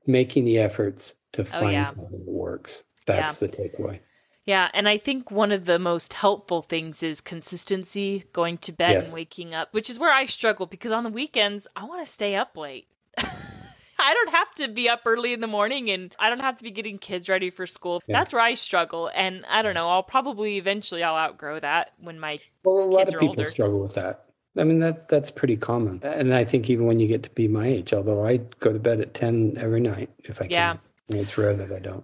making 0.08 0.46
the 0.46 0.60
efforts 0.60 1.14
to 1.34 1.42
oh, 1.42 1.46
find 1.46 1.66
Oh, 1.66 1.70
yeah. 1.70 1.86
something 1.86 2.12
that 2.12 2.32
works. 2.32 2.84
That's 3.06 3.40
the 3.40 3.50
takeaway. 3.50 4.00
Yeah, 4.46 4.70
and 4.74 4.88
I 4.90 4.98
think 4.98 5.30
one 5.30 5.52
of 5.52 5.66
the 5.66 5.78
most 5.78 6.14
helpful 6.14 6.62
things 6.64 7.04
is 7.04 7.22
consistency, 7.22 8.24
going 8.34 8.58
to 8.60 8.72
bed 8.72 9.04
and 9.04 9.14
waking 9.14 9.54
up, 9.54 9.74
which 9.74 9.90
is 9.92 10.00
where 10.00 10.12
I 10.12 10.26
struggle 10.26 10.66
because 10.66 10.92
on 10.92 11.04
the 11.04 11.10
weekends 11.12 11.68
I 11.76 11.84
want 11.86 12.04
to 12.06 12.12
stay 12.12 12.36
up 12.36 12.58
late. 12.58 12.88
I 13.18 14.14
don't 14.14 14.30
have 14.30 14.56
to 14.56 14.68
be 14.70 14.90
up 14.90 15.02
early 15.06 15.34
in 15.34 15.42
the 15.42 15.48
morning 15.48 15.92
and 15.92 16.16
I 16.18 16.30
don't 16.30 16.40
have 16.40 16.58
to 16.58 16.64
be 16.64 16.72
getting 16.72 16.98
kids 16.98 17.30
ready 17.30 17.50
for 17.50 17.68
school. 17.68 18.02
Yeah. 18.08 18.18
That's 18.20 18.34
where 18.34 18.42
I 18.42 18.54
struggle 18.56 19.12
and 19.14 19.44
I 19.48 19.62
don't 19.62 19.74
know, 19.76 19.88
I'll 19.90 20.04
probably 20.04 20.58
eventually 20.58 21.04
I'll 21.04 21.18
outgrow 21.18 21.60
that 21.60 21.92
when 22.00 22.20
my 22.20 22.40
Well, 22.64 22.86
a 22.86 22.86
lot 22.86 23.00
Kids 23.02 23.14
of 23.14 23.18
are 23.18 23.20
people 23.20 23.30
older. 23.42 23.52
struggle 23.52 23.80
with 23.82 23.96
that. 23.96 24.29
I 24.60 24.64
mean, 24.64 24.80
that 24.80 25.08
that's 25.08 25.32
pretty 25.32 25.58
common. 25.58 26.02
And 26.04 26.34
I 26.34 26.46
think 26.46 26.70
even 26.70 26.86
when 26.86 27.00
you 27.00 27.08
get 27.08 27.24
to 27.24 27.30
be 27.32 27.48
my 27.48 27.68
age, 27.68 27.94
although 27.94 28.26
I 28.26 28.38
go 28.60 28.74
to 28.74 28.80
bed 28.80 29.02
at 29.02 29.14
10 29.14 29.58
every 29.58 29.80
night 29.82 30.10
if 30.20 30.42
I 30.42 30.48
Yeah. 30.48 30.74
can. 30.74 30.80
And 31.10 31.20
it's 31.20 31.38
rare 31.38 31.56
that 31.56 31.72
I 31.72 31.80
don't. 31.80 32.04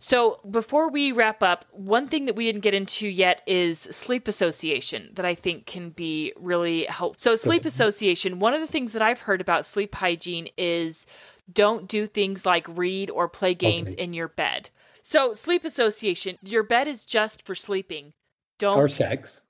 So, 0.00 0.40
before 0.50 0.90
we 0.90 1.12
wrap 1.12 1.42
up, 1.42 1.64
one 1.72 2.08
thing 2.08 2.26
that 2.26 2.36
we 2.36 2.44
didn't 2.44 2.60
get 2.62 2.74
into 2.74 3.08
yet 3.08 3.40
is 3.46 3.78
sleep 3.78 4.28
association 4.28 5.10
that 5.14 5.24
I 5.24 5.34
think 5.34 5.66
can 5.66 5.90
be 5.90 6.32
really 6.36 6.84
helpful. 6.84 7.18
So, 7.18 7.36
sleep 7.36 7.64
association, 7.64 8.38
one 8.38 8.54
of 8.54 8.60
the 8.60 8.66
things 8.66 8.92
that 8.92 9.02
I've 9.02 9.20
heard 9.20 9.40
about 9.40 9.64
sleep 9.64 9.94
hygiene 9.94 10.48
is 10.58 11.06
don't 11.52 11.88
do 11.88 12.06
things 12.06 12.44
like 12.44 12.66
read 12.68 13.10
or 13.10 13.28
play 13.28 13.54
games 13.54 13.90
Okay. 13.90 14.02
in 14.02 14.12
your 14.12 14.28
bed. 14.28 14.68
So, 15.02 15.32
sleep 15.32 15.64
association, 15.64 16.38
your 16.42 16.64
bed 16.64 16.88
is 16.88 17.04
just 17.04 17.46
for 17.46 17.54
sleeping. 17.54 18.12
Don't 18.58 18.76
Or 18.78 18.88
sex. 18.88 19.40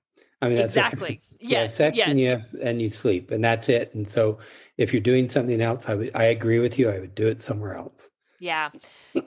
I 0.45 0.49
mean, 0.49 0.57
that's 0.59 0.76
it. 0.76 0.80
exactly. 0.80 1.20
Yeah, 1.40 1.62
Yes. 1.64 1.74
sex 1.74 1.97
yes. 1.97 2.09
and 2.09 2.18
you 2.18 2.28
have, 2.28 2.55
and 2.62 2.80
you 2.80 2.88
sleep, 2.88 3.30
and 3.30 3.45
that's 3.45 3.68
it. 3.68 3.95
And 3.95 4.09
so, 4.11 4.38
if 4.78 4.95
you're 4.95 5.03
doing 5.03 5.28
something 5.28 5.61
else, 5.61 5.86
I 5.88 5.95
would, 5.95 6.11
I 6.14 6.24
agree 6.24 6.59
with 6.59 6.78
you. 6.78 6.88
I 6.88 6.99
would 7.01 7.14
do 7.14 7.26
it 7.26 7.42
somewhere 7.42 7.74
else. 7.76 8.09
Yeah. 8.40 8.70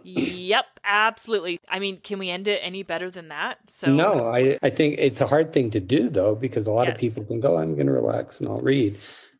yep, 0.03 0.65
absolutely. 0.83 1.59
I 1.69 1.79
mean, 1.79 1.99
can 2.01 2.17
we 2.19 2.29
end 2.29 2.47
it 2.47 2.59
any 2.63 2.81
better 2.83 3.09
than 3.11 3.27
that? 3.29 3.57
So 3.67 3.93
no, 3.93 4.27
I, 4.27 4.57
I 4.63 4.69
think 4.69 4.95
it's 4.97 5.21
a 5.21 5.27
hard 5.27 5.53
thing 5.53 5.69
to 5.71 5.79
do 5.79 6.09
though, 6.09 6.35
because 6.35 6.65
a 6.67 6.71
lot 6.71 6.87
of 6.89 6.97
people 6.97 7.23
think, 7.23 7.45
oh, 7.45 7.57
I'm 7.57 7.75
going 7.75 7.87
to 7.87 7.93
relax 7.93 8.39
and 8.39 8.49
I'll 8.49 8.61
read. 8.61 8.97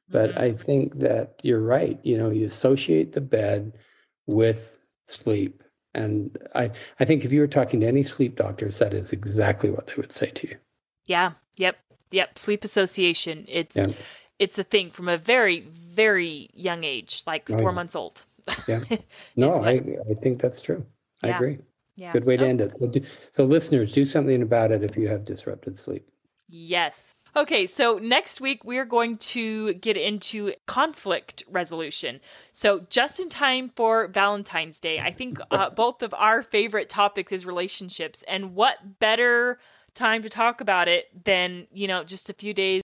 But 0.09 0.31
Mhm. 0.35 0.39
I 0.39 0.51
think 0.53 0.99
that 0.99 1.39
you're 1.43 1.61
right. 1.61 1.99
You 2.03 2.17
know, 2.17 2.29
you 2.29 2.45
associate 2.45 3.11
the 3.11 3.21
bed 3.21 3.73
with 4.27 4.79
sleep. 5.07 5.63
And 5.93 6.37
I, 6.55 6.71
I 6.99 7.05
think 7.05 7.25
if 7.25 7.31
you 7.31 7.39
were 7.41 7.47
talking 7.47 7.79
to 7.81 7.87
any 7.87 8.03
sleep 8.03 8.35
doctors, 8.35 8.79
that 8.79 8.93
is 8.93 9.11
exactly 9.13 9.69
what 9.69 9.87
they 9.87 9.95
would 9.95 10.11
say 10.11 10.27
to 10.29 10.47
you. 10.47 10.57
Yeah. 11.07 11.33
Yep. 11.57 11.77
Yep. 12.11 12.37
Sleep 12.37 12.63
association. 12.63 13.45
It's 13.47 13.75
Yeah. 13.75 13.87
it's 14.39 14.59
a 14.59 14.63
thing 14.63 14.91
from 14.91 15.09
a 15.09 15.17
very 15.17 15.61
very 15.61 16.49
young 16.53 16.83
age, 16.83 17.23
like 17.25 17.49
Oh, 17.49 17.57
four 17.57 17.71
yeah. 17.71 17.75
months 17.75 17.95
old. 17.95 18.23
Yeah. 18.67 18.81
No, 19.35 19.49
I, 19.51 19.81
I 20.09 20.13
think 20.21 20.41
that's 20.41 20.61
true. 20.61 20.85
I 21.23 21.29
agree. 21.29 21.59
yeah. 21.95 22.13
Good 22.13 22.25
way 22.25 22.35
to 22.37 22.43
Oh, 22.45 22.47
end 22.49 22.61
it. 22.61 22.77
So, 22.77 22.87
do, 22.87 23.01
so 23.31 23.43
listeners, 23.45 23.93
do 23.93 24.05
something 24.05 24.41
about 24.41 24.71
it 24.71 24.83
if 24.83 24.95
you 24.97 25.07
have 25.09 25.25
disrupted 25.25 25.77
sleep. 25.79 26.07
Yes. 26.49 27.11
Okay, 27.35 27.67
so 27.67 27.99
next 28.01 28.41
week 28.41 28.63
we 28.63 28.77
are 28.79 28.85
going 28.85 29.17
to 29.17 29.73
get 29.75 29.95
into 29.95 30.53
conflict 30.65 31.43
resolution. 31.51 32.19
So 32.51 32.79
just 32.89 33.19
in 33.19 33.29
time 33.29 33.69
for 33.75 34.07
Valentine's 34.07 34.79
Day, 34.79 34.99
I 34.99 35.11
think 35.11 35.39
uh, 35.51 35.69
both 35.69 36.01
of 36.01 36.15
our 36.15 36.41
favorite 36.41 36.89
topics 36.89 37.31
is 37.31 37.45
relationships, 37.45 38.23
and 38.27 38.55
what 38.55 38.77
better 38.99 39.59
time 39.97 40.21
to 40.21 40.29
talk 40.29 40.61
about 40.61 40.87
it 40.87 41.07
than 41.25 41.67
you 41.73 41.87
know 41.87 42.03
just 42.03 42.29
a 42.29 42.33
few 42.33 42.53
days 42.53 42.75